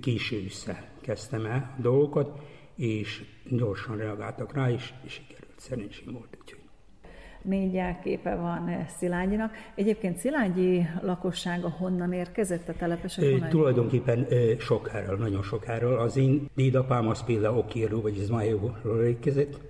késő 0.00 0.44
össze 0.44 0.88
kezdtem 1.00 1.46
el 1.46 1.74
a 1.78 1.80
dolgokat, 1.82 2.38
és 2.76 3.24
gyorsan 3.50 3.96
reagáltak 3.96 4.52
rá, 4.52 4.70
és 4.70 4.92
sikerült, 5.06 5.54
szerencsém 5.56 6.12
volt. 6.12 6.36
Úgyhogy. 6.40 6.60
Négy 7.42 7.74
jelképe 7.74 8.34
van 8.34 8.68
eh, 8.68 8.86
Szilágyinak. 8.98 9.52
Egyébként 9.74 10.16
Szilágyi 10.16 10.86
lakossága 11.02 11.70
honnan 11.70 12.12
érkezett 12.12 12.68
a 12.68 12.72
telepesek? 12.72 13.24
Honnan 13.24 13.48
tulajdonképpen 13.48 14.26
sok 14.58 14.90
erről, 14.94 15.16
nagyon 15.16 15.42
sok 15.42 15.68
erről. 15.68 15.98
Az 15.98 16.16
én 16.16 16.48
dédapám 16.54 17.08
az 17.08 17.24
például 17.24 17.58
Okíró, 17.58 18.00
vagy 18.00 18.14
Zmájóról 18.14 19.02
érkezett, 19.04 19.60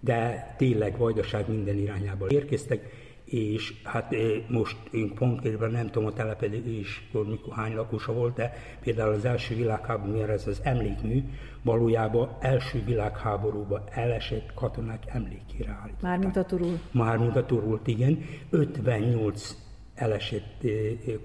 de 0.00 0.54
tényleg 0.58 0.96
vajdaság 0.96 1.48
minden 1.48 1.76
irányából 1.78 2.28
érkeztek 2.28 2.90
és 3.26 3.74
hát 3.84 4.14
most 4.48 4.76
én 4.90 5.14
konkrétban 5.14 5.70
nem 5.70 5.86
tudom 5.86 6.06
a 6.06 6.12
telepedéskor 6.12 7.26
mikor 7.26 7.54
hány 7.54 7.74
lakosa 7.74 8.12
volt, 8.12 8.34
de 8.34 8.52
például 8.80 9.12
az 9.12 9.24
első 9.24 9.54
világháborúban 9.54 10.30
ez 10.30 10.46
az 10.46 10.60
emlékmű 10.62 11.22
valójában 11.62 12.36
első 12.40 12.82
világháborúban 12.84 13.82
elesett 13.90 14.54
katonák 14.54 15.02
emlékére 15.06 15.70
állították. 15.70 16.00
Mármint 16.02 16.36
a 16.36 16.44
turul? 16.44 16.78
Mármint 16.90 17.36
a 17.36 17.44
turul, 17.46 17.80
igen. 17.84 18.24
58 18.50 19.56
elesett 19.94 20.66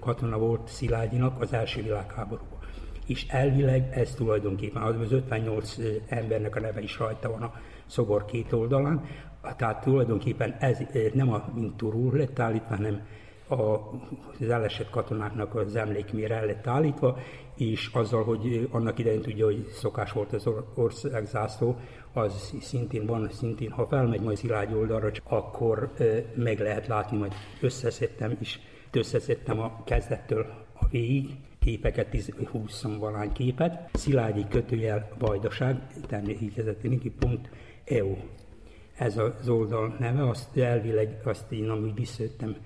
katona 0.00 0.38
volt 0.38 0.68
Szilágyinak 0.68 1.40
az 1.40 1.52
első 1.52 1.82
világháborúban. 1.82 2.58
És 3.06 3.26
elvileg 3.28 3.88
ez 3.92 4.14
tulajdonképpen 4.14 4.82
az 4.82 5.12
58 5.12 5.76
embernek 6.08 6.56
a 6.56 6.60
neve 6.60 6.80
is 6.80 6.98
rajta 6.98 7.30
van 7.30 7.42
a 7.42 7.52
szobor 7.86 8.24
két 8.24 8.52
oldalán, 8.52 9.04
tehát 9.56 9.82
tulajdonképpen 9.82 10.56
ez 10.58 10.78
nem 11.12 11.32
a 11.32 11.44
mint 11.54 11.76
turul 11.76 12.16
lett 12.16 12.38
állítva, 12.38 12.76
hanem 12.76 13.00
a, 13.48 13.62
az 14.40 14.50
elesett 14.50 14.90
katonáknak 14.90 15.54
az 15.54 15.76
emlékmére 15.76 16.34
el 16.34 16.46
lett 16.46 16.66
állítva, 16.66 17.18
és 17.56 17.90
azzal, 17.92 18.24
hogy 18.24 18.68
annak 18.70 18.98
idején 18.98 19.22
tudja, 19.22 19.44
hogy 19.44 19.66
szokás 19.72 20.12
volt 20.12 20.32
az 20.32 20.48
országzászló, 20.74 21.76
az 22.12 22.54
szintén 22.60 23.06
van, 23.06 23.28
szintén 23.30 23.70
ha 23.70 23.86
felmegy 23.86 24.20
majd 24.20 24.36
Szilágy 24.36 24.74
oldalra, 24.74 25.10
akkor 25.24 25.92
meg 26.34 26.58
lehet 26.58 26.86
látni, 26.86 27.16
majd 27.16 27.32
összeszedtem 27.60 28.36
is, 28.40 28.60
összeszedtem 28.90 29.60
a 29.60 29.82
kezdettől 29.84 30.46
a 30.80 30.86
végig, 30.90 31.30
képeket, 31.58 32.16
20 32.50 32.82
valány 32.98 33.32
képet, 33.32 33.88
Szilágyi 33.92 34.46
kötőjel 34.48 35.08
Vajdaság, 35.18 35.86
természetesen 36.06 37.00
pont 37.18 37.50
EU 37.84 38.16
ez 38.96 39.16
az 39.16 39.48
oldal 39.48 39.96
neve, 39.98 40.28
azt 40.28 40.56
elvileg 40.56 41.20
azt 41.24 41.52
én 41.52 41.68
amúgy 41.68 41.94
visszajöttem, 41.94 42.56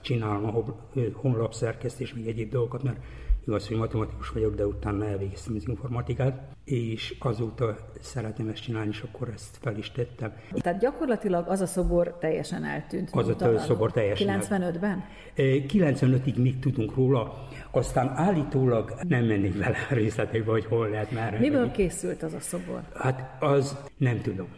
csinálom 0.00 0.56
a 0.56 0.64
honlapszerkesztés, 1.12 2.14
még 2.14 2.26
egyéb 2.26 2.50
dolgokat, 2.50 2.82
mert 2.82 2.98
igaz, 3.46 3.68
hogy 3.68 3.76
matematikus 3.76 4.28
vagyok, 4.28 4.54
de 4.54 4.66
utána 4.66 5.06
elvégeztem 5.06 5.54
az 5.56 5.68
informatikát, 5.68 6.42
és 6.64 7.16
azóta 7.18 7.76
szeretem 8.00 8.48
ezt 8.48 8.62
csinálni, 8.62 8.88
és 8.88 9.04
akkor 9.12 9.28
ezt 9.34 9.56
fel 9.60 9.76
is 9.76 9.90
tettem. 9.90 10.32
Tehát 10.54 10.80
gyakorlatilag 10.80 11.48
az 11.48 11.60
a 11.60 11.66
szobor 11.66 12.16
teljesen 12.20 12.64
eltűnt. 12.64 13.10
Az 13.12 13.28
a 13.28 13.58
szobor 13.58 13.92
teljesen 13.92 14.40
95-ben? 14.40 15.04
95-ig 15.36 16.36
még 16.36 16.58
tudunk 16.58 16.94
róla, 16.94 17.48
aztán 17.70 18.08
állítólag 18.08 18.94
nem 19.08 19.24
mennék 19.24 19.58
vele 19.58 19.76
részletekbe, 19.90 20.50
hogy 20.50 20.64
hol 20.64 20.88
lehet 20.88 21.10
már. 21.10 21.38
Miből 21.38 21.70
készült 21.70 22.22
az 22.22 22.32
a 22.32 22.40
szobor? 22.40 22.82
Hát 22.94 23.42
az 23.42 23.76
nem 23.96 24.20
tudom 24.20 24.48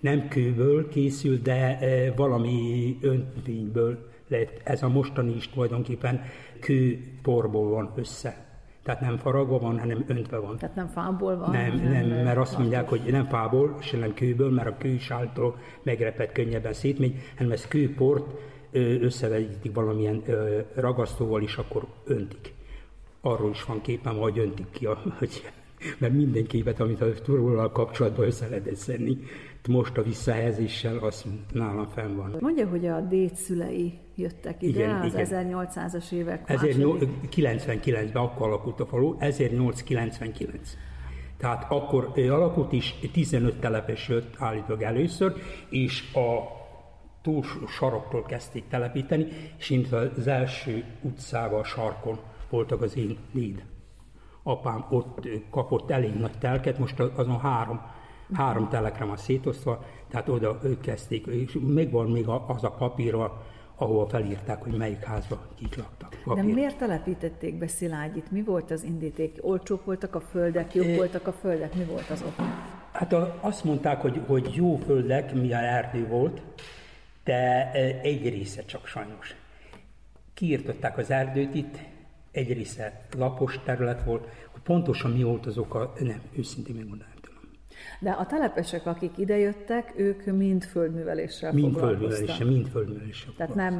nem 0.00 0.28
kőből 0.28 0.88
készült, 0.88 1.42
de 1.42 1.78
e, 1.78 2.12
valami 2.12 2.96
öntvényből 3.00 4.08
lett. 4.28 4.60
Ez 4.64 4.82
a 4.82 4.88
mostani 4.88 5.34
is 5.34 5.48
tulajdonképpen 5.48 6.22
kőporból 6.60 7.68
van 7.70 7.92
össze. 7.96 8.46
Tehát 8.82 9.00
nem 9.00 9.16
faragva 9.16 9.58
van, 9.58 9.78
hanem 9.78 10.04
öntve 10.06 10.38
van. 10.38 10.56
Tehát 10.56 10.74
nem 10.74 10.86
fából 10.86 11.36
van? 11.36 11.50
Nem, 11.50 11.76
nem, 11.76 12.06
nem 12.06 12.24
mert 12.24 12.38
azt 12.38 12.58
mondják, 12.58 12.88
hogy 12.88 13.00
nem 13.10 13.24
fából, 13.24 13.76
se 13.80 13.96
nem 13.96 14.14
kőből, 14.14 14.50
mert 14.50 14.68
a 14.68 14.76
kő 14.78 14.88
is 14.88 15.10
által 15.10 15.56
megrepet 15.82 16.32
könnyebben 16.32 16.72
szétmegy, 16.72 17.14
hanem 17.36 17.52
ez 17.52 17.68
kőport 17.68 18.26
összevegyítik 19.00 19.74
valamilyen 19.74 20.22
ragasztóval, 20.74 21.42
és 21.42 21.56
akkor 21.56 21.86
öntik. 22.04 22.54
Arról 23.20 23.50
is 23.50 23.64
van 23.64 23.80
képem, 23.80 24.16
hogy 24.16 24.38
öntik 24.38 24.70
ki, 24.70 24.86
a, 24.86 25.02
hogy, 25.18 25.42
mert 25.98 26.12
minden 26.12 26.46
képet, 26.46 26.80
amit 26.80 27.00
a 27.00 27.12
turulal 27.12 27.72
kapcsolatban 27.72 28.26
össze 28.26 28.48
lehet 28.48 28.76
szedni, 28.76 29.18
most 29.66 29.96
a 29.96 30.02
visszahelyezéssel 30.02 30.98
az 30.98 31.24
nálam 31.52 31.88
fenn 31.88 32.16
van. 32.16 32.36
Mondja, 32.40 32.68
hogy 32.68 32.86
a 32.86 33.00
dédszülei 33.00 33.98
jöttek 34.14 34.62
ide 34.62 34.78
igen, 34.78 35.00
az 35.00 35.14
igen. 35.14 35.50
1800-as 35.52 36.12
évek 36.12 36.44
1899-ben 36.46 38.22
akkor 38.22 38.46
alakult 38.46 38.80
a 38.80 38.86
falu, 38.86 39.16
1899. 39.18 40.76
Tehát 41.36 41.66
akkor 41.68 42.12
alakult 42.16 42.72
is, 42.72 42.94
15 43.12 43.60
telepes 43.60 44.08
jött 44.08 44.34
állítólag 44.38 44.82
először, 44.82 45.32
és 45.68 46.14
a 46.14 46.56
túl 47.22 47.42
saroktól 47.68 48.22
kezdték 48.22 48.68
telepíteni, 48.68 49.26
és 49.58 49.68
mint 49.68 49.92
az 49.92 50.26
első 50.26 50.84
utcával, 51.02 51.64
sarkon 51.64 52.18
voltak 52.50 52.82
az 52.82 52.96
én 52.96 53.18
déd. 53.32 53.64
Apám 54.42 54.86
ott 54.90 55.28
kapott 55.50 55.90
elég 55.90 56.14
nagy 56.14 56.38
telket, 56.38 56.78
most 56.78 57.00
azon 57.00 57.40
három 57.40 57.80
három 58.32 58.68
telekre 58.68 59.04
van 59.04 59.16
szétosztva, 59.16 59.84
tehát 60.10 60.28
oda 60.28 60.58
ők 60.62 60.80
kezdték, 60.80 61.26
és 61.26 61.58
megvan 61.66 62.10
még 62.10 62.28
az 62.46 62.64
a 62.64 62.70
papírra, 62.70 63.42
ahol 63.76 64.08
felírták, 64.08 64.62
hogy 64.62 64.76
melyik 64.76 65.04
házba 65.04 65.38
kik 65.54 65.76
laktak. 65.76 66.16
Papír. 66.24 66.44
De 66.44 66.52
miért 66.52 66.78
telepítették 66.78 67.58
be 67.58 67.66
Szilágyit? 67.66 68.30
Mi 68.30 68.42
volt 68.42 68.70
az 68.70 68.82
indíték? 68.82 69.38
Olcsók 69.40 69.84
voltak 69.84 70.14
a 70.14 70.20
földek, 70.20 70.74
jók 70.74 70.96
voltak 70.96 71.26
a 71.26 71.32
földek? 71.32 71.74
Mi 71.74 71.84
volt 71.84 72.10
az 72.10 72.22
ok? 72.22 72.46
Hát 72.92 73.12
azt 73.40 73.64
mondták, 73.64 74.00
hogy, 74.00 74.20
hogy 74.26 74.54
jó 74.54 74.76
földek, 74.76 75.34
milyen 75.34 75.64
erdő 75.64 76.06
volt, 76.06 76.42
de 77.24 77.70
egy 78.02 78.28
része 78.28 78.64
csak 78.64 78.86
sajnos. 78.86 79.34
Kiirtották 80.34 80.98
az 80.98 81.10
erdőt 81.10 81.54
itt, 81.54 81.78
egy 82.30 82.52
része 82.52 83.06
lapos 83.16 83.60
terület 83.64 84.04
volt, 84.04 84.28
hogy 84.50 84.62
pontosan 84.62 85.10
mi 85.10 85.22
volt 85.22 85.46
az 85.46 85.58
oka, 85.58 85.92
nem, 85.98 86.20
őszintén 86.36 86.74
megmondanám. 86.74 87.17
De 88.00 88.10
a 88.10 88.26
telepesek, 88.26 88.86
akik 88.86 89.18
idejöttek, 89.18 89.92
ők 89.96 90.24
mind 90.24 90.64
földműveléssel 90.64 91.52
mind 91.52 91.76
Földműveléssel, 91.78 92.46
mind 92.46 92.68
földműveléssel 92.68 93.32
Tehát 93.36 93.54
nem, 93.54 93.76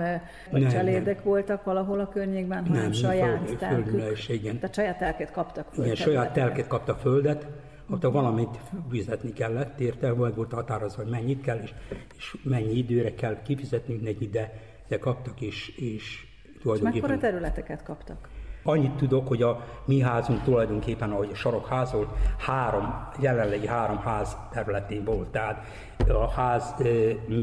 nem 0.50 0.68
cselédek 0.68 1.16
nem. 1.16 1.24
voltak 1.24 1.64
valahol 1.64 2.00
a 2.00 2.08
környékben, 2.08 2.66
hanem 2.66 2.82
nem, 2.82 2.92
saját 2.92 3.46
föld, 3.46 3.58
telkük. 3.58 4.28
igen. 4.28 4.58
Tehát 4.58 4.74
saját 4.74 4.98
telket 4.98 5.32
kaptak 5.32 5.66
földet. 5.72 5.94
Igen, 5.94 6.06
saját 6.06 6.32
telket 6.32 6.66
kaptak 6.66 6.98
földet, 6.98 7.46
ott 7.90 8.02
valamit 8.02 8.58
fizetni 8.90 9.32
kellett, 9.32 9.80
érte, 9.80 10.12
volt, 10.12 10.34
volt 10.34 10.52
határozva, 10.52 11.02
hogy 11.02 11.10
mennyit 11.10 11.40
kell, 11.40 11.58
és, 11.62 11.74
és 12.16 12.36
mennyi 12.42 12.76
időre 12.76 13.14
kell 13.14 13.42
kifizetni 13.42 13.94
neki, 13.94 14.28
de, 14.28 14.52
de 14.88 14.98
kaptak, 14.98 15.40
és, 15.40 15.68
és. 15.68 16.26
És 16.74 16.80
mekkora 16.80 17.18
területeket 17.18 17.82
kaptak? 17.82 18.28
Annyit 18.68 18.92
tudok, 18.92 19.28
hogy 19.28 19.42
a 19.42 19.64
mi 19.84 20.00
házunk 20.00 20.42
tulajdonképpen, 20.42 21.10
ahogy 21.10 21.30
a 21.32 21.34
sarokház 21.34 21.92
volt, 21.92 22.08
három, 22.38 23.08
jelenlegi 23.20 23.66
három 23.66 23.96
ház 23.98 24.36
területén 24.52 25.04
volt. 25.04 25.28
Tehát 25.28 25.64
a 26.08 26.30
ház 26.30 26.74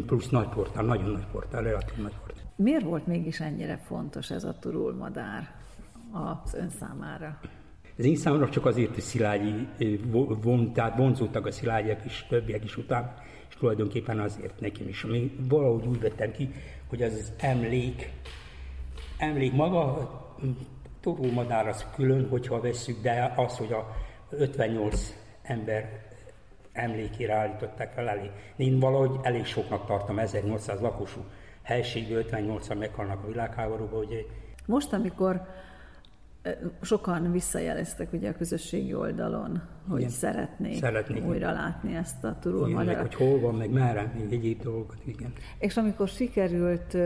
plusz 0.06 0.30
nagy 0.30 0.48
portál, 0.48 0.84
nagyon 0.84 1.12
nagy 1.12 1.26
portál, 1.32 1.62
relatív 1.62 1.98
nagy 1.98 2.14
portál. 2.26 2.44
Miért 2.56 2.84
volt 2.84 3.08
mégis 3.08 3.40
ennyire 3.40 3.78
fontos 3.78 4.32
ez 4.32 4.44
a 4.44 4.56
turulmadár 4.60 5.56
az 6.12 6.54
ön 6.54 6.70
számára? 6.70 7.40
Ez 7.98 8.06
én 8.06 8.16
számomra 8.16 8.50
csak 8.50 8.66
azért, 8.66 8.94
hogy 8.94 9.04
Szilágyi 9.04 9.68
von, 10.42 10.74
tehát 10.74 10.98
vonzódtak 10.98 11.46
a 11.46 11.52
Szilágyiak 11.52 12.06
is, 12.06 12.26
többiek 12.30 12.64
is 12.64 12.78
után, 12.78 13.14
és 13.50 13.56
tulajdonképpen 13.56 14.20
azért 14.20 14.60
nekem 14.60 14.88
is. 14.88 15.04
Ami 15.04 15.36
valahogy 15.50 15.86
úgy 15.88 16.00
vettem 16.00 16.32
ki, 16.32 16.54
hogy 16.90 17.02
az 17.02 17.32
emlék, 17.38 18.12
emlék 19.18 19.54
maga 19.54 20.10
madár 21.14 21.68
az 21.68 21.86
külön, 21.96 22.28
hogyha 22.30 22.62
vesszük, 22.62 23.02
de 23.02 23.34
az, 23.36 23.58
hogy 23.58 23.72
a 23.72 23.96
58 24.30 25.16
ember 25.42 26.04
emlékére 26.72 27.34
állították 27.34 27.94
fel 27.94 28.10
elég. 28.10 28.30
Én 28.56 28.80
valahogy 28.80 29.20
elég 29.22 29.46
soknak 29.46 29.86
tartom 29.86 30.20
1800 30.20 30.80
lakosú 30.80 31.20
helységből 31.62 32.26
58-an 32.30 32.78
meghalnak 32.78 33.24
a 33.24 33.28
világháborúban. 33.28 34.06
Ugye. 34.06 34.20
Most, 34.66 34.94
amikor 34.94 35.42
sokan 36.82 37.32
visszajeleztek 37.32 38.14
ugye 38.14 38.30
a 38.30 38.34
közösségi 38.34 38.94
oldalon, 38.94 39.62
hogy 39.90 40.00
igen. 40.00 40.12
szeretnék, 40.12 40.78
szeretnék 40.78 41.26
újra 41.26 41.52
látni 41.52 41.96
ezt 41.96 42.24
a 42.24 42.38
turulmadarat. 42.40 43.02
hogy 43.02 43.16
hol 43.16 43.40
van, 43.40 43.56
meg 43.56 43.70
merre, 43.70 44.12
még 44.16 44.34
egyéb 44.34 44.62
dolgokat, 44.62 44.98
igen. 45.06 45.34
És 45.60 45.78
amikor 45.78 46.08
sikerült 46.08 46.98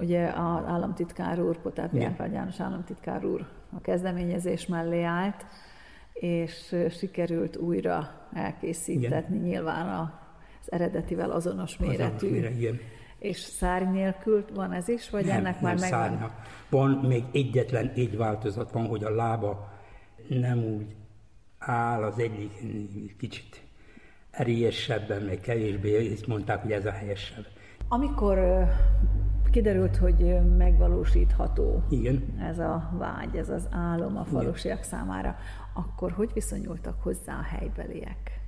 Ugye 0.00 0.26
az 0.26 0.64
államtitkár 0.66 1.40
úr, 1.40 1.58
Potáp 1.58 1.92
János 1.92 2.32
János 2.32 2.60
államtitkár 2.60 3.24
úr 3.24 3.46
a 3.76 3.80
kezdeményezés 3.80 4.66
mellé 4.66 5.02
állt, 5.02 5.46
és 6.12 6.76
sikerült 6.90 7.56
újra 7.56 8.10
elkészítetni 8.32 9.36
Igen. 9.36 9.48
nyilván 9.48 9.88
az 9.88 10.72
eredetivel 10.72 11.30
azonos 11.30 11.76
méretű. 11.76 12.02
Azonos 12.02 12.22
méret, 12.22 12.56
igen. 12.56 12.78
És 13.18 13.38
szárny 13.38 13.90
nélkül 13.92 14.44
van 14.54 14.72
ez 14.72 14.88
is, 14.88 15.10
vagy 15.10 15.24
nem, 15.24 15.36
ennek 15.36 15.60
már 15.60 15.78
nem 15.78 15.90
megvan? 15.90 16.08
Szárnya. 16.08 16.34
Van 16.70 16.90
még 16.90 17.24
egyetlen 17.32 17.92
egy 17.94 18.16
változat 18.16 18.70
van, 18.70 18.86
hogy 18.86 19.04
a 19.04 19.10
lába 19.10 19.72
nem 20.28 20.58
úgy 20.58 20.94
áll, 21.58 22.02
az 22.02 22.18
egyik 22.18 23.16
kicsit 23.18 23.62
erélyesebben, 24.30 25.22
meg 25.22 25.40
kevésbé, 25.40 25.90
és 25.90 26.26
mondták, 26.26 26.62
hogy 26.62 26.72
ez 26.72 26.86
a 26.86 26.90
helyesebb. 26.90 27.46
Amikor 27.88 28.38
kiderült, 29.50 29.96
hogy 29.96 30.38
megvalósítható 30.56 31.82
Igen. 31.88 32.22
ez 32.50 32.58
a 32.58 32.90
vágy, 32.98 33.36
ez 33.36 33.48
az 33.48 33.68
álom 33.70 34.16
a 34.16 34.24
falusiak 34.24 34.82
számára, 34.82 35.36
akkor 35.72 36.12
hogy 36.12 36.30
viszonyultak 36.34 37.02
hozzá 37.02 37.38
a 37.38 37.56
helybeliek? 37.56 38.40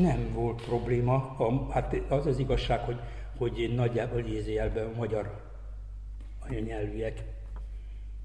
Nem 0.00 0.32
volt 0.32 0.62
probléma. 0.62 1.14
A, 1.14 1.72
hát 1.72 1.96
az 2.08 2.26
az 2.26 2.38
igazság, 2.38 2.80
hogy, 2.80 3.00
hogy 3.36 3.72
nagyjából 3.76 4.18
idézőjelben 4.18 4.86
a 4.86 4.96
magyar 4.96 5.40
anyanyelvűek 6.48 7.24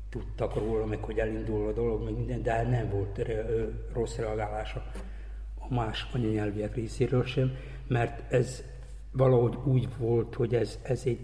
tudtak 0.10 0.56
róla, 0.56 0.86
meg 0.86 1.04
hogy 1.04 1.18
elindul 1.18 1.68
a 1.68 1.72
dolog, 1.72 2.04
meg 2.04 2.14
minden, 2.14 2.42
de 2.42 2.64
nem 2.64 2.90
volt 2.90 3.18
re, 3.18 3.46
rossz 3.94 4.16
reagálása 4.16 4.84
a 5.70 5.74
más 5.74 6.08
anyanyelviek 6.14 6.76
részéről 6.76 7.24
sem, 7.24 7.52
mert 7.88 8.34
ez 8.34 8.64
valahogy 9.12 9.58
úgy 9.64 9.88
volt, 9.98 10.36
hogy 10.36 10.56
ez, 10.56 10.80
ez 10.84 11.02
egy 11.06 11.20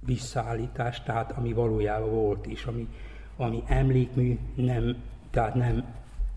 visszaállítás, 0.00 1.02
tehát 1.02 1.32
ami 1.32 1.52
valójában 1.52 2.10
volt 2.10 2.46
is, 2.46 2.64
ami, 2.64 2.88
ami 3.36 3.62
emlékmű, 3.66 4.38
nem, 4.54 4.96
tehát 5.30 5.54
nem 5.54 5.84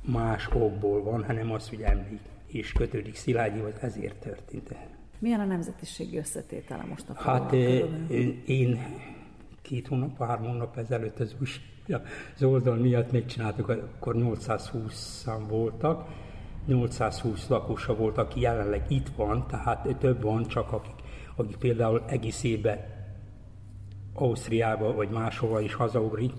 más 0.02 0.48
okból 0.54 1.04
van, 1.04 1.24
hanem 1.26 1.52
az, 1.52 1.70
hogy 1.70 1.82
emlék, 1.82 2.20
és 2.48 2.72
kötődik 2.72 3.16
Szilágyihoz, 3.16 3.74
ezért 3.82 4.16
történt. 4.16 4.76
Milyen 5.20 5.40
a 5.40 5.46
nemzetiségi 5.46 6.18
összetétele 6.18 6.84
most 6.84 7.10
a 7.10 7.14
Hát 7.14 7.54
én 8.46 8.80
két 9.62 9.88
hónap, 9.88 10.18
három 10.18 10.46
hónap 10.46 10.78
ezelőtt 10.78 11.20
az, 11.20 11.36
az 12.36 12.44
oldal 12.44 12.76
miatt 12.76 13.12
megcsináltuk, 13.12 13.70
akkor 13.70 14.16
820 14.16 15.22
szám 15.24 15.48
voltak, 15.48 16.08
820 16.66 17.48
lakosa 17.48 17.96
volt, 17.96 18.18
aki 18.18 18.40
jelenleg 18.40 18.86
itt 18.88 19.08
van, 19.16 19.48
tehát 19.48 19.96
több 20.00 20.22
van, 20.22 20.48
csak 20.48 20.72
akik, 20.72 20.96
akik 21.36 21.58
például 21.58 22.04
egész 22.08 22.44
évben 22.44 22.80
Ausztriába 24.22 24.94
vagy 24.94 25.10
máshova 25.10 25.62
is 25.62 25.74
hazaugrik, 25.74 26.34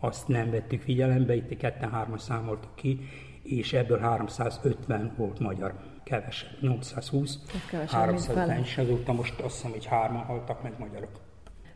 azt 0.00 0.28
nem 0.28 0.50
vettük 0.50 0.82
figyelembe, 0.82 1.34
itt 1.34 1.56
ketten-hárman 1.56 2.18
számoltuk 2.18 2.74
ki, 2.74 3.00
és 3.42 3.72
ebből 3.72 3.98
350 3.98 5.12
volt 5.16 5.38
magyar, 5.38 5.74
kevesebb, 6.04 6.50
820, 6.60 7.38
kevesebb, 7.70 7.98
350, 7.98 8.58
és 8.58 8.78
azóta 8.78 9.12
most 9.12 9.40
azt 9.40 9.54
hiszem, 9.54 9.70
hogy 9.70 9.86
hárman 9.86 10.22
haltak 10.22 10.62
meg 10.62 10.72
magyarok. 10.78 11.20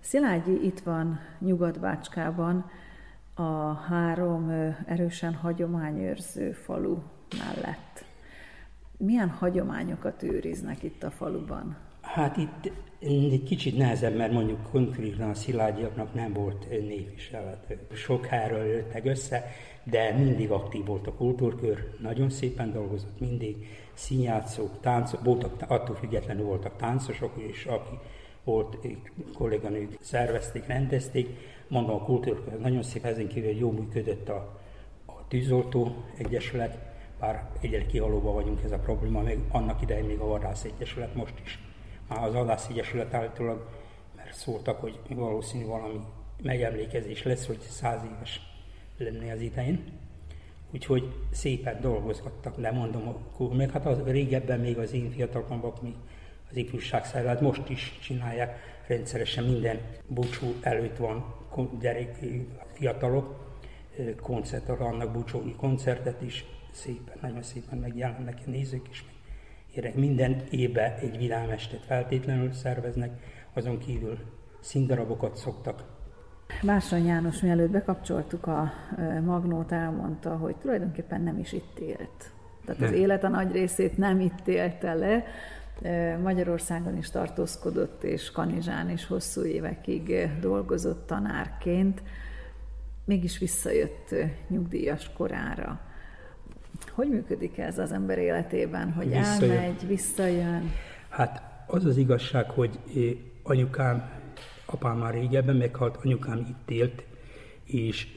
Szilágyi 0.01 0.65
itt 0.65 0.81
van 0.81 1.21
Nyugat-Bácskában, 1.39 2.71
a 3.35 3.73
három 3.73 4.51
erősen 4.87 5.35
hagyományőrző 5.35 6.53
falu 6.53 6.99
mellett. 7.39 8.05
Milyen 8.97 9.29
hagyományokat 9.29 10.23
őriznek 10.23 10.83
itt 10.83 11.03
a 11.03 11.11
faluban? 11.11 11.77
Hát 12.01 12.37
itt 12.37 12.73
kicsit 13.45 13.77
nehezebb, 13.77 14.17
mert 14.17 14.33
mondjuk 14.33 14.71
konkrétan 14.71 15.31
a 15.31 15.35
szilágyiaknak 15.35 16.15
nem 16.15 16.33
volt 16.33 16.69
névviselet. 16.69 17.77
Sok 17.93 18.27
helyről 18.27 18.65
jöttek 18.65 19.05
össze, 19.05 19.51
de 19.85 20.13
mindig 20.13 20.51
aktív 20.51 20.85
volt 20.85 21.07
a 21.07 21.13
kultúrkör, 21.13 21.91
nagyon 22.01 22.31
szépen 22.31 22.73
dolgozott 22.73 23.21
mindig, 23.21 23.67
színjátszók, 23.95 24.81
táncok, 24.81 25.25
voltak, 25.25 25.71
attól 25.71 25.97
függetlenül 25.97 26.45
voltak 26.45 26.77
táncosok 26.77 27.33
is, 27.51 27.65
aki 27.65 27.99
volt 28.45 28.79
kolléganők, 29.35 29.99
szervezték, 30.01 30.67
rendezték. 30.67 31.29
Mondom, 31.69 31.95
a 31.95 32.05
kultúrkör 32.05 32.61
nagyon 32.61 32.83
szép, 32.83 33.05
ezen 33.05 33.29
kívül 33.29 33.51
jó 33.51 33.71
működött 33.71 34.29
a, 34.29 34.61
a 35.07 35.29
tűzoltó 35.29 35.95
egyesület, 36.19 36.79
bár 37.21 37.51
egyre 37.61 37.87
kihalóban 37.87 38.35
vagyunk 38.35 38.63
ez 38.63 38.73
a 38.73 38.79
probléma, 38.79 39.21
még 39.21 39.39
annak 39.51 39.83
idején 39.83 40.05
még 40.05 40.19
a 40.19 40.27
Vadász 40.27 40.65
Egyesület 40.65 41.15
most 41.15 41.35
is 41.45 41.72
az 42.21 42.35
Adász 42.35 42.69
Egyesület 42.69 43.15
állítólag, 43.15 43.67
mert 44.17 44.35
szóltak, 44.35 44.81
hogy 44.81 44.99
valószínű 45.09 45.65
valami 45.65 46.01
megemlékezés 46.43 47.23
lesz, 47.23 47.47
hogy 47.47 47.61
száz 47.61 48.01
éves 48.15 48.41
lenne 48.97 49.33
az 49.33 49.41
idején. 49.41 50.01
Úgyhogy 50.71 51.13
szépen 51.31 51.81
dolgozgattak, 51.81 52.57
lemondom, 52.57 53.09
akkor 53.09 53.57
meg 53.57 53.71
hát 53.71 53.87
az, 53.87 54.03
régebben 54.05 54.61
még 54.61 54.79
az 54.79 54.93
én 54.93 55.11
fiatalkombak, 55.11 55.83
még 55.83 55.95
az 56.51 56.57
ifjúság 56.57 57.05
szervezet 57.05 57.41
most 57.41 57.69
is 57.69 57.99
csinálják, 58.03 58.59
rendszeresen 58.87 59.45
minden 59.45 59.81
búcsú 60.07 60.55
előtt 60.61 60.97
van 60.97 61.35
gyerek, 61.81 62.19
fiatalok, 62.73 63.55
koncertre 64.21 64.75
annak 64.75 65.13
búcsói 65.13 65.55
koncertet 65.55 66.23
is, 66.23 66.45
szépen, 66.71 67.17
nagyon 67.21 67.43
szépen 67.43 67.79
megjelennek 67.79 68.39
a 68.47 68.51
nézők 68.51 68.89
is, 68.91 69.05
minden 69.95 70.43
évben 70.51 70.93
egy 71.01 71.19
vidámestet 71.19 71.85
feltétlenül 71.85 72.53
szerveznek, 72.53 73.11
azon 73.53 73.79
kívül 73.79 74.19
színdarabokat 74.61 75.37
szoktak. 75.37 75.85
Bársony 76.63 77.07
János, 77.07 77.41
mielőtt 77.41 77.71
bekapcsoltuk 77.71 78.47
a 78.47 78.73
Magnót, 79.25 79.73
elmondta, 79.73 80.37
hogy 80.37 80.57
tulajdonképpen 80.57 81.23
nem 81.23 81.39
is 81.39 81.53
itt 81.53 81.79
élt. 81.79 82.33
Tehát 82.65 82.81
nem. 82.81 82.89
az 82.89 82.95
élet 82.95 83.25
a 83.25 83.29
nagy 83.29 83.53
részét 83.53 83.99
nem 83.99 84.21
itt 84.21 84.49
élte 84.49 84.95
le, 84.95 85.25
Magyarországon 86.23 86.97
is 86.97 87.11
tartózkodott, 87.11 88.03
és 88.03 88.31
Kanizsán 88.31 88.91
is 88.91 89.07
hosszú 89.07 89.45
évekig 89.45 90.29
dolgozott 90.41 91.07
tanárként, 91.07 92.03
mégis 93.05 93.39
visszajött 93.39 94.15
nyugdíjas 94.49 95.13
korára. 95.13 95.81
Hogy 96.95 97.09
működik 97.09 97.59
ez 97.59 97.79
az 97.79 97.93
ember 97.93 98.19
életében, 98.19 98.93
hogy 98.93 99.09
visszajön. 99.09 99.57
elmegy, 99.57 99.87
visszajön? 99.87 100.71
Hát 101.09 101.43
az 101.67 101.85
az 101.85 101.97
igazság, 101.97 102.51
hogy 102.51 102.79
anyukám, 103.43 104.11
apám 104.67 104.99
már 104.99 105.15
régebben 105.15 105.57
meghalt, 105.57 105.99
anyukám 106.05 106.39
itt 106.39 106.71
élt, 106.71 107.05
és 107.65 108.09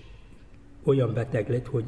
olyan 0.83 1.13
beteg 1.13 1.49
lett, 1.49 1.65
hogy 1.65 1.83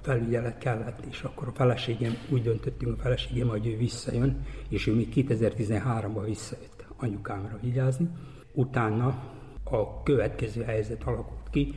felügyelet 0.00 0.58
kellett, 0.58 1.04
és 1.10 1.22
akkor 1.22 1.48
a 1.48 1.52
feleségem, 1.52 2.12
úgy 2.30 2.42
döntöttünk 2.42 2.98
a 2.98 3.02
feleségem, 3.02 3.48
hogy 3.48 3.66
ő 3.66 3.76
visszajön, 3.76 4.46
és 4.68 4.86
ő 4.86 4.94
még 4.94 5.08
2013-ban 5.14 6.22
visszajött 6.24 6.84
anyukámra 6.96 7.58
vigyázni. 7.62 8.08
Utána 8.52 9.22
a 9.64 10.02
következő 10.02 10.62
helyzet 10.62 11.02
alakult 11.02 11.50
ki, 11.50 11.74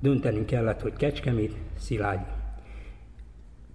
döntenünk 0.00 0.46
kellett, 0.46 0.80
hogy 0.80 0.92
Kecskemét, 0.92 1.56
Szilágyi 1.78 2.36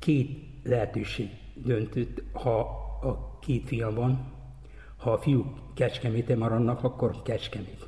két 0.03 0.39
lehetőség 0.63 1.29
döntött, 1.53 2.23
ha 2.31 2.59
a 3.01 3.39
két 3.39 3.67
fiam 3.67 3.93
van, 3.93 4.31
ha 4.97 5.11
a 5.11 5.17
fiúk 5.17 5.73
Kecskeméten 5.73 6.37
maradnak, 6.37 6.83
akkor 6.83 7.21
Kecskemét. 7.21 7.87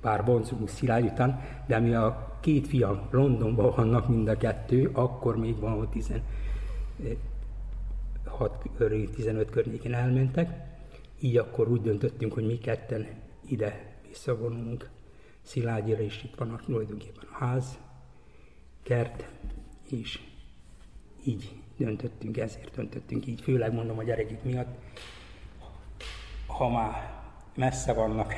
Bár 0.00 0.24
vonzunk 0.24 0.68
Szilágy 0.68 1.04
után, 1.04 1.40
de 1.66 1.78
mi 1.78 1.94
a 1.94 2.38
két 2.40 2.66
fiam 2.66 3.08
Londonban 3.10 3.72
vannak 3.76 4.08
mind 4.08 4.28
a 4.28 4.36
kettő, 4.36 4.90
akkor 4.92 5.36
még 5.36 5.58
van, 5.58 5.78
hogy 5.78 5.88
16, 5.88 6.24
15 9.14 9.50
környékén 9.50 9.94
elmentek, 9.94 10.50
így 11.20 11.36
akkor 11.36 11.68
úgy 11.68 11.80
döntöttünk, 11.80 12.32
hogy 12.32 12.46
mi 12.46 12.58
ketten 12.58 13.06
ide 13.48 13.96
visszavonulunk. 14.08 14.90
Szilágyira, 15.42 16.00
és 16.00 16.24
itt 16.24 16.34
van 16.34 16.60
tulajdonképpen 16.64 17.28
a 17.32 17.44
ház, 17.44 17.78
kert 18.82 19.28
és 19.90 20.20
így 21.24 21.52
döntöttünk, 21.76 22.36
ezért 22.36 22.74
döntöttünk 22.74 23.26
így, 23.26 23.40
főleg 23.40 23.72
mondom 23.72 23.98
a 23.98 24.02
gyerekek 24.02 24.42
miatt. 24.42 24.76
Ha 26.46 26.68
már 26.68 27.22
messze 27.54 27.92
vannak, 27.92 28.34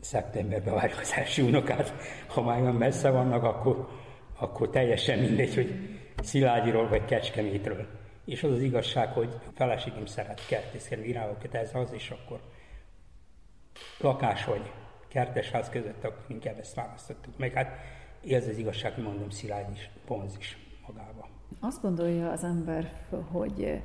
szeptemberben 0.00 0.90
első 1.16 1.44
unokát, 1.44 1.92
ha 2.26 2.42
már 2.42 2.60
olyan 2.60 2.74
messze 2.74 3.10
vannak, 3.10 3.42
akkor, 3.42 3.88
akkor 4.38 4.70
teljesen 4.70 5.18
mindegy, 5.18 5.54
hogy 5.54 5.98
Szilágyiról 6.22 6.88
vagy 6.88 7.04
Kecskemétről. 7.04 7.86
És 8.24 8.42
az 8.42 8.50
az 8.50 8.62
igazság, 8.62 9.12
hogy 9.12 9.28
a 9.46 9.50
feleségem 9.54 10.06
szeret 10.06 10.46
kertészkedni, 10.46 11.04
virágokat, 11.04 11.54
ez 11.54 11.74
az, 11.74 11.92
és 11.92 12.10
akkor 12.10 12.40
lakás 13.98 14.44
vagy 14.44 14.72
kertesház 15.08 15.68
között, 15.68 16.04
akkor 16.04 16.24
inkább 16.26 16.58
ezt 16.58 16.74
választottuk 16.74 17.38
meg. 17.38 17.52
Hát 17.52 17.78
ez 18.28 18.48
az 18.48 18.58
igazság, 18.58 18.94
hogy 18.94 19.04
mondom, 19.04 19.30
Szilágy 19.30 19.72
is, 19.74 19.90
vonz 20.06 20.36
is 20.38 20.58
magában. 20.86 21.39
Azt 21.60 21.82
gondolja 21.82 22.30
az 22.30 22.44
ember, 22.44 22.92
hogy 23.30 23.82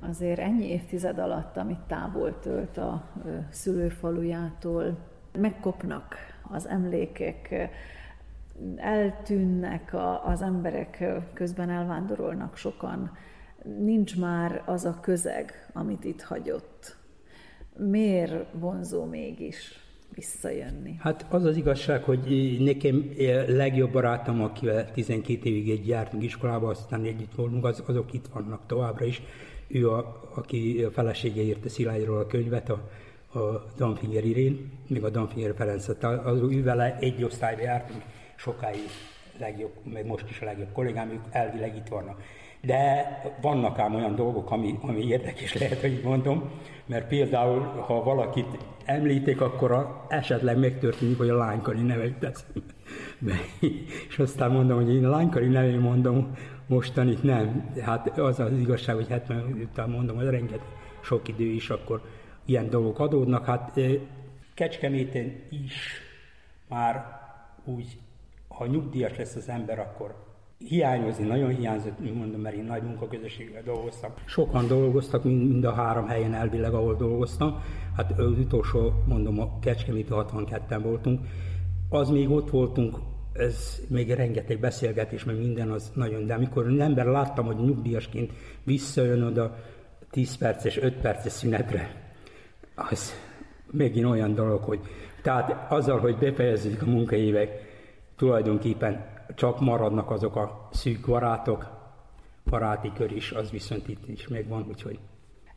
azért 0.00 0.38
ennyi 0.38 0.66
évtized 0.66 1.18
alatt, 1.18 1.56
amit 1.56 1.80
távol 1.86 2.38
tölt 2.38 2.76
a 2.76 3.04
szülőfalujától, 3.50 4.98
megkopnak 5.32 6.14
az 6.50 6.66
emlékek, 6.66 7.70
eltűnnek 8.76 9.96
az 10.24 10.42
emberek, 10.42 11.04
közben 11.32 11.70
elvándorolnak 11.70 12.56
sokan, 12.56 13.16
nincs 13.78 14.18
már 14.18 14.62
az 14.66 14.84
a 14.84 15.00
közeg, 15.00 15.70
amit 15.72 16.04
itt 16.04 16.22
hagyott. 16.22 16.96
miért 17.76 18.52
vonzó 18.52 19.04
mégis 19.04 19.87
visszajönni? 20.14 20.96
Hát 20.98 21.26
az 21.28 21.44
az 21.44 21.56
igazság, 21.56 22.02
hogy 22.02 22.56
nekem 22.60 23.12
legjobb 23.46 23.92
barátom, 23.92 24.42
akivel 24.42 24.90
12 24.90 25.48
évig 25.48 25.70
egy 25.70 25.88
jártunk 25.88 26.22
iskolába, 26.22 26.68
aztán 26.68 27.04
együtt 27.04 27.34
voltunk, 27.34 27.64
az, 27.64 27.82
azok 27.86 28.12
itt 28.12 28.26
vannak 28.32 28.66
továbbra 28.66 29.04
is. 29.04 29.22
Ő, 29.68 29.90
a, 29.90 30.28
aki 30.34 30.82
a 30.82 30.90
felesége 30.90 31.42
írta 31.42 31.68
Szilágyról 31.68 32.18
a 32.18 32.26
könyvet, 32.26 32.70
a, 32.70 32.90
a 33.38 33.64
Danfinger 33.76 34.24
Irén, 34.24 34.70
még 34.86 35.04
a 35.04 35.10
Danfinger 35.10 35.54
Ferenc, 35.56 35.88
az 36.24 36.40
ő 36.50 36.62
vele 36.62 36.96
egy 37.00 37.24
osztályba 37.24 37.62
jártunk 37.62 38.02
sokáig 38.36 38.88
legjobb, 39.38 39.72
meg 39.84 40.06
most 40.06 40.30
is 40.30 40.40
a 40.40 40.44
legjobb 40.44 40.72
kollégám, 40.72 41.10
ők 41.10 41.22
elvileg 41.30 41.76
itt 41.76 41.88
vannak. 41.88 42.22
De 42.60 43.06
vannak 43.40 43.78
ám 43.78 43.94
olyan 43.94 44.14
dolgok, 44.14 44.50
ami, 44.50 44.78
ami 44.80 45.06
érdekes 45.06 45.54
lehet, 45.54 45.80
hogy 45.80 46.00
mondom, 46.04 46.50
mert 46.88 47.08
például, 47.08 47.60
ha 47.60 48.02
valakit 48.02 48.58
említik, 48.84 49.40
akkor 49.40 49.72
a, 49.72 50.06
esetleg 50.08 50.58
megtörténik, 50.58 51.18
hogy 51.18 51.28
a 51.28 51.36
lánykari 51.36 51.82
nevet 51.82 52.18
teszem 52.18 52.52
be. 53.18 53.34
És 54.08 54.18
aztán 54.18 54.50
mondom, 54.50 54.84
hogy 54.84 54.94
én 54.94 55.04
a 55.04 55.10
lánykari 55.10 55.48
nevén 55.48 55.78
mondom, 55.78 56.36
mostan 56.66 57.08
itt 57.08 57.22
nem. 57.22 57.72
Hát 57.80 58.18
az 58.18 58.40
az 58.40 58.58
igazság, 58.58 58.94
hogy 58.94 59.08
70 59.08 59.68
után 59.70 59.90
mondom, 59.90 60.16
hogy 60.16 60.26
rengeteg 60.26 60.66
sok 61.00 61.28
idő 61.28 61.44
is, 61.44 61.70
akkor 61.70 62.02
ilyen 62.44 62.70
dolgok 62.70 62.98
adódnak. 62.98 63.44
Hát 63.44 63.80
Kecskeméten 64.54 65.42
is 65.50 66.00
már 66.68 67.20
úgy, 67.64 67.98
ha 68.48 68.66
nyugdíjas 68.66 69.16
lesz 69.16 69.34
az 69.34 69.48
ember, 69.48 69.78
akkor 69.78 70.27
hiányozni, 70.58 71.26
nagyon 71.26 71.54
hiányzott, 71.54 72.14
mondom, 72.14 72.40
mert 72.40 72.56
én 72.56 72.64
nagy 72.64 72.82
munkaközösségben 72.82 73.64
dolgoztam. 73.64 74.10
Sokan 74.24 74.66
dolgoztak, 74.66 75.24
mind, 75.24 75.64
a 75.64 75.72
három 75.72 76.06
helyen 76.06 76.34
elvileg, 76.34 76.74
ahol 76.74 76.94
dolgoztam. 76.94 77.62
Hát 77.96 78.18
az 78.18 78.38
utolsó, 78.38 78.92
mondom, 79.06 79.40
a 79.40 79.58
Kecskeméti 79.58 80.08
62-en 80.10 80.80
voltunk. 80.82 81.20
Az 81.88 82.08
még 82.08 82.30
ott 82.30 82.50
voltunk, 82.50 82.96
ez 83.32 83.80
még 83.88 84.10
rengeteg 84.10 84.60
beszélgetés, 84.60 85.24
meg 85.24 85.38
minden 85.38 85.70
az 85.70 85.92
nagyon, 85.94 86.26
de 86.26 86.34
amikor 86.34 86.66
az 86.66 86.78
ember 86.78 87.06
láttam, 87.06 87.46
hogy 87.46 87.56
nyugdíjasként 87.56 88.32
visszajön 88.64 89.22
oda 89.22 89.56
10 90.10 90.36
perces, 90.36 90.76
5 90.76 90.94
perces 90.94 91.32
szünetre, 91.32 92.10
az 92.74 93.12
megint 93.70 94.06
olyan 94.06 94.34
dolog, 94.34 94.62
hogy 94.62 94.80
tehát 95.22 95.72
azzal, 95.72 95.98
hogy 95.98 96.16
befejeződik 96.16 96.82
a 96.82 96.86
munkaévek, 96.86 97.50
tulajdonképpen 98.16 99.17
csak 99.38 99.60
maradnak 99.60 100.10
azok 100.10 100.36
a 100.36 100.68
szűk 100.72 101.06
barátok, 101.06 101.70
baráti 102.44 102.92
kör 102.94 103.12
is, 103.12 103.32
az 103.32 103.50
viszont 103.50 103.88
itt 103.88 104.08
is 104.08 104.28
megvan, 104.28 104.64
úgyhogy... 104.68 104.98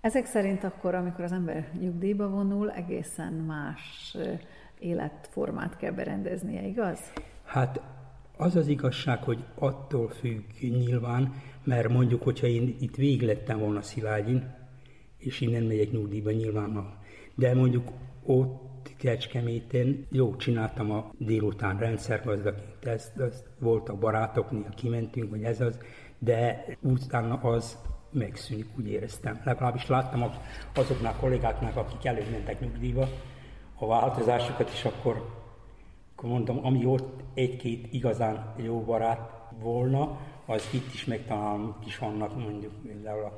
Ezek 0.02 0.26
szerint 0.26 0.64
akkor, 0.64 0.96
amikor 0.96 1.24
az 1.24 1.32
ember 1.32 1.72
nyugdíjba 1.80 2.30
vonul, 2.30 2.72
egészen 2.72 3.34
más 3.34 4.18
életformát 4.80 5.78
kell 5.78 5.92
berendeznie, 5.92 6.62
igaz? 6.62 7.00
Hát 7.46 7.82
az 8.38 8.56
az 8.56 8.68
igazság, 8.68 9.24
hogy 9.24 9.44
attól 9.56 10.10
függ 10.10 10.44
nyilván, 10.60 11.34
mert 11.64 11.90
mondjuk, 11.90 12.24
hogyha 12.24 12.48
én 12.48 12.76
itt 12.80 12.96
véglettem 12.96 13.60
volna 13.60 13.82
Szilágyin, 13.82 14.54
és 15.18 15.42
innen 15.42 15.64
megyek 15.64 15.92
nyugdíjba 15.92 16.32
nyilván, 16.32 16.98
de 17.36 17.56
mondjuk 17.56 17.90
ott 18.26 18.71
Kecskeméten 18.98 20.08
jó 20.12 20.36
csináltam 20.36 20.92
a 20.92 21.12
délután 21.18 21.78
rendszergazdaként 21.78 22.86
ezt, 22.86 23.20
ezt 23.20 23.46
voltak 23.60 24.00
barátok, 24.00 24.52
néha 24.52 24.70
kimentünk, 24.76 25.30
hogy 25.30 25.44
ez 25.44 25.62
az, 25.62 25.80
de 26.20 26.66
utána 26.82 27.40
az 27.42 27.78
megszűnik, 28.12 28.68
úgy 28.78 28.88
éreztem. 28.88 29.42
Legalábbis 29.44 29.88
láttam 29.88 30.32
azoknál 30.76 31.14
a 31.18 31.20
kollégáknak, 31.20 31.76
akik 31.76 32.06
előbb 32.06 32.32
mentek 32.32 32.60
nyugdíjba, 32.60 33.08
a 33.76 33.88
változásokat, 33.88 34.70
és 34.70 34.86
akkor, 34.86 35.26
akkor 36.16 36.30
mondom, 36.30 36.66
ami 36.66 36.86
ott 36.86 37.24
egy-két 37.34 37.88
igazán 37.94 38.54
jó 38.58 38.82
barát 38.82 39.30
volna, 39.60 40.20
az 40.46 40.70
itt 40.74 40.94
is 40.94 41.06
megtalálom, 41.06 41.76
itt 41.80 41.88
is 41.88 41.98
vannak 41.98 42.38
mondjuk 42.38 42.74
például 42.84 43.32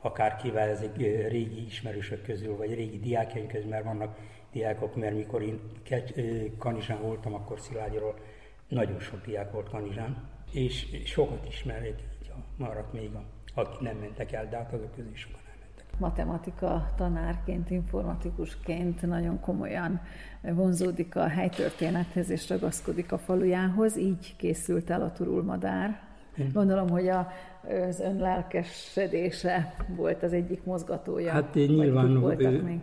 akárkivel, 0.00 0.68
ezek 0.68 0.96
régi 1.28 1.64
ismerősök 1.66 2.22
közül, 2.22 2.56
vagy 2.56 2.74
régi 2.74 2.98
diákjaink 2.98 3.48
közül, 3.50 3.68
mert 3.68 3.84
vannak 3.84 4.18
diákok, 4.52 4.96
mert 4.96 5.14
mikor 5.14 5.42
én 5.42 5.60
Kanizsán 6.58 7.02
voltam, 7.02 7.34
akkor 7.34 7.60
Szilágyról 7.60 8.14
nagyon 8.68 9.00
sok 9.00 9.24
diák 9.24 9.52
volt 9.52 9.68
Kanizsán, 9.68 10.28
és 10.52 10.86
sokat 11.04 11.46
ismerek, 11.48 11.86
így 12.22 12.32
maradt 12.56 12.92
még, 12.92 13.10
a, 13.14 13.22
akik 13.54 13.80
nem 13.80 13.96
mentek 13.96 14.32
el, 14.32 14.48
de 14.48 14.56
hát 14.56 14.72
azok 14.72 14.94
közül 14.94 15.14
sokan 15.14 15.40
elmentek. 15.46 15.98
Matematika 15.98 16.92
tanárként, 16.96 17.70
informatikusként 17.70 19.02
nagyon 19.02 19.40
komolyan 19.40 20.00
vonzódik 20.42 21.16
a 21.16 21.28
helytörténethez 21.28 22.30
és 22.30 22.48
ragaszkodik 22.48 23.12
a 23.12 23.18
falujához, 23.18 23.96
így 23.96 24.36
készült 24.36 24.90
el 24.90 25.02
a 25.02 25.12
turulmadár. 25.12 26.06
Gondolom, 26.52 26.88
hogy 26.88 27.08
a, 27.08 27.28
az 27.88 28.00
ön 28.00 28.16
lelkesedése 28.16 29.74
volt 29.96 30.22
az 30.22 30.32
egyik 30.32 30.64
mozgatója. 30.64 31.32
Hát 31.32 31.54
nyilván 31.54 32.20
voltak 32.20 32.62
még 32.62 32.80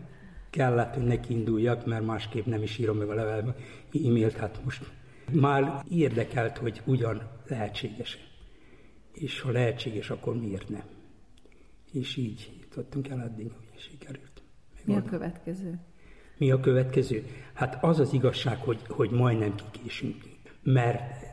kellett, 0.55 0.93
hogy 0.93 1.03
neki 1.03 1.33
induljak, 1.33 1.85
mert 1.85 2.05
másképp 2.05 2.45
nem 2.45 2.61
is 2.61 2.77
írom 2.77 2.97
meg 2.97 3.09
a 3.09 3.13
levelbe 3.13 3.55
e-mailt, 3.93 4.35
hát 4.35 4.59
most 4.63 4.91
már 5.31 5.83
érdekelt, 5.89 6.57
hogy 6.57 6.81
ugyan 6.85 7.21
lehetséges. 7.47 8.17
És 9.13 9.41
ha 9.41 9.51
lehetséges, 9.51 10.09
akkor 10.09 10.35
miért 10.39 10.69
nem? 10.69 10.83
És 11.91 12.15
így 12.15 12.51
jutottunk 12.61 13.07
el 13.07 13.19
addig, 13.19 13.51
hogy 13.51 13.79
sikerült. 13.79 14.41
Mi 14.85 14.95
a 14.95 15.03
következő? 15.03 15.79
Mi 16.37 16.51
a 16.51 16.59
következő? 16.59 17.25
Hát 17.53 17.83
az 17.83 17.99
az 17.99 18.13
igazság, 18.13 18.57
hogy, 18.57 18.79
hogy 18.87 19.09
majdnem 19.09 19.55
kikésünk. 19.71 20.23
Mert 20.63 21.23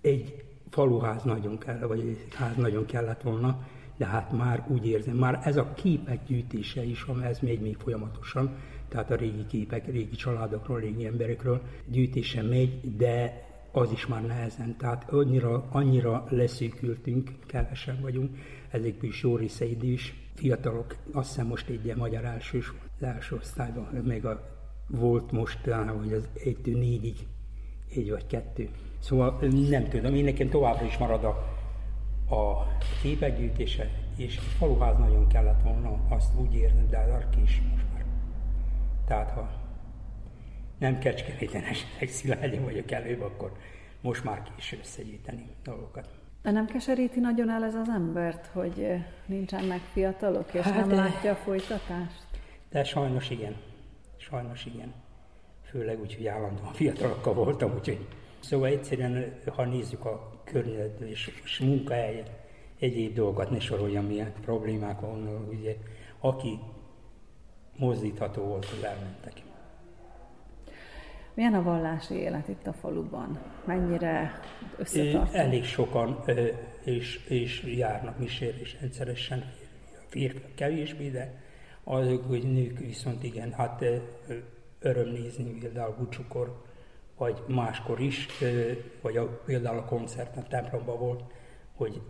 egy 0.00 0.44
faluház 0.70 1.22
nagyon 1.22 1.58
kell, 1.58 1.86
vagy 1.86 2.00
egy 2.00 2.34
ház 2.34 2.56
nagyon 2.56 2.86
kellett 2.86 3.22
volna, 3.22 3.66
de 3.96 4.06
hát 4.06 4.32
már 4.32 4.64
úgy 4.68 4.86
érzem, 4.86 5.16
már 5.16 5.40
ez 5.44 5.56
a 5.56 5.72
képek 5.74 6.26
gyűjtése 6.26 6.84
is, 6.84 7.06
ez 7.22 7.38
még 7.38 7.60
még 7.60 7.76
folyamatosan, 7.76 8.56
tehát 8.88 9.10
a 9.10 9.14
régi 9.14 9.46
képek, 9.46 9.86
régi 9.86 10.16
családokról, 10.16 10.80
régi 10.80 11.06
emberekről 11.06 11.60
gyűjtése 11.86 12.42
megy, 12.42 12.96
de 12.96 13.44
az 13.72 13.92
is 13.92 14.06
már 14.06 14.22
nehezen. 14.22 14.76
Tehát 14.76 15.10
annyira, 15.10 15.68
annyira 15.70 16.24
leszűkültünk, 16.28 17.30
kevesen 17.46 18.00
vagyunk, 18.00 18.36
ezekből 18.70 19.10
is 19.10 19.22
jó 19.22 19.36
része 19.36 19.64
is. 19.64 20.14
Fiatalok, 20.34 20.96
azt 21.12 21.28
hiszem 21.28 21.46
most 21.46 21.68
egy 21.68 21.84
ilyen 21.84 21.98
magyar 21.98 22.24
elsős, 22.24 22.72
az 22.96 23.02
első 23.02 23.36
osztályban, 23.36 24.02
meg 24.04 24.24
a, 24.24 24.58
volt 24.88 25.32
most 25.32 25.64
hogy 25.98 26.12
az 26.12 26.28
egytől 26.44 26.78
négyig, 26.78 27.16
egy 27.94 28.10
vagy 28.10 28.26
kettő. 28.26 28.68
Szóval 28.98 29.38
nem 29.68 29.88
tudom, 29.88 30.14
én 30.14 30.24
nekem 30.24 30.48
továbbra 30.48 30.86
is 30.86 30.98
marad 30.98 31.24
a 31.24 31.53
a 32.30 32.66
képek 33.02 33.38
gyűjtése, 33.38 33.90
és 34.16 34.36
egy 34.36 34.42
faluház 34.58 34.98
nagyon 34.98 35.28
kellett 35.28 35.62
volna, 35.62 35.98
azt 36.08 36.38
úgy 36.38 36.54
érni, 36.54 36.86
de 36.86 36.98
az 36.98 37.42
is 37.44 37.62
most 37.70 37.84
már. 37.92 38.04
Tehát 39.06 39.30
ha 39.30 39.50
nem 40.78 40.98
kecskeméten 40.98 41.62
esetleg 41.72 42.08
szilágyan 42.08 42.64
vagyok 42.64 42.90
előbb, 42.90 43.20
akkor 43.20 43.52
most 44.00 44.24
már 44.24 44.42
késő 44.54 44.78
összegyűjteni 44.80 45.46
dolgokat. 45.64 46.08
De 46.42 46.50
nem 46.50 46.66
keseríti 46.66 47.20
nagyon 47.20 47.50
el 47.50 47.64
ez 47.64 47.74
az 47.74 47.88
embert, 47.88 48.46
hogy 48.46 48.80
eh, 48.80 49.04
nincsenek 49.26 49.80
fiatalok, 49.92 50.54
és 50.54 50.60
hát 50.60 50.74
nem 50.74 50.88
de... 50.88 50.94
látja 50.94 51.30
a 51.30 51.34
folytatást? 51.34 52.26
De 52.70 52.84
sajnos 52.84 53.30
igen. 53.30 53.56
Sajnos 54.16 54.66
igen. 54.66 54.92
Főleg 55.62 56.00
úgy, 56.00 56.14
hogy 56.14 56.26
állandóan 56.26 56.72
fiatalokkal 56.72 57.34
voltam, 57.34 57.74
úgyhogy 57.74 58.06
Szóval 58.44 58.68
egyszerűen, 58.68 59.34
ha 59.54 59.64
nézzük 59.64 60.04
a 60.04 60.30
környezetből 60.44 61.08
és, 61.08 61.40
és 61.44 61.58
munkahelyet, 61.58 62.30
egyéb 62.78 63.14
dolgokat, 63.14 63.50
ne 63.50 63.60
soroljam 63.60 64.04
milyen 64.04 64.32
problémák 64.40 65.00
van, 65.00 65.46
ugye, 65.48 65.76
aki 66.20 66.58
mozdítható 67.76 68.42
volt, 68.42 68.64
az 68.64 68.84
elmentek. 68.84 69.42
Milyen 71.34 71.54
a 71.54 71.62
vallási 71.62 72.14
élet 72.14 72.48
itt 72.48 72.66
a 72.66 72.72
faluban? 72.72 73.38
Mennyire 73.64 74.40
összetartó? 74.76 75.36
Elég 75.36 75.64
sokan 75.64 76.24
és, 76.84 77.24
és 77.28 77.62
járnak 77.62 78.18
misére 78.18 78.58
és 78.58 78.76
rendszeresen, 78.80 79.52
férfiak 80.08 80.54
kevésbé, 80.54 81.10
de 81.10 81.42
azok, 81.84 82.24
hogy 82.24 82.52
nők 82.52 82.78
viszont 82.78 83.22
igen, 83.22 83.52
hát 83.52 83.84
öröm 84.80 85.08
nézni 85.08 85.58
például 85.58 85.94
bucsukor, 85.98 86.62
vagy 87.16 87.42
máskor 87.46 88.00
is, 88.00 88.28
vagy 89.00 89.16
a, 89.16 89.40
például 89.44 89.78
a 89.78 89.84
koncert 89.84 90.36
a 90.36 90.42
templomban 90.42 90.98
volt, 90.98 91.24
hogy 91.74 92.02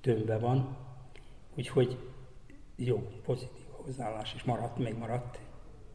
tömbbe 0.00 0.38
van, 0.38 0.76
úgyhogy 1.56 1.98
jó, 2.76 2.98
pozitív 3.24 3.64
hozzáállás, 3.70 4.34
és 4.34 4.42
maradt, 4.42 4.78
még 4.78 4.96
maradt. 4.96 5.38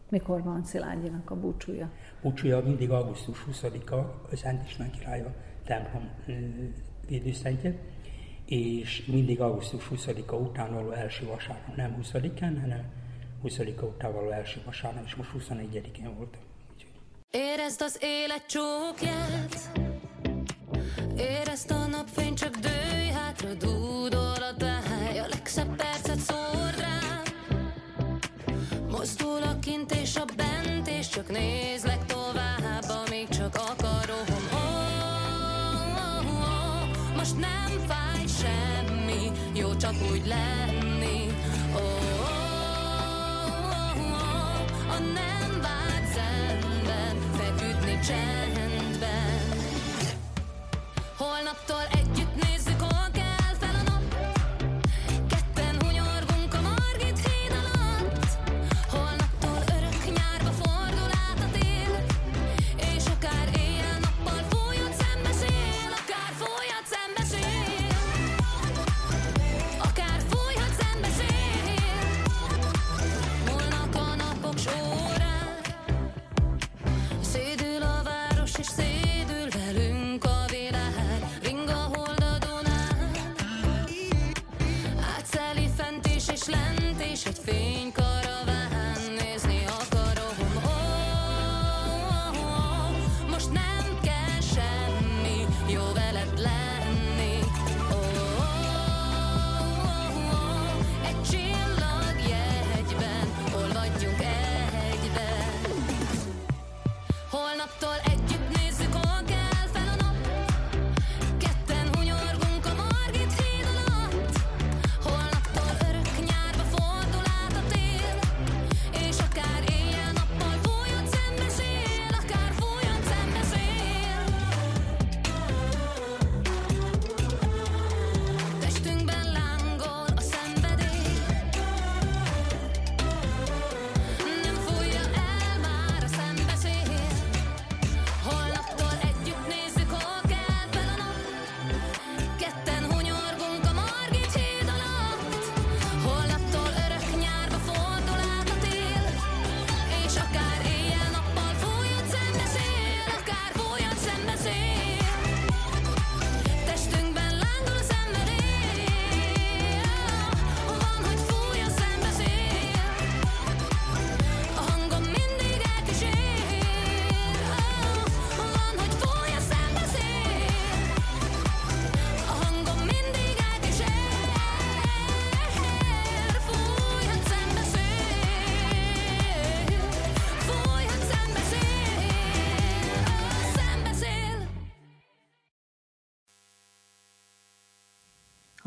Mikor 0.09 0.43
van 0.43 0.63
Szilágyinak 0.63 1.29
a 1.29 1.35
búcsúja? 1.35 1.91
Búcsúja 2.21 2.59
mindig 2.59 2.91
augusztus 2.91 3.45
20-a, 3.51 3.95
a 4.31 4.35
Szent 4.35 4.63
István 4.65 4.91
király 4.91 5.21
a 5.21 5.33
templom 5.63 6.09
védőszentje, 7.07 7.79
és 8.45 9.05
mindig 9.05 9.41
augusztus 9.41 9.87
20-a 9.91 10.35
után 10.35 10.73
való 10.73 10.91
első 10.91 11.25
vasárnap, 11.25 11.75
nem 11.75 11.97
20-án, 12.01 12.57
hanem 12.61 12.91
20 13.41 13.59
óta 13.83 14.11
való 14.11 14.29
első 14.29 14.61
vasárnap, 14.65 15.03
és 15.05 15.15
most 15.15 15.29
21-én 15.37 16.15
voltam. 16.15 16.44
Érezd 17.29 17.81
az 17.81 17.97
élet 17.99 18.45
csókját, 18.45 19.69
érezd 21.17 21.71
a 21.71 21.85
napfény, 21.85 22.35
csak 22.35 22.55
dőj 22.55 23.07
hátra, 23.07 23.53
dúdol 23.53 24.43
a 24.43 24.55
táj, 24.57 25.19
a 25.19 25.27
legszebb 25.27 25.75
percet 25.75 26.19
szórd 26.19 26.79
rám. 26.79 27.23
Mozdul 28.89 29.43
a 29.43 29.59
kint 29.59 29.91
és 29.91 30.15
a 30.15 30.25
bent, 30.35 30.87
és 30.87 31.07
csak 31.07 31.27
nézlek 31.31 32.05
tovább, 32.05 32.89
amíg 33.05 33.27
csak 33.27 33.55
akarom. 33.55 34.25
Oh, 34.51 34.59
oh, 35.97 36.31
oh, 36.31 37.15
most 37.15 37.37
nem 37.37 37.85
fáj 37.87 38.25
semmi, 38.27 39.31
jó 39.53 39.75
csak 39.75 39.93
úgy 40.11 40.25
lenni. 40.25 41.25
Oh, 41.73 41.81
oh, 42.19 42.45
oh, 43.69 44.11
oh, 44.11 44.95
a 44.95 44.99
nem 44.99 45.03
vált 45.03 45.03
szemben, 45.03 45.34
feküdni 45.34 45.34
csendben. 48.01 49.39
Holnaptól 51.17 51.83
együtt 51.91 52.04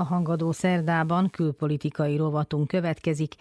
hangadó 0.09 0.53
szerdában 0.53 1.31
külpolitikai 1.31 2.17
rovatunk 2.17 2.69
következik. 2.69 3.35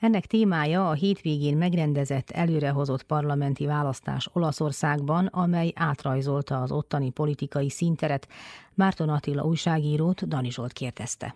Ennek 0.00 0.26
témája 0.26 0.88
a 0.88 0.92
hétvégén 0.92 1.56
megrendezett 1.56 2.30
előrehozott 2.30 3.02
parlamenti 3.02 3.66
választás 3.66 4.28
Olaszországban, 4.32 5.26
amely 5.26 5.72
átrajzolta 5.74 6.62
az 6.62 6.72
ottani 6.72 7.10
politikai 7.10 7.70
színteret. 7.70 8.28
Márton 8.74 9.08
Attila 9.08 9.44
újságírót 9.44 10.28
Dani 10.28 10.50
Zsolt 10.50 10.72
kérdezte. 10.72 11.34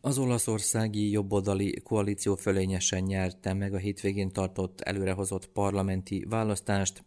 Az 0.00 0.18
olaszországi 0.18 1.10
jobboldali 1.10 1.80
koalíció 1.82 2.34
fölényesen 2.34 3.02
nyerte 3.02 3.54
meg 3.54 3.74
a 3.74 3.78
hétvégén 3.78 4.32
tartott 4.32 4.80
előrehozott 4.80 5.46
parlamenti 5.46 6.24
választást. 6.28 7.04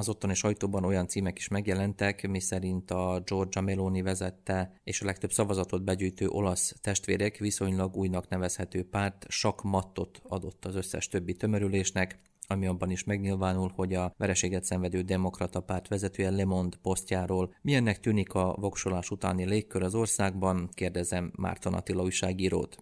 Az 0.00 0.08
ottani 0.08 0.34
sajtóban 0.34 0.84
olyan 0.84 1.06
címek 1.06 1.38
is 1.38 1.48
megjelentek, 1.48 2.28
miszerint 2.28 2.90
a 2.90 3.22
Giorgia 3.24 3.62
Meloni 3.62 4.02
vezette 4.02 4.72
és 4.84 5.00
a 5.00 5.04
legtöbb 5.04 5.32
szavazatot 5.32 5.84
begyűjtő 5.84 6.28
olasz 6.28 6.74
testvérek 6.80 7.36
viszonylag 7.36 7.96
újnak 7.96 8.28
nevezhető 8.28 8.88
párt 8.88 9.26
sakmattot 9.28 10.20
adott 10.28 10.64
az 10.64 10.74
összes 10.74 11.08
többi 11.08 11.32
tömörülésnek, 11.32 12.18
ami 12.46 12.66
abban 12.66 12.90
is 12.90 13.04
megnyilvánul, 13.04 13.72
hogy 13.74 13.94
a 13.94 14.14
vereséget 14.16 14.64
szenvedő 14.64 15.00
demokrata 15.00 15.60
párt 15.60 15.88
vezetője 15.88 16.30
Le 16.30 16.44
Monde 16.44 16.76
posztjáról 16.82 17.54
milyennek 17.62 18.00
tűnik 18.00 18.34
a 18.34 18.56
voksolás 18.60 19.10
utáni 19.10 19.44
légkör 19.44 19.82
az 19.82 19.94
országban, 19.94 20.68
kérdezem 20.72 21.32
Márton 21.36 21.74
Attila 21.74 22.02
újságírót. 22.02 22.76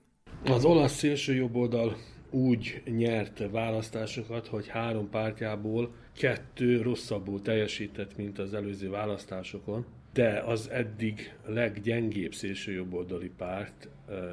Az 0.45 0.65
olasz 0.65 0.97
szélső 0.97 1.35
jobboldal 1.35 1.97
úgy 2.31 2.83
nyert 2.85 3.51
választásokat, 3.51 4.47
hogy 4.47 4.69
három 4.69 5.09
pártjából 5.11 5.95
kettő 6.19 6.83
rosszabbul 6.83 7.43
teljesített, 7.43 8.17
mint 8.17 8.39
az 8.39 8.55
előző 8.55 8.91
választásokon, 8.91 9.87
de 10.13 10.43
az 10.47 10.71
eddig 10.71 11.35
leggyengébb 11.47 12.35
szélsőjobboldali 12.35 13.31
párt 13.37 13.89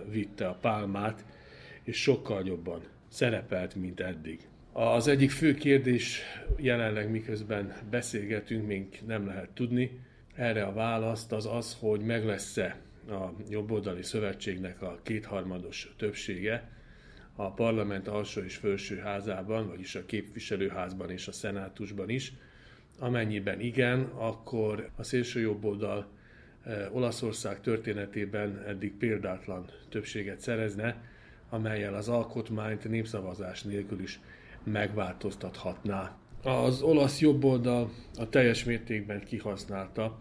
vitte 0.10 0.48
a 0.48 0.57
pálmát, 0.62 1.26
és 1.84 2.02
sokkal 2.02 2.45
jobban 2.45 2.82
szerepelt, 3.07 3.76
mint 3.76 3.99
eddig. 3.99 4.48
Az 4.72 5.07
egyik 5.07 5.32
fő 5.32 5.53
kérdés 5.53 6.22
jelenleg 6.57 7.12
miközben 7.12 7.74
beszélgetünk, 7.90 8.68
még 8.68 9.02
nem 9.07 9.26
lehet 9.26 9.49
tudni. 9.49 9.99
Erre 10.36 10.64
a 10.64 10.74
választ 10.74 11.32
az 11.32 11.45
az, 11.45 11.78
hogy 11.80 12.02
meg 12.02 12.26
lesz-e 12.26 12.78
a 13.10 13.34
jobboldali 13.49 14.03
szövetségnek 14.03 14.82
a 14.82 14.99
kétharmados 15.03 15.94
többsége 15.98 16.74
a 17.36 17.52
parlament 17.52 18.07
alsó 18.07 18.41
és 18.41 18.56
felső 18.56 18.98
házában, 18.98 19.68
vagyis 19.68 19.95
a 19.95 20.06
képviselőházban 20.06 21.10
és 21.10 21.28
a 21.28 21.32
szenátusban 21.32 22.10
is. 22.10 22.34
Amennyiben 22.99 23.60
igen, 23.60 24.02
akkor 24.02 24.90
a 24.95 25.03
szélső 25.03 25.40
jobboldal 25.40 26.07
Olaszország 26.91 27.62
történetében 27.62 28.64
eddig 28.68 28.94
példátlan 28.94 29.66
többséget 29.90 30.40
szerezne, 30.40 31.03
amelyel 31.49 31.94
az 31.94 32.10
alkotmányt 32.10 32.90
népszavazás 32.90 33.64
nélkül 33.64 34.02
is 34.02 34.20
megváltoztathatná. 34.64 36.18
Az 36.44 36.82
olasz 36.82 37.20
jobboldal 37.20 37.91
a 38.18 38.30
teljes 38.30 38.64
mértékben 38.64 39.24
kihasználta 39.24 40.20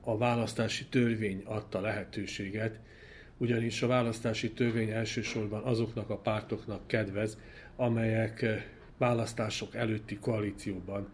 a 0.00 0.16
választási 0.16 0.84
törvény 0.84 1.42
adta 1.44 1.80
lehetőséget, 1.80 2.78
ugyanis 3.36 3.82
a 3.82 3.86
választási 3.86 4.52
törvény 4.52 4.90
elsősorban 4.90 5.62
azoknak 5.62 6.10
a 6.10 6.16
pártoknak 6.16 6.86
kedvez, 6.86 7.38
amelyek 7.76 8.42
eh, 8.42 8.62
választások 8.98 9.74
előtti 9.74 10.18
koalícióban 10.18 11.08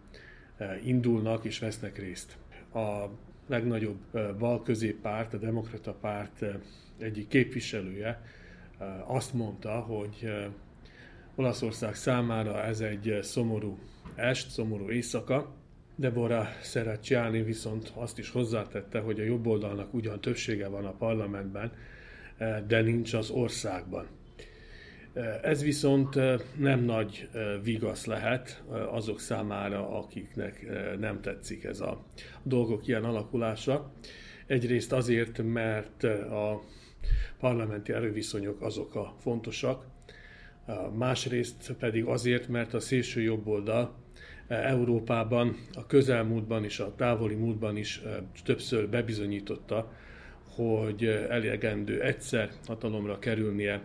eh, 0.56 0.86
indulnak 0.86 1.44
és 1.44 1.59
vesznek 1.59 1.98
részt. 1.98 2.36
A 2.74 3.05
legnagyobb 3.47 4.01
eh, 4.12 4.28
bal-középpárt, 4.38 5.34
a 5.34 5.38
Demokrata 5.38 5.92
Párt 5.92 6.44
egyik 6.98 7.28
képviselője 7.28 8.22
azt 9.06 9.34
mondta, 9.34 9.70
hogy 9.70 10.30
Olaszország 11.34 11.94
számára 11.94 12.62
ez 12.62 12.80
egy 12.80 13.18
szomorú 13.22 13.78
est, 14.14 14.51
szomorú 14.51 14.90
éjszaka. 14.90 15.55
Deborah 15.97 16.47
Serracciani 16.62 17.42
viszont 17.42 17.92
azt 17.94 18.18
is 18.18 18.30
hozzátette, 18.30 19.01
hogy 19.01 19.20
a 19.20 19.24
jobboldalnak 19.24 19.94
ugyan 19.94 20.20
többsége 20.20 20.68
van 20.68 20.84
a 20.84 20.92
parlamentben, 20.92 21.72
Eh, 22.40 22.60
de 22.66 22.80
nincs 22.80 23.14
az 23.14 23.30
országban. 23.30 24.06
Eh, 25.12 25.38
ez 25.42 25.62
viszont 25.62 26.16
eh, 26.16 26.40
nem 26.56 26.84
nagy 26.84 27.28
vigasz 27.62 28.04
lehet 28.04 28.62
azok 28.90 29.20
számára, 29.20 29.98
akiknek 29.98 30.66
nem 30.98 31.20
tetszik 31.20 31.64
ez 31.64 31.80
a 31.80 32.04
dolgok 32.42 32.86
ilyen 32.86 33.04
alakulása. 33.04 33.92
Egyrészt 34.46 34.92
azért, 34.92 35.42
mert 35.42 36.04
a 36.04 36.62
parlamenti 37.38 37.92
erőviszonyok 37.92 38.62
azok 38.62 38.94
a 38.94 39.14
fontosak, 39.18 39.86
másrészt 40.96 41.72
pedig 41.78 42.04
azért, 42.04 42.48
mert 42.48 42.74
a 42.74 42.80
szélső 42.80 43.20
jobboldal 43.20 43.94
Európában, 44.48 45.56
a 45.72 45.86
közelmúltban 45.86 46.64
és 46.64 46.78
a 46.78 46.94
távoli 46.94 47.34
múltban 47.34 47.76
is 47.76 48.02
többször 48.44 48.88
bebizonyította, 48.88 49.92
hogy 50.60 51.04
elegendő 51.28 52.02
egyszer 52.02 52.50
hatalomra 52.66 53.18
kerülnie 53.18 53.80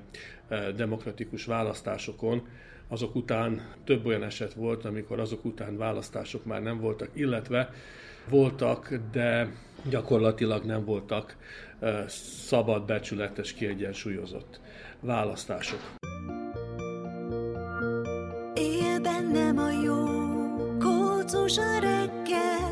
eh, 0.47 0.67
demokratikus 0.75 1.45
választásokon, 1.45 2.47
azok 2.87 3.15
után 3.15 3.67
több 3.83 4.05
olyan 4.05 4.23
eset 4.23 4.53
volt, 4.53 4.85
amikor 4.85 5.19
azok 5.19 5.45
után 5.45 5.77
választások 5.77 6.45
már 6.45 6.61
nem 6.61 6.79
voltak, 6.79 7.09
illetve 7.13 7.73
voltak, 8.29 8.93
de 9.11 9.51
gyakorlatilag 9.89 10.63
nem 10.63 10.85
voltak 10.85 11.35
eh, 11.79 12.07
szabad, 12.07 12.85
becsületes, 12.85 13.53
kiegyensúlyozott 13.53 14.59
választások. 14.99 15.79
Él 18.53 18.99
bennem 19.01 19.57
a 19.57 19.69
jó, 19.83 20.05
kócos 20.79 21.57
a 21.57 21.79
reggel, 21.79 22.64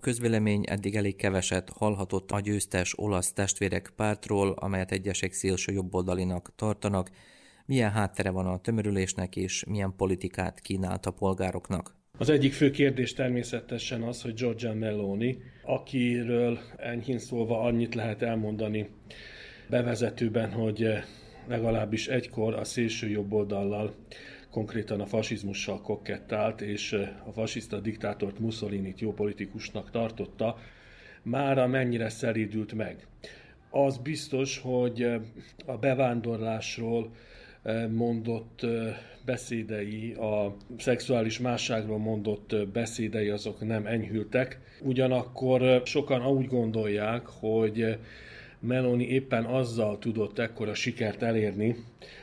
közvélemény 0.00 0.64
eddig 0.66 0.96
elég 0.96 1.16
keveset 1.16 1.70
hallhatott 1.70 2.30
a 2.30 2.40
győztes 2.40 2.98
olasz 2.98 3.32
testvérek 3.32 3.92
pártról, 3.96 4.50
amelyet 4.50 4.92
egyesek 4.92 5.32
szélső 5.32 5.72
jobboldalinak 5.72 6.52
tartanak, 6.56 7.10
milyen 7.66 7.90
háttere 7.90 8.30
van 8.30 8.46
a 8.46 8.60
tömörülésnek 8.60 9.36
és 9.36 9.64
milyen 9.64 9.94
politikát 9.96 10.60
kínált 10.60 11.06
a 11.06 11.10
polgároknak. 11.10 11.94
Az 12.18 12.28
egyik 12.28 12.52
fő 12.52 12.70
kérdés 12.70 13.12
természetesen 13.12 14.02
az, 14.02 14.22
hogy 14.22 14.34
Giorgia 14.34 14.74
Meloni, 14.74 15.38
akiről 15.64 16.58
enyhén 16.76 17.18
szólva 17.18 17.60
annyit 17.60 17.94
lehet 17.94 18.22
elmondani 18.22 18.88
bevezetőben, 19.68 20.52
hogy 20.52 20.86
legalábbis 21.48 22.08
egykor 22.08 22.54
a 22.54 22.64
szélső 22.64 23.08
jobboldallal 23.08 23.94
konkrétan 24.50 25.00
a 25.00 25.06
fasizmussal 25.06 25.80
kokettált, 25.80 26.60
és 26.60 26.92
a 27.26 27.32
fasiszta 27.32 27.80
diktátort 27.80 28.38
Mussolinit 28.38 29.00
jó 29.00 29.12
politikusnak 29.12 29.90
tartotta, 29.90 30.58
mára 31.22 31.66
mennyire 31.66 32.08
szeridült 32.08 32.72
meg. 32.72 33.06
Az 33.70 33.98
biztos, 33.98 34.58
hogy 34.58 35.02
a 35.66 35.76
bevándorlásról 35.80 37.10
mondott 37.90 38.66
beszédei, 39.24 40.12
a 40.12 40.56
szexuális 40.78 41.38
másságról 41.38 41.98
mondott 41.98 42.54
beszédei 42.72 43.28
azok 43.28 43.66
nem 43.66 43.86
enyhültek. 43.86 44.60
Ugyanakkor 44.82 45.82
sokan 45.84 46.26
úgy 46.26 46.46
gondolják, 46.46 47.26
hogy 47.26 47.98
Meloni 48.60 49.08
éppen 49.08 49.44
azzal 49.44 49.98
tudott 49.98 50.38
ekkora 50.38 50.74
sikert 50.74 51.22
elérni, 51.22 51.76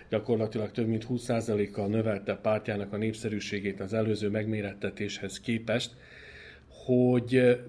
gyakorlatilag 0.09 0.71
több 0.71 0.87
mint 0.87 1.05
20%-kal 1.09 1.87
növelte 1.87 2.35
pártjának 2.35 2.93
a 2.93 2.97
népszerűségét 2.97 3.79
az 3.79 3.93
előző 3.93 4.29
megmérettetéshez 4.29 5.39
képest, 5.39 5.91
hogy 6.85 7.59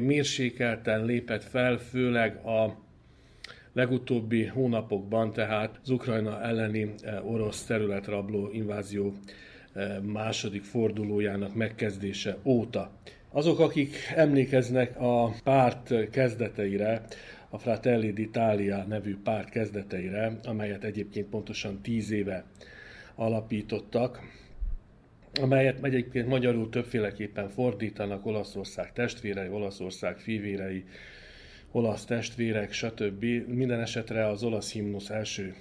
mérsékelten 0.00 1.04
lépett 1.04 1.44
fel, 1.44 1.78
főleg 1.78 2.36
a 2.46 2.76
legutóbbi 3.72 4.44
hónapokban, 4.44 5.32
tehát 5.32 5.80
az 5.82 5.90
Ukrajna 5.90 6.42
elleni 6.42 6.94
orosz 7.22 7.64
területrabló 7.64 8.48
invázió 8.52 9.12
második 10.02 10.62
fordulójának 10.62 11.54
megkezdése 11.54 12.36
óta. 12.44 12.90
Azok, 13.30 13.58
akik 13.58 13.96
emlékeznek 14.14 15.00
a 15.00 15.30
párt 15.44 16.10
kezdeteire, 16.10 17.04
a 17.52 17.58
Fratelli 17.58 18.12
d'Italia 18.12 18.84
nevű 18.88 19.16
párt 19.24 19.50
kezdeteire, 19.50 20.38
amelyet 20.44 20.84
egyébként 20.84 21.28
pontosan 21.28 21.80
tíz 21.80 22.10
éve 22.10 22.44
alapítottak, 23.14 24.20
amelyet 25.40 25.84
egyébként 25.84 26.28
magyarul 26.28 26.68
többféleképpen 26.68 27.48
fordítanak, 27.48 28.26
Olaszország 28.26 28.92
testvérei, 28.92 29.48
Olaszország 29.48 30.18
fivérei, 30.18 30.84
olasz 31.72 32.04
testvérek, 32.04 32.72
stb. 32.72 33.24
Minden 33.46 33.80
esetre 33.80 34.26
az 34.26 34.42
olasz 34.42 34.72
himnusz 34.72 35.10
első 35.10 35.54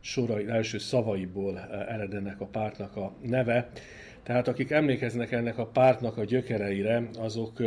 sorai, 0.00 0.48
első 0.48 0.78
szavaiból 0.78 1.58
eredenek 1.88 2.40
a 2.40 2.46
pártnak 2.46 2.96
a 2.96 3.16
neve. 3.22 3.70
Tehát 4.22 4.48
akik 4.48 4.70
emlékeznek 4.70 5.32
ennek 5.32 5.58
a 5.58 5.66
pártnak 5.66 6.16
a 6.16 6.24
gyökereire, 6.24 7.08
azok 7.18 7.62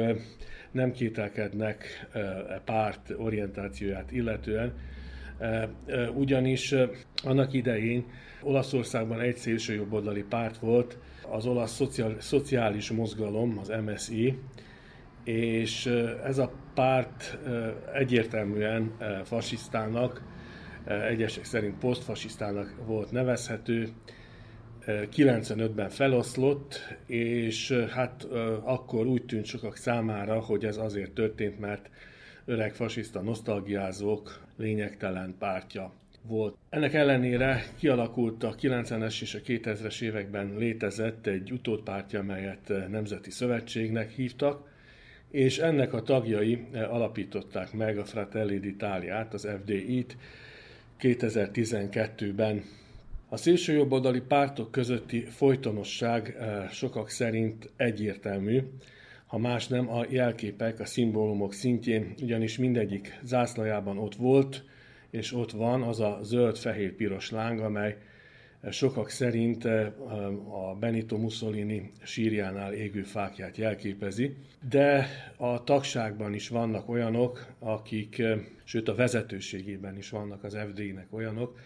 nem 0.72 0.92
kételkednek 0.92 2.08
e 2.50 2.62
párt 2.66 3.14
orientációját 3.18 4.12
illetően, 4.12 4.74
ugyanis 6.14 6.76
annak 7.24 7.54
idején 7.54 8.06
Olaszországban 8.42 9.20
egy 9.20 9.36
szélsőjobboldali 9.36 10.24
párt 10.24 10.58
volt, 10.58 10.98
az 11.30 11.46
olasz 11.46 11.82
szociális 12.20 12.92
mozgalom, 12.92 13.58
az 13.58 13.72
MSI, 13.86 14.38
és 15.24 15.86
ez 16.26 16.38
a 16.38 16.52
párt 16.74 17.38
egyértelműen 17.94 18.92
fasisztának, 19.24 20.24
egyesek 20.86 21.46
szerint 21.46 21.78
posztfasisztának 21.78 22.76
volt 22.86 23.12
nevezhető, 23.12 23.90
95-ben 24.88 25.90
feloszlott, 25.90 26.96
és 27.06 27.72
hát 27.72 28.24
akkor 28.64 29.06
úgy 29.06 29.26
tűnt 29.26 29.46
sokak 29.46 29.78
számára, 29.78 30.40
hogy 30.40 30.66
ez 30.66 30.78
azért 30.78 31.12
történt, 31.12 31.60
mert 31.60 31.90
öreg 32.46 32.74
fasiszta 32.74 33.22
nosztalgiázók 33.22 34.40
lényegtelen 34.58 35.36
pártja 35.40 35.94
volt. 36.28 36.58
Ennek 36.70 36.94
ellenére 36.94 37.64
kialakult 37.78 38.44
a 38.44 38.56
90-es 38.56 39.22
és 39.22 39.36
a 39.36 39.40
2000-es 39.40 40.02
években 40.02 40.56
létezett 40.58 41.28
egy 41.28 41.52
utódpártja, 41.52 42.20
amelyet 42.20 42.74
Nemzeti 42.90 43.32
Szövetségnek 43.32 44.10
hívtak, 44.10 44.70
és 45.32 45.58
ennek 45.58 45.94
a 45.94 46.02
tagjai 46.02 46.66
alapították 46.74 47.74
meg 47.74 47.98
a 47.98 48.06
Fratelli 48.06 48.60
d'Italiát, 48.60 49.34
az 49.34 49.48
FDI-t 49.62 50.18
2012-ben 51.00 52.64
a 53.34 53.38
szélsőjobboldali 53.38 54.22
pártok 54.22 54.72
közötti 54.72 55.20
folytonosság 55.20 56.36
eh, 56.40 56.70
sokak 56.70 57.10
szerint 57.10 57.70
egyértelmű, 57.76 58.62
ha 59.26 59.38
más 59.38 59.68
nem 59.68 59.90
a 59.90 60.06
jelképek, 60.10 60.80
a 60.80 60.86
szimbólumok 60.86 61.54
szintjén, 61.54 62.14
ugyanis 62.22 62.58
mindegyik 62.58 63.20
zászlajában 63.24 63.98
ott 63.98 64.16
volt, 64.16 64.64
és 65.10 65.34
ott 65.34 65.52
van 65.52 65.82
az 65.82 66.00
a 66.00 66.20
zöld-fehér-piros 66.24 67.30
láng, 67.30 67.60
amely 67.60 67.98
sokak 68.70 69.10
szerint 69.10 69.66
eh, 69.66 69.92
a 70.70 70.76
Benito 70.80 71.18
Mussolini 71.18 71.92
sírjánál 72.04 72.74
égő 72.74 73.02
fákját 73.04 73.58
jelképezi, 73.58 74.36
de 74.70 75.08
a 75.38 75.64
tagságban 75.64 76.34
is 76.34 76.50
vannak 76.50 76.90
olyanok, 76.90 77.46
akik, 77.60 78.20
eh, 78.20 78.40
sőt 78.64 78.88
a 78.88 78.96
vezetőségében 78.96 79.98
is 79.98 80.10
vannak 80.10 80.44
az 80.44 80.58
FD-nek 80.70 81.08
olyanok, 81.10 81.60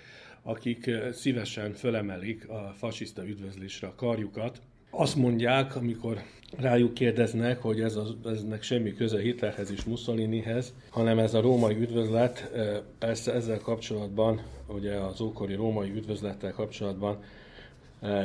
akik 0.47 0.89
szívesen 1.13 1.73
fölemelik 1.73 2.49
a 2.49 2.73
fasiszta 2.77 3.27
üdvözlésre 3.27 3.87
a 3.87 3.95
karjukat. 3.95 4.61
Azt 4.89 5.15
mondják, 5.15 5.75
amikor 5.75 6.21
rájuk 6.57 6.93
kérdeznek, 6.93 7.61
hogy 7.61 7.81
ez 7.81 7.95
az, 7.95 8.15
eznek 8.25 8.63
semmi 8.63 8.93
köze 8.93 9.19
Hitlerhez 9.19 9.71
és 9.71 9.83
Mussolinihez, 9.83 10.73
hanem 10.89 11.19
ez 11.19 11.33
a 11.33 11.41
római 11.41 11.75
üdvözlet, 11.75 12.51
persze 12.99 13.33
ezzel 13.33 13.59
kapcsolatban, 13.59 14.41
ugye 14.67 14.93
az 14.93 15.21
ókori 15.21 15.53
római 15.53 15.91
üdvözlettel 15.91 16.51
kapcsolatban 16.51 17.23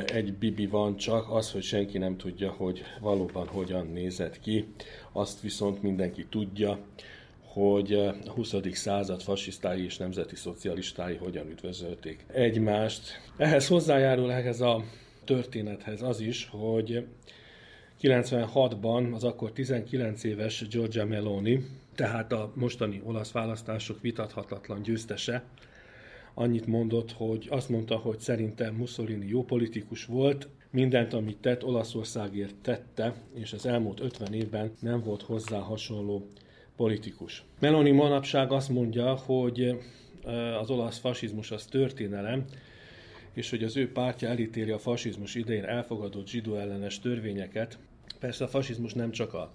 egy 0.05 0.33
bibi 0.33 0.67
van 0.67 0.97
csak, 0.97 1.31
az, 1.31 1.51
hogy 1.51 1.63
senki 1.63 1.97
nem 1.97 2.17
tudja, 2.17 2.49
hogy 2.49 2.83
valóban 2.99 3.47
hogyan 3.47 3.87
nézett 3.87 4.39
ki. 4.39 4.67
Azt 5.11 5.41
viszont 5.41 5.81
mindenki 5.81 6.25
tudja, 6.29 6.79
hogy 7.53 7.93
a 7.93 8.31
20. 8.31 8.55
század 8.71 9.21
fasisztái 9.21 9.83
és 9.83 9.97
nemzeti 9.97 10.35
szocialistái 10.35 11.15
hogyan 11.15 11.49
üdvözölték 11.49 12.25
egymást. 12.27 13.21
Ehhez 13.37 13.67
hozzájárul 13.67 14.31
ehhez 14.31 14.61
a 14.61 14.83
történethez 15.25 16.01
az 16.01 16.19
is, 16.19 16.47
hogy 16.51 17.05
96-ban 18.01 19.13
az 19.13 19.23
akkor 19.23 19.51
19 19.51 20.23
éves 20.23 20.67
Giorgia 20.67 21.05
Meloni, 21.05 21.65
tehát 21.95 22.31
a 22.31 22.51
mostani 22.55 23.01
olasz 23.03 23.31
választások 23.31 24.01
vitathatatlan 24.01 24.81
győztese, 24.81 25.43
annyit 26.33 26.65
mondott, 26.65 27.11
hogy 27.11 27.47
azt 27.49 27.69
mondta, 27.69 27.95
hogy 27.95 28.19
szerintem 28.19 28.75
Mussolini 28.75 29.27
jó 29.27 29.43
politikus 29.43 30.05
volt, 30.05 30.47
mindent, 30.69 31.13
amit 31.13 31.37
tett, 31.37 31.63
Olaszországért 31.63 32.55
tette, 32.61 33.13
és 33.33 33.53
az 33.53 33.65
elmúlt 33.65 33.99
50 33.99 34.33
évben 34.33 34.71
nem 34.79 35.01
volt 35.03 35.21
hozzá 35.21 35.57
hasonló 35.59 36.27
politikus. 36.81 37.43
Meloni 37.59 37.91
manapság 37.91 38.51
azt 38.51 38.69
mondja, 38.69 39.13
hogy 39.15 39.79
az 40.59 40.69
olasz 40.69 40.99
fasizmus 40.99 41.51
az 41.51 41.65
történelem, 41.65 42.45
és 43.33 43.49
hogy 43.49 43.63
az 43.63 43.77
ő 43.77 43.91
pártja 43.91 44.29
elítéli 44.29 44.71
a 44.71 44.79
fasizmus 44.79 45.35
idején 45.35 45.63
elfogadott 45.63 46.27
zsidó 46.27 46.55
ellenes 46.55 46.99
törvényeket. 46.99 47.77
Persze 48.19 48.43
a 48.43 48.47
fasizmus 48.47 48.93
nem 48.93 49.11
csak 49.11 49.33
a 49.33 49.53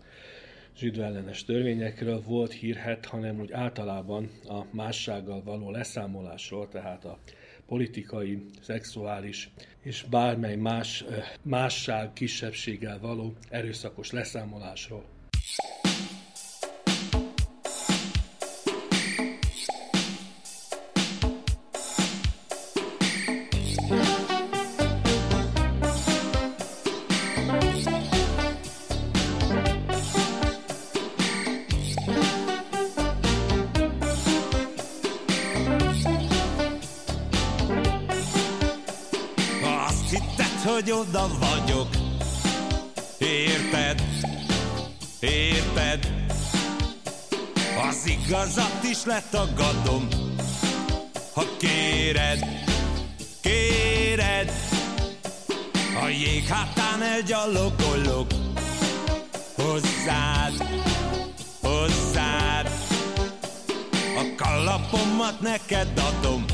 zsidó 0.76 1.02
ellenes 1.02 1.44
törvényekről 1.44 2.22
volt 2.26 2.52
hírhet, 2.52 3.06
hanem 3.06 3.40
úgy 3.40 3.52
általában 3.52 4.30
a 4.48 4.64
mássággal 4.70 5.42
való 5.42 5.70
leszámolásról, 5.70 6.68
tehát 6.68 7.04
a 7.04 7.18
politikai, 7.66 8.44
szexuális 8.60 9.50
és 9.82 10.04
bármely 10.10 10.56
más 10.56 11.04
másság 11.42 12.12
kisebbséggel 12.12 12.98
való 13.00 13.34
erőszakos 13.50 14.10
leszámolásról. 14.10 15.15
Letagadom, 49.06 50.08
ha 51.34 51.44
kéred, 51.58 52.38
kéred. 53.40 54.52
A 56.02 56.08
jég 56.08 56.46
hátán 56.46 57.02
elgyalogolok 57.02 58.30
hozzád, 59.56 60.52
hozzád. 61.62 62.70
A 64.16 64.34
kalapomat 64.36 65.40
neked 65.40 65.88
adom, 65.98 66.45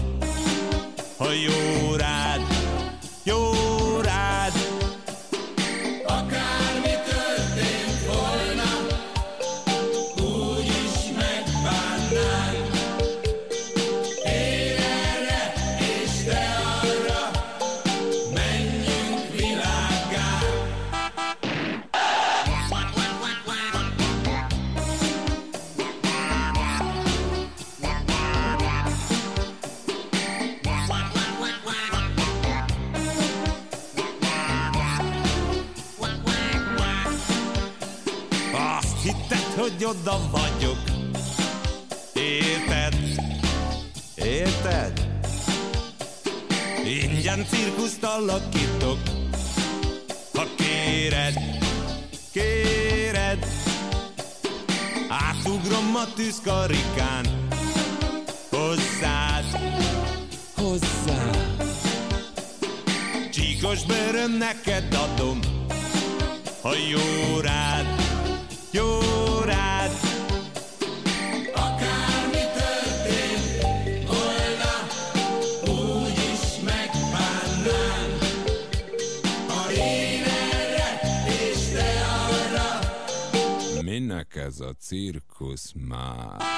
ez 84.93 85.73
a 85.93 86.53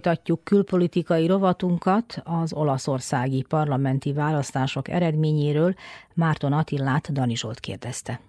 Folytatjuk 0.00 0.44
külpolitikai 0.44 1.26
rovatunkat 1.26 2.20
az 2.24 2.52
olaszországi 2.52 3.44
parlamenti 3.48 4.12
választások 4.12 4.88
eredményéről. 4.88 5.74
Márton 6.14 6.52
Attillát 6.52 7.12
Dani 7.12 7.36
Zsolt 7.36 7.60
kérdezte. 7.60 8.20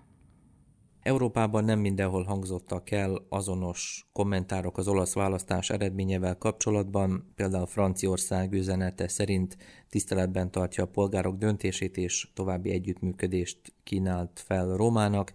Európában 1.01 1.63
nem 1.63 1.79
mindenhol 1.79 2.23
hangzottak 2.23 2.91
el 2.91 3.25
azonos 3.29 4.09
kommentárok 4.13 4.77
az 4.77 4.87
olasz 4.87 5.13
választás 5.13 5.69
eredményevel 5.69 6.37
kapcsolatban, 6.37 7.31
például 7.35 7.65
Franciaország 7.65 8.53
üzenete 8.53 9.07
szerint 9.07 9.57
tiszteletben 9.89 10.51
tartja 10.51 10.83
a 10.83 10.87
polgárok 10.87 11.35
döntését 11.35 11.97
és 11.97 12.27
további 12.33 12.71
együttműködést 12.71 13.59
kínált 13.83 14.41
fel 14.45 14.75
Rómának, 14.75 15.31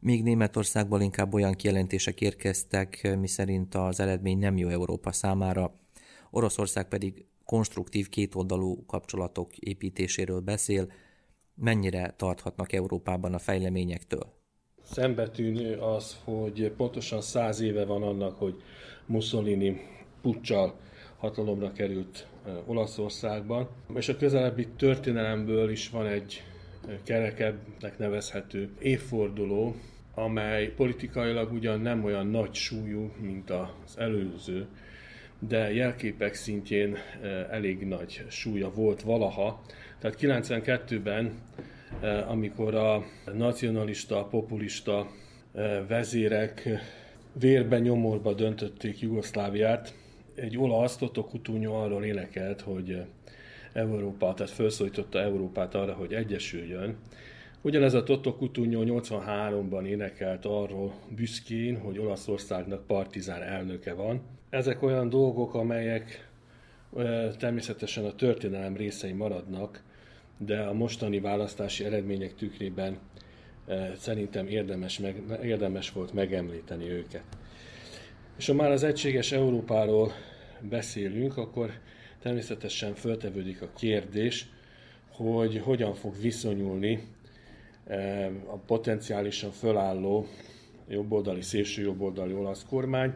míg 0.00 0.22
Németországból 0.22 1.00
inkább 1.00 1.34
olyan 1.34 1.54
kijelentések 1.54 2.20
érkeztek, 2.20 3.16
miszerint 3.18 3.74
az 3.74 4.00
eredmény 4.00 4.38
nem 4.38 4.56
jó 4.56 4.68
Európa 4.68 5.12
számára, 5.12 5.74
Oroszország 6.30 6.88
pedig 6.88 7.24
konstruktív 7.44 8.08
kétoldalú 8.08 8.84
kapcsolatok 8.86 9.56
építéséről 9.56 10.40
beszél, 10.40 10.92
mennyire 11.54 12.14
tarthatnak 12.16 12.72
Európában 12.72 13.34
a 13.34 13.38
fejleményektől. 13.38 14.36
Szembetűnő 14.82 15.78
az, 15.78 16.18
hogy 16.24 16.72
pontosan 16.76 17.20
száz 17.20 17.60
éve 17.60 17.84
van 17.84 18.02
annak, 18.02 18.38
hogy 18.38 18.62
Mussolini 19.06 19.80
puccsal 20.22 20.78
hatalomra 21.18 21.72
került 21.72 22.26
Olaszországban, 22.66 23.68
és 23.94 24.08
a 24.08 24.16
közelebbi 24.16 24.68
történelemből 24.76 25.70
is 25.70 25.90
van 25.90 26.06
egy 26.06 26.42
kerekebbnek 27.02 27.98
nevezhető 27.98 28.68
évforduló, 28.78 29.74
amely 30.14 30.66
politikailag 30.66 31.52
ugyan 31.52 31.80
nem 31.80 32.04
olyan 32.04 32.26
nagy 32.26 32.54
súlyú, 32.54 33.12
mint 33.20 33.50
az 33.50 33.98
előző, 33.98 34.66
de 35.48 35.72
jelképek 35.72 36.34
szintjén 36.34 36.96
elég 37.50 37.86
nagy 37.86 38.24
súlya 38.28 38.72
volt 38.74 39.02
valaha. 39.02 39.64
Tehát 39.98 40.16
92-ben, 40.20 41.32
amikor 42.26 42.74
a 42.74 43.04
nacionalista, 43.34 44.24
populista 44.24 45.06
vezérek 45.88 46.68
vérben, 47.32 47.80
nyomorba 47.80 48.34
döntötték 48.34 49.00
Jugoszláviát, 49.00 49.94
egy 50.34 50.58
olasz, 50.58 50.96
Toto 50.96 51.22
Cutugno 51.22 51.72
arról 51.72 52.04
énekelt, 52.04 52.60
hogy 52.60 53.04
Európa, 53.72 54.34
tehát 54.34 54.52
felszólította 54.52 55.20
Európát 55.20 55.74
arra, 55.74 55.92
hogy 55.92 56.12
egyesüljön. 56.12 56.96
Ugyanez 57.62 57.94
a 57.94 58.02
Toto 58.02 58.34
Cutugno 58.34 58.82
83-ban 58.84 59.84
énekelt 59.86 60.44
arról 60.44 60.94
büszkén, 61.16 61.80
hogy 61.80 61.98
Olaszországnak 61.98 62.86
partizán 62.86 63.42
elnöke 63.42 63.92
van. 63.92 64.20
Ezek 64.50 64.82
olyan 64.82 65.08
dolgok, 65.08 65.54
amelyek 65.54 66.28
természetesen 67.38 68.04
a 68.04 68.14
történelem 68.14 68.76
részei 68.76 69.12
maradnak, 69.12 69.82
de 70.38 70.60
a 70.60 70.72
mostani 70.72 71.20
választási 71.20 71.84
eredmények 71.84 72.34
tükrében 72.34 72.98
szerintem 73.96 74.46
érdemes, 74.46 74.98
meg, 74.98 75.22
érdemes 75.42 75.92
volt 75.92 76.12
megemlíteni 76.12 76.90
őket. 76.90 77.24
És 78.36 78.46
ha 78.46 78.54
már 78.54 78.70
az 78.70 78.82
egységes 78.82 79.32
Európáról 79.32 80.12
beszélünk, 80.60 81.36
akkor 81.36 81.70
természetesen 82.22 82.94
föltevődik 82.94 83.62
a 83.62 83.70
kérdés, 83.76 84.46
hogy 85.08 85.58
hogyan 85.58 85.94
fog 85.94 86.20
viszonyulni 86.20 87.06
a 88.46 88.56
potenciálisan 88.66 89.50
fölálló 89.50 90.26
jobboldali, 90.88 91.42
szélső 91.42 91.82
jobboldali 91.82 92.32
olasz 92.32 92.64
kormány 92.68 93.14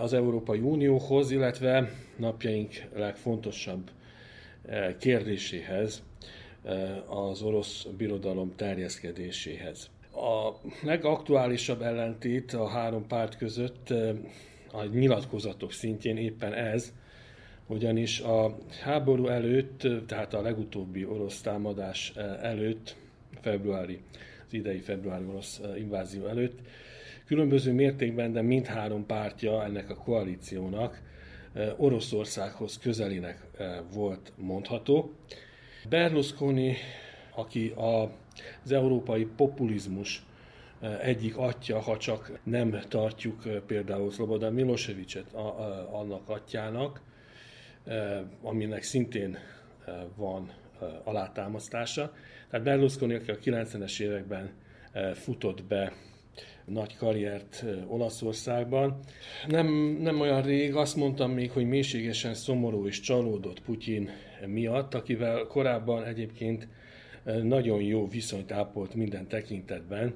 az 0.00 0.12
Európai 0.12 0.58
Unióhoz, 0.58 1.30
illetve 1.30 1.90
napjaink 2.16 2.74
legfontosabb 2.94 3.90
kérdéséhez, 4.98 6.02
az 7.06 7.42
orosz 7.42 7.86
birodalom 7.96 8.52
terjeszkedéséhez. 8.56 9.90
A 10.12 10.52
legaktuálisabb 10.82 11.82
ellentét 11.82 12.52
a 12.52 12.68
három 12.68 13.06
párt 13.06 13.36
között 13.36 13.90
a 14.72 14.84
nyilatkozatok 14.84 15.72
szintjén 15.72 16.16
éppen 16.16 16.52
ez, 16.52 16.92
ugyanis 17.68 18.20
a 18.20 18.58
háború 18.82 19.26
előtt, 19.26 19.86
tehát 20.06 20.34
a 20.34 20.40
legutóbbi 20.42 21.04
orosz 21.04 21.40
támadás 21.40 22.12
előtt, 22.42 22.96
februári 23.40 24.00
az 24.46 24.54
idei 24.54 24.78
februári 24.78 25.24
orosz 25.24 25.60
invázió 25.76 26.26
előtt. 26.26 26.58
Különböző 27.26 27.72
mértékben, 27.72 28.32
de 28.32 28.42
mindhárom 28.42 29.06
pártja 29.06 29.64
ennek 29.64 29.90
a 29.90 29.94
koalíciónak 29.94 31.02
Oroszországhoz 31.76 32.78
közelinek 32.78 33.46
volt 33.92 34.32
mondható. 34.36 35.12
Berlusconi, 35.88 36.76
aki 37.34 37.74
az 37.76 38.72
európai 38.72 39.26
populizmus 39.36 40.26
egyik 41.02 41.36
atya, 41.36 41.80
ha 41.80 41.96
csak 41.96 42.38
nem 42.42 42.80
tartjuk 42.88 43.42
például 43.66 44.10
Slobodan 44.10 44.52
Milosevicet 44.52 45.32
annak 45.92 46.28
atyának, 46.28 47.00
aminek 48.42 48.82
szintén 48.82 49.38
van 50.16 50.52
alátámasztása. 51.04 52.12
Tehát 52.50 52.64
Berlusconi, 52.64 53.14
aki 53.14 53.30
a 53.30 53.38
90-es 53.38 54.00
években 54.00 54.50
futott 55.14 55.64
be 55.64 55.92
nagy 56.64 56.96
karriert 56.96 57.64
Olaszországban. 57.86 58.98
Nem, 59.46 59.66
nem 60.00 60.20
olyan 60.20 60.42
rég 60.42 60.74
azt 60.74 60.96
mondtam 60.96 61.30
még, 61.30 61.50
hogy 61.50 61.68
mélységesen 61.68 62.34
szomorú 62.34 62.86
és 62.86 63.00
csalódott 63.00 63.60
Putyin 63.60 64.10
miatt, 64.46 64.94
akivel 64.94 65.46
korábban 65.46 66.04
egyébként 66.04 66.68
nagyon 67.42 67.82
jó 67.82 68.08
viszonyt 68.08 68.52
ápolt 68.52 68.94
minden 68.94 69.26
tekintetben. 69.26 70.14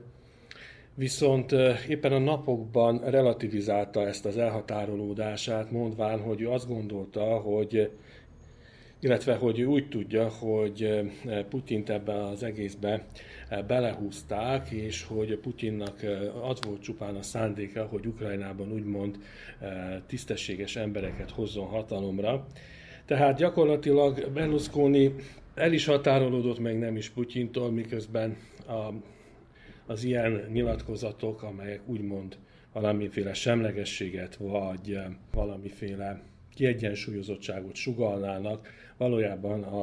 Viszont 0.95 1.53
éppen 1.89 2.13
a 2.13 2.19
napokban 2.19 2.99
relativizálta 2.99 4.07
ezt 4.07 4.25
az 4.25 4.39
elhatárolódását, 4.39 5.71
mondván, 5.71 6.21
hogy 6.21 6.41
ő 6.41 6.51
azt 6.51 6.69
gondolta, 6.69 7.23
hogy 7.23 7.91
illetve 9.01 9.35
hogy 9.35 9.59
ő 9.59 9.65
úgy 9.65 9.89
tudja, 9.89 10.29
hogy 10.29 11.03
Putyint 11.49 11.91
ebbe 11.91 12.27
az 12.27 12.43
egészbe 12.43 13.07
belehúzták, 13.67 14.71
és 14.71 15.05
hogy 15.05 15.37
Putyinnak 15.37 15.97
az 16.43 16.59
volt 16.67 16.83
csupán 16.83 17.17
a 17.17 17.23
szándéka, 17.23 17.85
hogy 17.85 18.07
Ukrajnában 18.07 18.73
úgymond 18.73 19.19
tisztességes 20.07 20.77
embereket 20.77 21.31
hozzon 21.31 21.67
hatalomra. 21.67 22.47
Tehát 23.05 23.37
gyakorlatilag 23.37 24.31
Berlusconi 24.35 25.15
el 25.55 25.73
is 25.73 25.85
határolódott 25.85 26.59
meg 26.59 26.79
nem 26.79 26.97
is 26.97 27.09
Putyintól, 27.09 27.71
miközben 27.71 28.37
a, 28.67 28.93
az 29.87 30.05
ilyen 30.05 30.49
nyilatkozatok, 30.53 31.43
amelyek 31.43 31.81
úgymond 31.87 32.37
valamiféle 32.73 33.35
semlegességet, 33.35 34.37
vagy 34.37 34.99
valamiféle 35.33 36.23
kiegyensúlyozottságot 36.55 37.75
sugalnának, 37.75 38.69
valójában 38.97 39.63
a, 39.63 39.83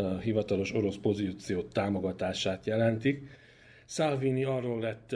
a 0.00 0.18
hivatalos 0.18 0.74
orosz 0.74 0.96
pozíciót 0.96 1.72
támogatását 1.72 2.66
jelentik. 2.66 3.28
Salvini 3.84 4.44
arról 4.44 4.80
lett 4.80 5.14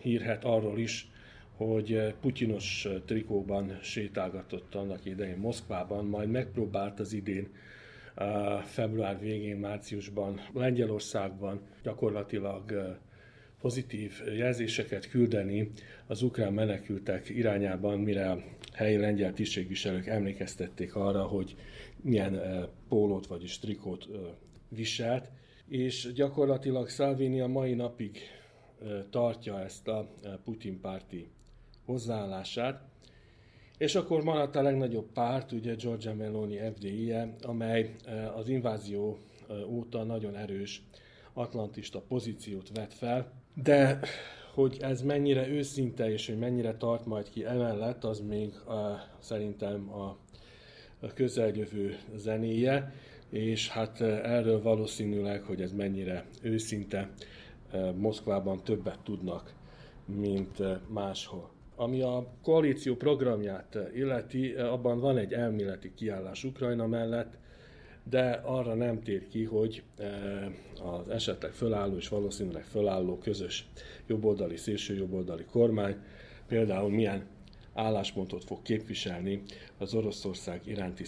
hírhet 0.00 0.44
arról 0.44 0.78
is, 0.78 1.10
hogy 1.56 2.14
putyinos 2.20 2.88
trikóban 3.04 3.78
sétálgatott 3.82 4.74
annak 4.74 5.04
idején 5.04 5.36
Moszkvában, 5.36 6.04
majd 6.04 6.30
megpróbált 6.30 7.00
az 7.00 7.12
idén 7.12 7.48
február 8.64 9.20
végén, 9.20 9.56
márciusban 9.56 10.40
Lengyelországban 10.54 11.60
gyakorlatilag 11.82 12.98
pozitív 13.62 14.12
jelzéseket 14.36 15.08
küldeni 15.08 15.70
az 16.06 16.22
ukrán 16.22 16.52
menekültek 16.52 17.28
irányában, 17.28 17.98
mire 17.98 18.44
helyi 18.72 18.96
lengyel 18.96 19.32
tisztségviselők 19.32 20.06
emlékeztették 20.06 20.94
arra, 20.94 21.22
hogy 21.22 21.56
milyen 22.00 22.40
pólót, 22.88 23.26
vagyis 23.26 23.58
trikót 23.58 24.08
viselt, 24.68 25.30
és 25.68 26.12
gyakorlatilag 26.14 26.88
Salvini 26.88 27.40
a 27.40 27.46
mai 27.46 27.74
napig 27.74 28.18
tartja 29.10 29.60
ezt 29.60 29.88
a 29.88 30.10
Putin 30.44 30.80
párti 30.80 31.28
hozzáállását, 31.84 32.82
és 33.78 33.94
akkor 33.94 34.22
maradt 34.22 34.56
a 34.56 34.62
legnagyobb 34.62 35.12
párt, 35.12 35.52
ugye 35.52 35.74
Giorgia 35.74 36.14
Meloni 36.14 36.58
FDI-je, 36.74 37.34
amely 37.42 37.94
az 38.36 38.48
invázió 38.48 39.18
óta 39.66 40.02
nagyon 40.04 40.36
erős 40.36 40.82
atlantista 41.32 42.00
pozíciót 42.00 42.70
vett 42.74 42.92
fel, 42.92 43.41
de 43.54 44.00
hogy 44.54 44.76
ez 44.80 45.02
mennyire 45.02 45.48
őszinte 45.48 46.12
és 46.12 46.26
hogy 46.26 46.38
mennyire 46.38 46.76
tart 46.76 47.06
majd 47.06 47.30
ki 47.30 47.44
emellett, 47.44 48.04
az 48.04 48.20
még 48.20 48.54
a, 48.54 49.08
szerintem 49.18 49.92
a, 49.92 50.16
a 51.00 51.12
közeljövő 51.14 51.96
zenéje, 52.14 52.92
és 53.30 53.68
hát 53.68 54.00
erről 54.00 54.62
valószínűleg, 54.62 55.42
hogy 55.42 55.60
ez 55.60 55.72
mennyire 55.72 56.24
őszinte, 56.42 57.10
Moszkvában 57.96 58.62
többet 58.64 58.98
tudnak, 59.02 59.54
mint 60.04 60.62
máshol. 60.88 61.50
Ami 61.76 62.00
a 62.00 62.26
koalíció 62.42 62.94
programját 62.94 63.78
illeti, 63.94 64.52
abban 64.52 65.00
van 65.00 65.18
egy 65.18 65.32
elméleti 65.32 65.92
kiállás 65.94 66.44
Ukrajna 66.44 66.86
mellett, 66.86 67.38
de 68.04 68.30
arra 68.44 68.74
nem 68.74 69.02
tér 69.02 69.28
ki, 69.28 69.44
hogy 69.44 69.82
az 70.82 71.08
esetleg 71.08 71.52
fölálló 71.52 71.96
és 71.96 72.08
valószínűleg 72.08 72.64
fölálló 72.64 73.18
közös 73.18 73.68
jobboldali, 74.06 74.56
szélső 74.56 74.94
jobboldali 74.94 75.44
kormány 75.44 75.96
például 76.46 76.90
milyen 76.90 77.26
álláspontot 77.74 78.44
fog 78.44 78.62
képviselni 78.62 79.42
az 79.78 79.94
Oroszország 79.94 80.60
iránti 80.64 81.04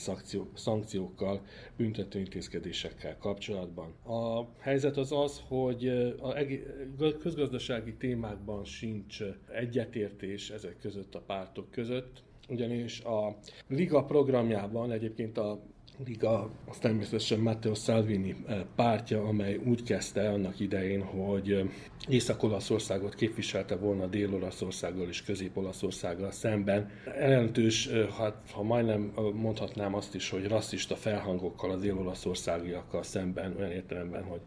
szankciókkal, 0.55 1.41
büntetőintézkedésekkel 1.77 3.17
kapcsolatban. 3.19 3.95
A 4.05 4.49
helyzet 4.59 4.97
az 4.97 5.13
az, 5.13 5.43
hogy 5.49 5.89
a 6.21 7.17
közgazdasági 7.21 7.95
témákban 7.95 8.65
sincs 8.65 9.23
egyetértés 9.53 10.51
ezek 10.51 10.79
között 10.81 11.15
a 11.15 11.21
pártok 11.21 11.71
között, 11.71 12.23
ugyanis 12.49 13.01
a 13.01 13.37
Liga 13.69 14.05
programjában 14.05 14.93
egyébként 14.93 15.39
a 15.39 15.61
Liga, 16.03 16.51
az 16.69 16.79
természetesen 16.79 17.39
Matteo 17.39 17.75
Salvini 17.75 18.37
eh, 18.47 18.61
pártja, 18.77 19.23
amely 19.23 19.61
úgy 19.65 19.83
kezdte 19.83 20.29
annak 20.29 20.61
idején, 20.61 21.03
hogy 21.03 21.53
eh, 21.53 21.65
Észak-Olaszországot 22.09 23.15
képviselte 23.15 23.77
volna 23.77 24.07
Dél-Olaszországgal 24.07 25.09
és 25.09 25.23
Közép-Olaszországgal 25.23 26.31
szemben. 26.31 26.91
Jelentős, 27.07 27.87
eh, 27.87 28.09
hát, 28.09 28.35
ha 28.53 28.63
majdnem 28.63 29.13
mondhatnám 29.35 29.95
azt 29.95 30.15
is, 30.15 30.31
hogy 30.31 30.49
rasszista 30.49 30.97
felhangokkal 30.97 31.71
az 31.71 31.81
dél-olaszországiakkal 31.81 33.03
szemben, 33.03 33.57
olyan 33.59 33.71
értelemben, 33.71 34.23
hogy 34.23 34.41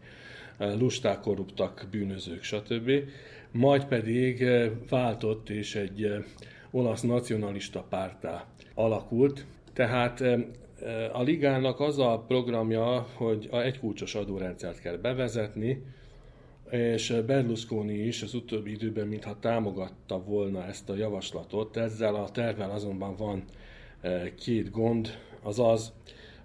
lusták, 0.78 1.20
korruptak, 1.20 1.86
bűnözők, 1.90 2.42
stb. 2.42 2.90
Majd 3.50 3.84
pedig 3.84 4.44
váltott 4.88 5.50
és 5.50 5.74
egy 5.74 6.24
olasz 6.70 7.02
nacionalista 7.02 7.82
pártá 7.88 8.46
alakult, 8.74 9.46
tehát 9.72 10.22
a 11.12 11.22
ligának 11.22 11.80
az 11.80 11.98
a 11.98 12.24
programja, 12.26 13.06
hogy 13.14 13.48
a 13.50 13.62
egykulcsos 13.62 14.14
adórendszert 14.14 14.80
kell 14.80 14.96
bevezetni, 14.96 15.82
és 16.70 17.14
Berlusconi 17.26 17.94
is 18.06 18.22
az 18.22 18.34
utóbbi 18.34 18.70
időben 18.70 19.06
mintha 19.06 19.38
támogatta 19.40 20.22
volna 20.22 20.64
ezt 20.66 20.88
a 20.90 20.94
javaslatot. 20.96 21.76
Ezzel 21.76 22.14
a 22.14 22.30
tervvel 22.30 22.70
azonban 22.70 23.16
van 23.16 23.42
e, 24.00 24.34
két 24.34 24.70
gond, 24.70 25.18
az 25.42 25.58
az, 25.58 25.92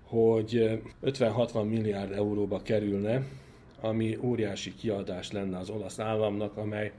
hogy 0.04 0.80
50-60 1.04 1.70
milliárd 1.70 2.12
euróba 2.12 2.62
kerülne, 2.62 3.22
ami 3.82 4.18
óriási 4.22 4.74
kiadás 4.76 5.32
lenne 5.32 5.58
az 5.58 5.70
olasz 5.70 6.00
államnak, 6.00 6.58
amely 6.58 6.92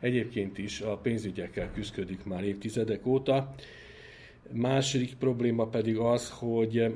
egyébként 0.00 0.58
is 0.58 0.80
a 0.80 0.96
pénzügyekkel 0.96 1.70
küzdik 1.72 2.24
már 2.24 2.44
évtizedek 2.44 3.06
óta, 3.06 3.54
Második 4.52 5.14
probléma 5.14 5.66
pedig 5.66 5.96
az, 5.98 6.30
hogy 6.30 6.94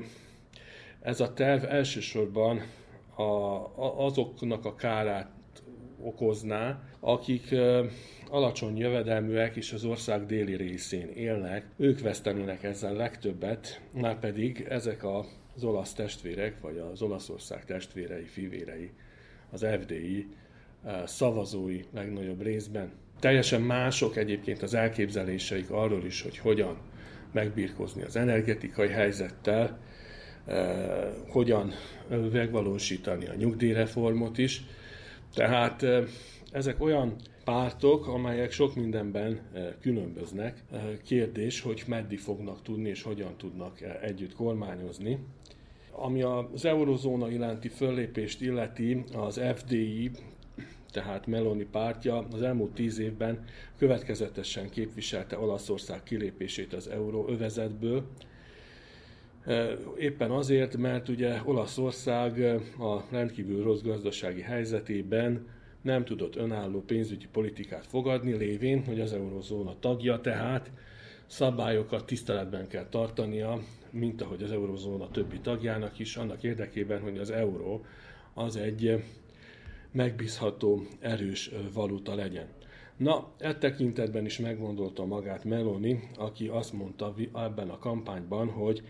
ez 1.01 1.19
a 1.19 1.33
terv 1.33 1.63
elsősorban 1.63 2.61
a, 3.15 4.03
azoknak 4.05 4.65
a 4.65 4.75
kárát 4.75 5.31
okozná, 6.03 6.83
akik 6.99 7.55
alacsony 8.29 8.77
jövedelműek 8.77 9.55
és 9.55 9.73
az 9.73 9.85
ország 9.85 10.25
déli 10.25 10.55
részén 10.55 11.09
élnek, 11.09 11.65
ők 11.77 11.99
vesztenének 11.99 12.63
ezzel 12.63 12.93
legtöbbet, 12.93 13.81
már 13.91 14.19
pedig 14.19 14.65
ezek 14.69 15.03
az 15.03 15.63
olasz 15.63 15.93
testvérek, 15.93 16.61
vagy 16.61 16.77
az 16.77 17.01
Olaszország 17.01 17.65
testvérei, 17.65 18.25
fivérei, 18.25 18.91
az 19.51 19.65
FDI 19.81 20.27
szavazói 21.05 21.79
legnagyobb 21.93 22.41
részben. 22.41 22.91
Teljesen 23.19 23.61
mások 23.61 24.17
egyébként 24.17 24.61
az 24.61 24.73
elképzeléseik 24.73 25.71
arról 25.71 26.05
is, 26.05 26.21
hogy 26.21 26.37
hogyan 26.37 26.77
megbírkozni 27.31 28.01
az 28.01 28.15
energetikai 28.15 28.87
helyzettel, 28.87 29.79
eh, 30.45 31.07
hogyan 31.27 31.71
megvalósítani 32.31 33.27
a 33.27 33.35
nyugdíjreformot 33.35 34.37
is. 34.37 34.63
Tehát 35.33 35.83
eh, 35.83 36.03
ezek 36.51 36.81
olyan 36.81 37.15
pártok, 37.43 38.07
amelyek 38.07 38.51
sok 38.51 38.75
mindenben 38.75 39.39
eh, 39.53 39.67
különböznek. 39.81 40.63
Kérdés, 41.03 41.61
hogy 41.61 41.83
meddig 41.87 42.19
fognak 42.19 42.61
tudni 42.61 42.89
és 42.89 43.01
hogyan 43.03 43.37
tudnak 43.37 43.81
együtt 44.01 44.33
kormányozni. 44.33 45.17
Ami 45.91 46.21
az 46.21 46.65
eurozóna 46.65 47.29
iránti 47.31 47.67
föllépést 47.67 48.41
illeti, 48.41 49.03
az 49.13 49.41
FDI 49.55 50.11
tehát 50.91 51.27
Meloni 51.27 51.65
pártja 51.71 52.27
az 52.31 52.41
elmúlt 52.41 52.73
tíz 52.73 52.99
évben 52.99 53.45
következetesen 53.77 54.69
képviselte 54.69 55.39
Olaszország 55.39 56.03
kilépését 56.03 56.73
az 56.73 56.87
euróövezetből, 56.87 58.03
Éppen 59.97 60.31
azért, 60.31 60.77
mert 60.77 61.09
ugye 61.09 61.41
Olaszország 61.45 62.39
a 62.79 63.03
rendkívül 63.09 63.63
rossz 63.63 63.81
gazdasági 63.81 64.41
helyzetében 64.41 65.47
nem 65.81 66.05
tudott 66.05 66.35
önálló 66.35 66.81
pénzügyi 66.81 67.27
politikát 67.31 67.85
fogadni, 67.85 68.33
lévén, 68.33 68.83
hogy 68.85 68.99
az 68.99 69.13
eurozóna 69.13 69.75
tagja, 69.79 70.19
tehát 70.19 70.71
szabályokat 71.25 72.05
tiszteletben 72.05 72.67
kell 72.67 72.87
tartania, 72.89 73.59
mint 73.89 74.21
ahogy 74.21 74.43
az 74.43 74.51
eurozóna 74.51 75.09
többi 75.09 75.39
tagjának 75.39 75.99
is, 75.99 76.15
annak 76.15 76.43
érdekében, 76.43 77.01
hogy 77.01 77.17
az 77.17 77.29
euró 77.29 77.85
az 78.33 78.55
egy 78.55 79.03
megbízható, 79.91 80.81
erős 80.99 81.51
valuta 81.73 82.15
legyen. 82.15 82.47
Na, 82.97 83.27
e 83.37 83.55
tekintetben 83.55 84.25
is 84.25 84.39
meggondolta 84.39 85.05
magát 85.05 85.43
Meloni, 85.43 85.99
aki 86.17 86.47
azt 86.47 86.73
mondta 86.73 87.13
ebben 87.35 87.69
a 87.69 87.77
kampányban, 87.77 88.49
hogy 88.49 88.83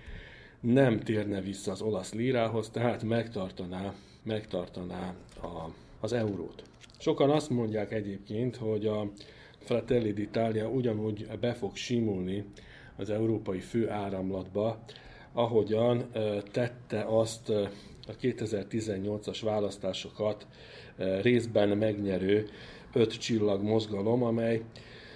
nem 0.59 0.99
térne 0.99 1.41
vissza 1.41 1.71
az 1.71 1.81
olasz 1.81 2.13
lírához, 2.13 2.69
tehát 2.69 3.03
megtartaná, 3.03 3.93
megtartaná 4.23 5.15
a, 5.41 5.69
az 5.99 6.13
eurót. 6.13 6.63
Sokan 6.99 7.29
azt 7.29 7.49
mondják 7.49 7.91
egyébként, 7.91 8.55
hogy 8.55 8.85
a 8.85 9.11
Fratelli 9.57 10.13
d'Italia 10.15 10.73
ugyanúgy 10.73 11.27
be 11.39 11.53
fog 11.53 11.75
simulni 11.75 12.45
az 12.95 13.09
európai 13.09 13.59
főáramlatba, 13.59 14.83
ahogyan 15.33 16.11
tette 16.51 17.03
azt 17.07 17.51
a 18.11 18.15
2018-as 18.21 19.39
választásokat 19.43 20.47
részben 21.21 21.69
megnyerő 21.69 22.49
öt 22.93 23.19
csillag 23.19 23.61
mozgalom, 23.61 24.23
amely 24.23 24.61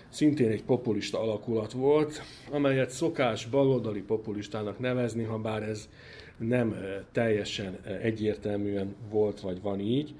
szintén 0.10 0.50
egy 0.50 0.64
populista 0.64 1.22
alakulat 1.22 1.72
volt, 1.72 2.22
amelyet 2.52 2.90
szokás 2.90 3.46
baloldali 3.46 4.02
populistának 4.02 4.80
nevezni, 4.80 5.24
ha 5.24 5.38
bár 5.38 5.64
ez 5.64 5.90
nem 6.38 6.76
teljesen 7.12 7.80
egyértelműen 8.02 8.96
volt 9.10 9.40
vagy 9.40 9.62
van 9.62 9.80
így. 9.80 10.14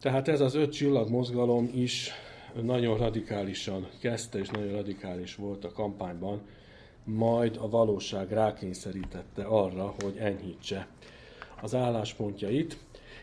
Tehát 0.00 0.28
ez 0.28 0.40
az 0.40 0.54
öt 0.54 0.72
csillag 0.72 1.08
mozgalom 1.08 1.70
is 1.74 2.10
nagyon 2.62 2.98
radikálisan 2.98 3.88
kezdte, 4.00 4.38
és 4.38 4.48
nagyon 4.48 4.72
radikális 4.72 5.34
volt 5.34 5.64
a 5.64 5.72
kampányban, 5.72 6.40
majd 7.04 7.56
a 7.60 7.68
valóság 7.68 8.32
rákényszerítette 8.32 9.42
arra, 9.42 9.94
hogy 10.02 10.16
enyhítse 10.18 10.88
az 11.64 11.74
álláspontjait. 11.74 12.78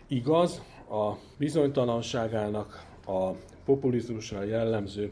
Igaz, 0.08 0.62
a 0.90 1.12
bizonytalanságának, 1.38 2.86
a 3.06 3.30
populizmusra 3.66 4.44
jellemző 4.44 5.12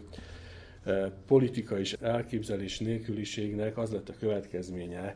politika 1.28 1.80
és 1.80 1.94
elképzelés 2.02 2.80
nélküliségnek 2.80 3.78
az 3.78 3.92
lett 3.92 4.10
a 4.10 4.14
következménye, 4.20 5.16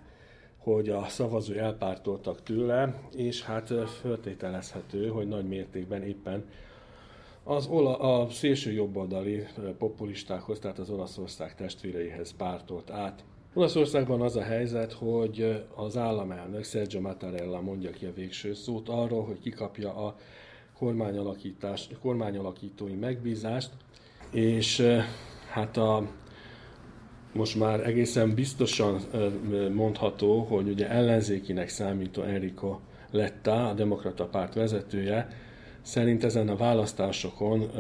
hogy 0.58 0.90
a 0.90 1.06
szavazói 1.08 1.58
elpártoltak 1.58 2.44
tőle, 2.44 3.02
és 3.16 3.44
hát 3.44 3.74
föltételezhető, 4.02 5.08
hogy 5.08 5.28
nagy 5.28 5.48
mértékben 5.48 6.04
éppen 6.04 6.46
az 7.44 7.68
ola, 7.68 7.98
a 7.98 8.30
szélső 8.30 8.72
jobboldali 8.72 9.44
populistákhoz, 9.78 10.60
tehát 10.60 10.80
az 10.80 10.90
Olaszország 10.90 11.56
testvéreihez 11.56 12.34
pártolt 12.38 12.90
át. 12.90 13.24
Olaszországban 13.56 14.22
az 14.22 14.36
a 14.36 14.42
helyzet, 14.42 14.94
hogy 14.94 15.64
az 15.76 15.98
államelnök 15.98 16.64
Sergio 16.64 17.02
Mattarella 17.02 17.62
mondja 17.62 17.92
ki 17.92 18.06
a 18.06 18.14
végső 18.14 18.54
szót 18.54 18.90
arról, 18.90 19.24
hogy 19.26 19.40
kikapja 19.40 19.96
a 19.96 20.16
kormányalakítás, 20.78 21.90
kormányalakítói 22.02 22.94
megbízást, 22.94 23.70
és 24.32 24.88
hát 25.50 25.78
a, 25.78 26.08
most 27.34 27.60
már 27.60 27.88
egészen 27.88 28.34
biztosan 28.34 29.02
mondható, 29.74 30.40
hogy 30.40 30.68
ugye 30.68 30.90
ellenzékinek 30.90 31.70
számító 31.70 32.22
Enrico 32.22 32.80
Letta, 33.12 33.70
a 33.70 33.74
demokrata 33.74 34.26
párt 34.26 34.54
vezetője, 34.54 35.28
szerint 35.84 36.24
ezen 36.24 36.48
a 36.48 36.56
választásokon 36.56 37.72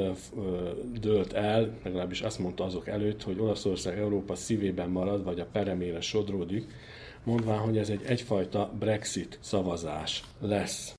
dőlt 0.99 1.33
el, 1.33 1.69
legalábbis 1.83 2.21
azt 2.21 2.39
mondta 2.39 2.63
azok 2.63 2.87
előtt, 2.87 3.23
hogy 3.23 3.39
Olaszország 3.39 3.99
Európa 3.99 4.35
szívében 4.35 4.89
marad, 4.89 5.23
vagy 5.23 5.39
a 5.39 5.47
peremére 5.51 6.01
sodródik, 6.01 6.71
mondván, 7.23 7.57
hogy 7.57 7.77
ez 7.77 7.89
egy 7.89 8.03
egyfajta 8.05 8.71
Brexit 8.79 9.37
szavazás 9.41 10.23
lesz. 10.39 10.93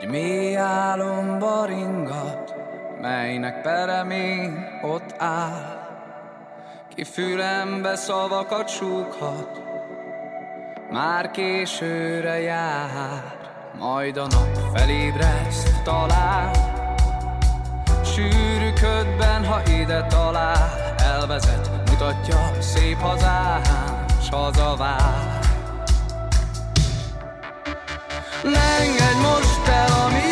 Egy 0.00 0.08
mély 0.08 0.56
álomba 0.56 1.66
ringat, 1.66 2.54
melynek 3.00 3.62
peremén 3.62 4.80
ott 4.82 5.14
áll. 5.16 5.82
Ki 6.94 7.04
fülembe 7.04 7.96
szavakat 7.96 8.68
súghat, 8.68 9.62
már 10.94 11.30
későre 11.30 12.40
jár, 12.40 13.22
majd 13.78 14.16
a 14.16 14.26
nap 14.26 14.58
felébreszt 14.74 15.82
talán. 15.82 16.50
Sűrű 18.04 18.72
ködben, 18.72 19.44
ha 19.44 19.60
ide 19.80 20.06
talál, 20.06 20.94
elvezet, 20.96 21.70
mutatja 21.90 22.50
szép 22.58 23.00
hazám, 23.00 23.60
s 24.22 24.28
hazavár. 24.30 25.38
Ne 28.42 28.78
engedj 28.80 29.20
most 29.22 29.68
el, 29.68 29.92
ami 30.06 30.23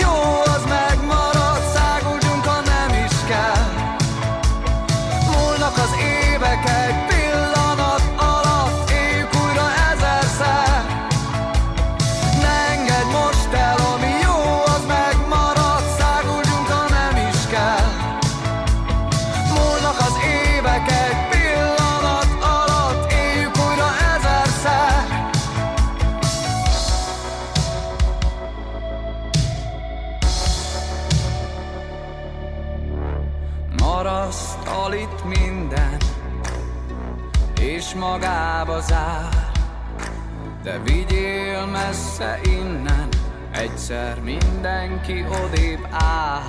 egyszer 43.82 44.20
mindenki 44.20 45.24
odébb 45.44 45.86
áll. 45.90 46.42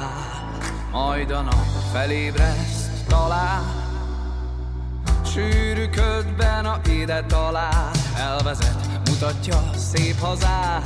Majd 0.91 1.31
a 1.31 1.41
nap 1.41 1.65
felébreszt 1.93 3.05
talán, 3.07 3.63
sűrű 5.25 5.85
ködben, 5.89 6.65
a 6.65 6.79
ide 6.85 7.23
talál. 7.27 7.91
Elvezet, 8.17 8.75
mutatja 9.09 9.63
szép 9.75 10.19
hazám, 10.19 10.81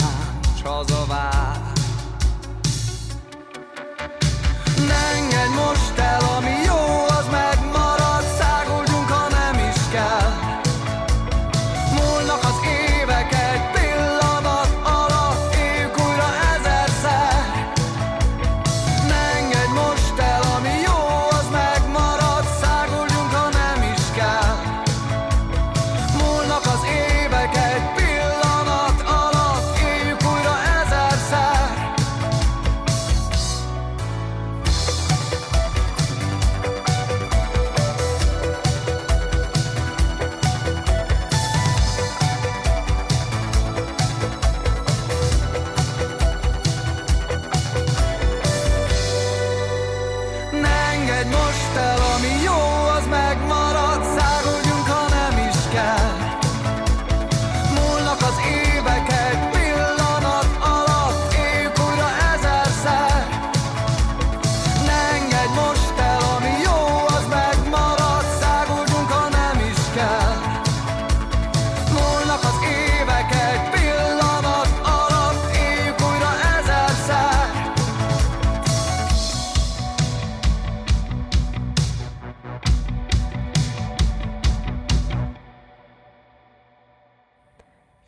s 0.57 0.61
hazavár. 0.61 1.72
Ne 4.88 5.15
engedj 5.15 5.53
most 5.56 5.98
el, 5.98 6.19
ami 6.38 6.56
jó, 6.65 7.06
az 7.07 7.26
megmarad, 7.32 7.56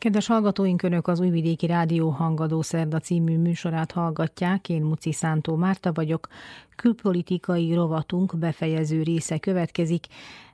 Kedves 0.09 0.27
hallgatóink, 0.27 0.83
Önök 0.83 1.07
az 1.07 1.19
Újvidéki 1.19 1.65
Rádió 1.65 2.09
Hangadó 2.09 2.61
Szerda 2.61 2.99
című 2.99 3.37
műsorát 3.37 3.91
hallgatják. 3.91 4.69
Én 4.69 4.81
Muci 4.81 5.11
Szántó 5.11 5.55
Márta 5.55 5.91
vagyok. 5.91 6.27
Külpolitikai 6.75 7.73
rovatunk 7.73 8.37
befejező 8.37 9.03
része 9.03 9.37
következik. 9.37 10.05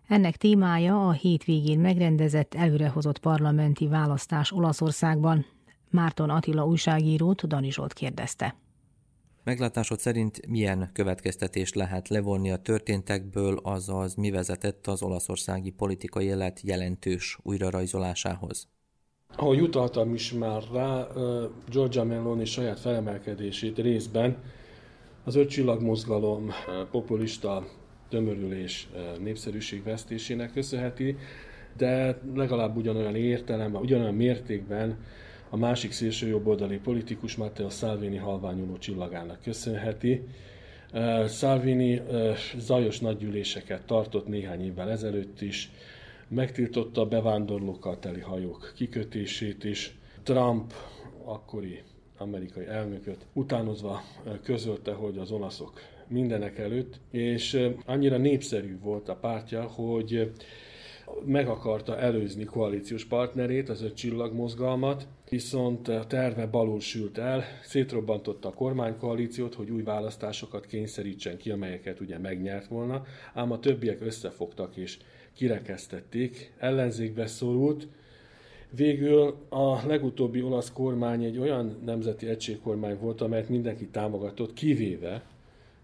Ennek 0.08 0.38
témája 0.38 1.08
a 1.08 1.12
hétvégén 1.12 1.80
megrendezett 1.80 2.54
előrehozott 2.54 3.20
parlamenti 3.20 3.88
választás 3.88 4.52
Olaszországban. 4.52 5.46
Márton 5.90 6.30
Attila 6.30 6.66
újságírót 6.66 7.48
Dani 7.48 7.72
Zsolt 7.72 7.94
kérdezte. 7.94 8.56
Meglátásod 9.44 10.00
szerint 10.00 10.48
milyen 10.48 10.90
következtetést 10.94 11.76
lehet 11.76 12.08
levonni 12.08 12.52
a 12.52 12.58
történtekből, 12.58 13.60
azaz 13.64 14.16
mi 14.16 14.32
vezetett 14.32 14.88
az 14.88 15.04
olaszországi 15.04 15.70
politikai 15.70 16.26
élet 16.26 16.62
jelentős 16.62 17.38
újrarajzolásához? 17.42 18.75
Ahogy 19.38 19.62
utaltam 19.62 20.14
is 20.14 20.34
már 20.34 20.62
rá, 20.74 21.08
Giorgia 21.70 22.04
Meloni 22.04 22.46
saját 22.46 22.80
felemelkedését 22.80 23.78
részben 23.78 24.38
az 25.24 25.36
öt 25.36 25.50
csillagmozgalom 25.50 26.52
populista 26.92 27.68
tömörülés 28.10 28.90
népszerűség 29.20 29.84
vesztésének 29.84 30.52
köszönheti, 30.52 31.18
de 31.78 32.20
legalább 32.36 32.76
ugyanolyan 32.76 33.16
értelemben, 33.16 33.82
ugyanolyan 33.82 34.16
mértékben 34.16 34.98
a 35.50 35.58
másik 35.58 35.92
szélső 35.92 36.28
jobboldali 36.28 36.78
politikus 36.78 37.36
Matteo 37.36 37.70
Salvini 37.70 38.18
halványuló 38.18 38.78
csillagának 38.78 39.42
köszönheti. 39.42 40.22
Salvini 41.28 42.02
zajos 42.58 43.00
nagygyűléseket 43.00 43.86
tartott 43.86 44.28
néhány 44.28 44.66
évvel 44.66 44.90
ezelőtt 44.90 45.42
is, 45.42 45.72
megtiltotta 46.28 47.02
a 47.02 47.06
bevándorlókkal 47.06 48.00
teli 48.00 48.20
hajók 48.20 48.72
kikötését 48.76 49.64
is. 49.64 49.98
Trump 50.24 50.74
akkori 51.24 51.82
amerikai 52.18 52.66
elnököt 52.66 53.26
utánozva 53.34 54.02
közölte, 54.44 54.94
hogy 54.94 55.18
az 55.18 55.32
olaszok 55.32 55.80
mindenek 56.08 56.58
előtt, 56.58 57.00
és 57.12 57.70
annyira 57.86 58.18
népszerű 58.18 58.80
volt 58.80 59.10
a 59.10 59.16
pártja, 59.16 59.64
hogy 59.64 60.32
meg 61.26 61.48
akarta 61.48 61.98
előzni 62.00 62.44
koalíciós 62.44 63.06
partnerét, 63.06 63.70
az 63.70 63.82
öt 63.82 63.96
csillagmozgalmat, 63.96 65.08
viszont 65.30 65.88
a 65.88 66.06
terve 66.08 66.48
balul 66.48 66.80
sült 66.80 67.18
el, 67.18 67.44
szétrobbantotta 67.64 68.48
a 68.48 68.54
kormánykoalíciót, 68.54 69.56
hogy 69.56 69.70
új 69.70 69.84
választásokat 69.84 70.66
kényszerítsen 70.66 71.38
ki, 71.38 71.52
amelyeket 71.52 72.00
ugye 72.00 72.18
megnyert 72.18 72.68
volna, 72.68 73.06
ám 73.34 73.52
a 73.52 73.60
többiek 73.60 74.02
összefogtak 74.02 74.76
és 74.78 74.98
kirekesztették, 75.36 76.54
ellenzékbe 76.58 77.28
szorult. 77.28 77.88
Végül 78.70 79.36
a 79.50 79.88
legutóbbi 79.88 80.42
olasz 80.42 80.72
kormány 80.72 81.24
egy 81.24 81.38
olyan 81.38 81.82
nemzeti 81.86 82.28
egységkormány 82.28 82.98
volt, 83.00 83.22
amelyet 83.22 83.50
mindenki 83.50 83.88
támogatott, 83.88 84.54
kivéve, 84.54 85.24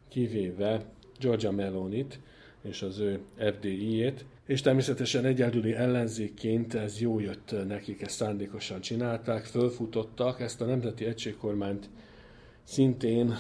kivéve 0.10 0.86
Giorgia 1.20 1.52
Melonit 1.52 2.20
és 2.62 2.82
az 2.82 3.00
ő 3.00 3.20
FDI-ét, 3.38 4.26
és 4.46 4.62
természetesen 4.62 5.26
egyedüli 5.26 5.74
ellenzékként 5.74 6.74
ez 6.74 7.00
jó 7.00 7.20
jött 7.20 7.56
nekik, 7.68 8.02
ezt 8.02 8.16
szándékosan 8.16 8.82
csinálták, 8.82 9.46
fölfutottak, 9.46 10.40
ezt 10.40 10.62
a 10.62 10.66
nemzeti 10.66 11.06
egységkormányt 11.06 11.90
szintén 12.64 13.34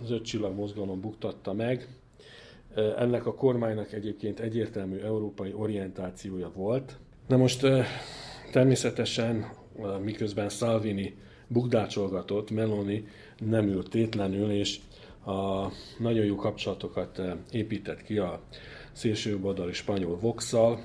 az 0.00 0.10
öt 0.10 0.24
csillag 0.24 0.54
mozgalom 0.54 1.00
buktatta 1.00 1.52
meg, 1.52 1.88
ennek 2.74 3.26
a 3.26 3.34
kormánynak 3.34 3.92
egyébként 3.92 4.40
egyértelmű 4.40 4.98
európai 4.98 5.52
orientációja 5.52 6.50
volt. 6.54 6.96
Na 7.28 7.36
most 7.36 7.66
természetesen 8.52 9.50
miközben 10.02 10.48
Salvini 10.48 11.14
bukdácsolgatott, 11.46 12.50
Meloni 12.50 13.06
nem 13.38 13.68
ült 13.68 13.90
tétlenül, 13.90 14.50
és 14.50 14.78
a 15.26 15.68
nagyon 15.98 16.24
jó 16.24 16.34
kapcsolatokat 16.34 17.20
épített 17.50 18.02
ki 18.02 18.18
a 18.18 18.40
szélsőjobboldali 18.92 19.72
spanyol 19.72 20.18
vox 20.18 20.52
a 20.52 20.78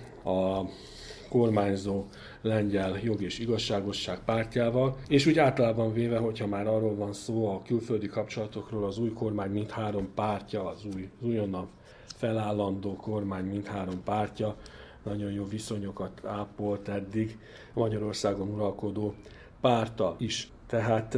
kormányzó 1.29 2.05
lengyel 2.41 2.99
jog 3.03 3.21
és 3.21 3.39
igazságosság 3.39 4.19
pártjával, 4.25 4.97
és 5.07 5.25
úgy 5.25 5.39
általában 5.39 5.93
véve, 5.93 6.17
hogyha 6.17 6.47
már 6.47 6.67
arról 6.67 6.95
van 6.95 7.13
szó 7.13 7.47
a 7.47 7.61
külföldi 7.61 8.07
kapcsolatokról, 8.07 8.85
az 8.85 8.97
új 8.97 9.13
kormány 9.13 9.51
mindhárom 9.51 10.09
pártja, 10.15 10.67
az, 10.67 10.85
új, 10.95 11.09
az 11.19 11.27
újonnan 11.27 11.67
felállandó 12.17 12.95
kormány 12.95 13.45
mindhárom 13.45 14.03
pártja 14.03 14.55
nagyon 15.03 15.31
jó 15.31 15.45
viszonyokat 15.45 16.25
ápolt 16.25 16.87
eddig 16.87 17.37
Magyarországon 17.73 18.49
uralkodó 18.49 19.13
párta 19.61 20.15
is. 20.17 20.51
Tehát 20.67 21.17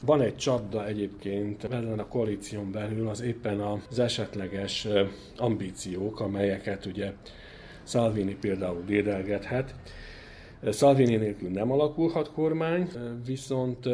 van 0.00 0.20
egy 0.20 0.36
csapda 0.36 0.86
egyébként 0.86 1.64
ezen 1.64 1.98
a 1.98 2.08
koalíción 2.08 2.70
belül, 2.70 3.08
az 3.08 3.20
éppen 3.20 3.60
az 3.60 3.98
esetleges 3.98 4.88
ambíciók, 5.36 6.20
amelyeket 6.20 6.86
ugye 6.86 7.12
Salvini 7.82 8.34
például 8.34 8.82
dédelgethet. 8.86 9.74
Salvini 10.72 11.16
nélkül 11.16 11.50
nem 11.50 11.72
alakulhat 11.72 12.32
kormány, 12.32 12.88
viszont 13.26 13.88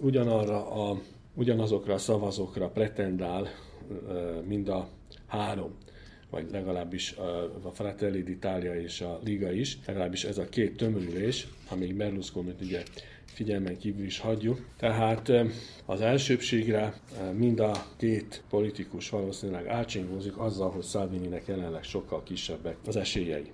ugyanarra 0.00 0.70
a, 0.70 0.98
ugyanazokra 1.34 1.94
a 1.94 1.98
szavazókra 1.98 2.68
pretendál 2.68 3.48
mind 4.46 4.68
a 4.68 4.88
három 5.30 5.76
vagy 6.30 6.50
legalábbis 6.50 7.12
a 7.62 7.70
Fratelli 7.72 8.22
d'Italia 8.22 8.82
és 8.82 9.00
a 9.00 9.20
Liga 9.24 9.52
is, 9.52 9.78
legalábbis 9.86 10.24
ez 10.24 10.38
a 10.38 10.48
két 10.48 10.76
tömörülés, 10.76 11.46
amíg 11.68 11.94
berlusconi 11.94 12.54
ugye 12.60 12.82
figyelmen 13.24 13.78
kívül 13.78 14.04
is 14.04 14.18
hagyjuk. 14.18 14.66
Tehát 14.76 15.32
az 15.86 16.00
elsőbségre 16.00 16.94
mind 17.32 17.60
a 17.60 17.86
két 17.96 18.42
politikus 18.48 19.08
valószínűleg 19.08 19.66
átsingózik 19.66 20.38
azzal, 20.38 20.70
hogy 20.70 20.84
Salvininek 20.84 21.46
jelenleg 21.46 21.82
sokkal 21.82 22.22
kisebbek 22.22 22.76
az 22.86 22.96
esélyei. 22.96 23.52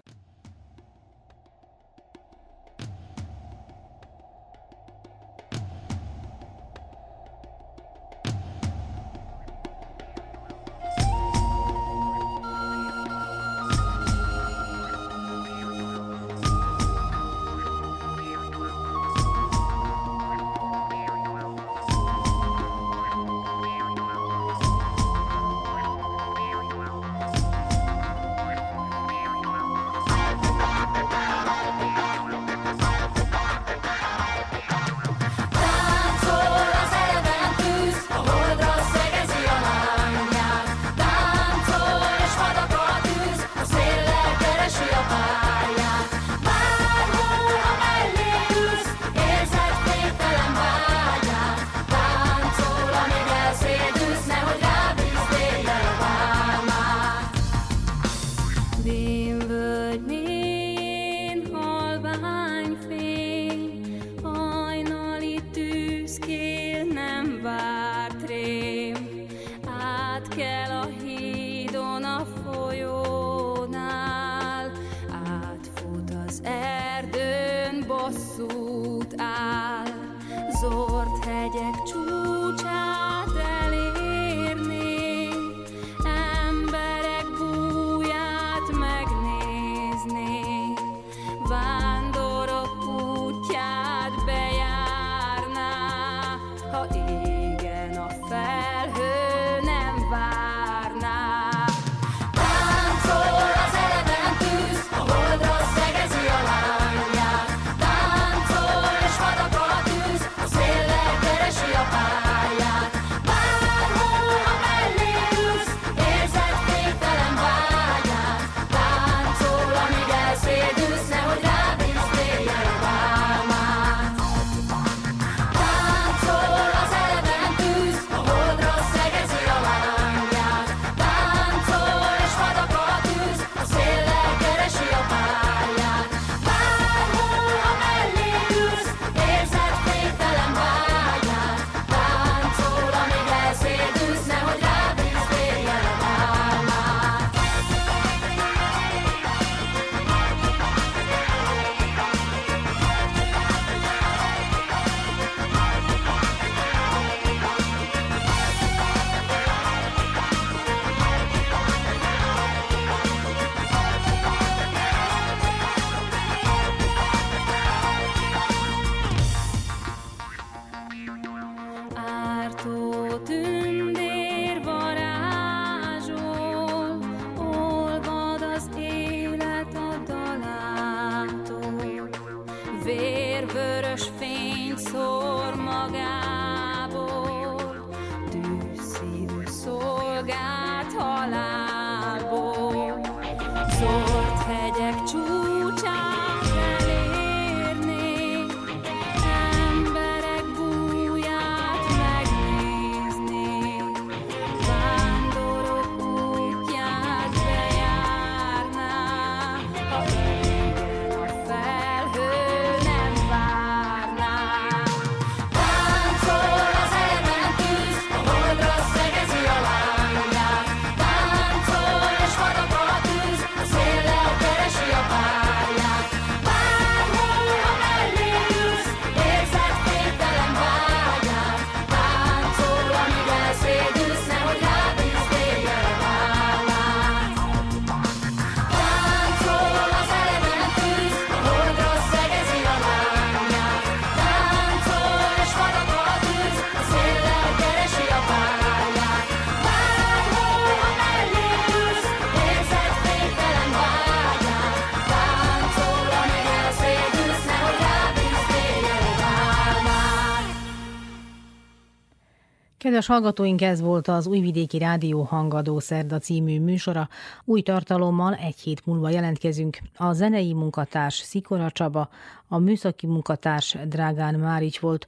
Kedves 262.96 263.14
hallgatóink, 263.16 263.62
ez 263.62 263.80
volt 263.80 264.08
az 264.08 264.26
Újvidéki 264.26 264.78
Rádió 264.78 265.22
Hangadó 265.22 265.78
Szerda 265.78 266.18
című 266.18 266.60
műsora. 266.60 267.08
Új 267.44 267.60
tartalommal 267.60 268.34
egy 268.34 268.60
hét 268.60 268.86
múlva 268.86 269.08
jelentkezünk. 269.08 269.78
A 269.96 270.12
zenei 270.12 270.52
munkatárs 270.52 271.14
Szikora 271.14 271.70
Csaba, 271.70 272.08
a 272.48 272.58
műszaki 272.58 273.06
munkatárs 273.06 273.76
Drágán 273.86 274.34
Márics 274.34 274.80
volt, 274.80 275.06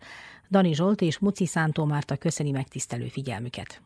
Dani 0.51 0.75
Zsolt 0.75 1.01
és 1.01 1.19
Muci 1.19 1.47
Szántó 1.47 1.85
Márta 1.85 2.17
köszöni 2.17 2.51
megtisztelő 2.51 3.07
figyelmüket. 3.07 3.77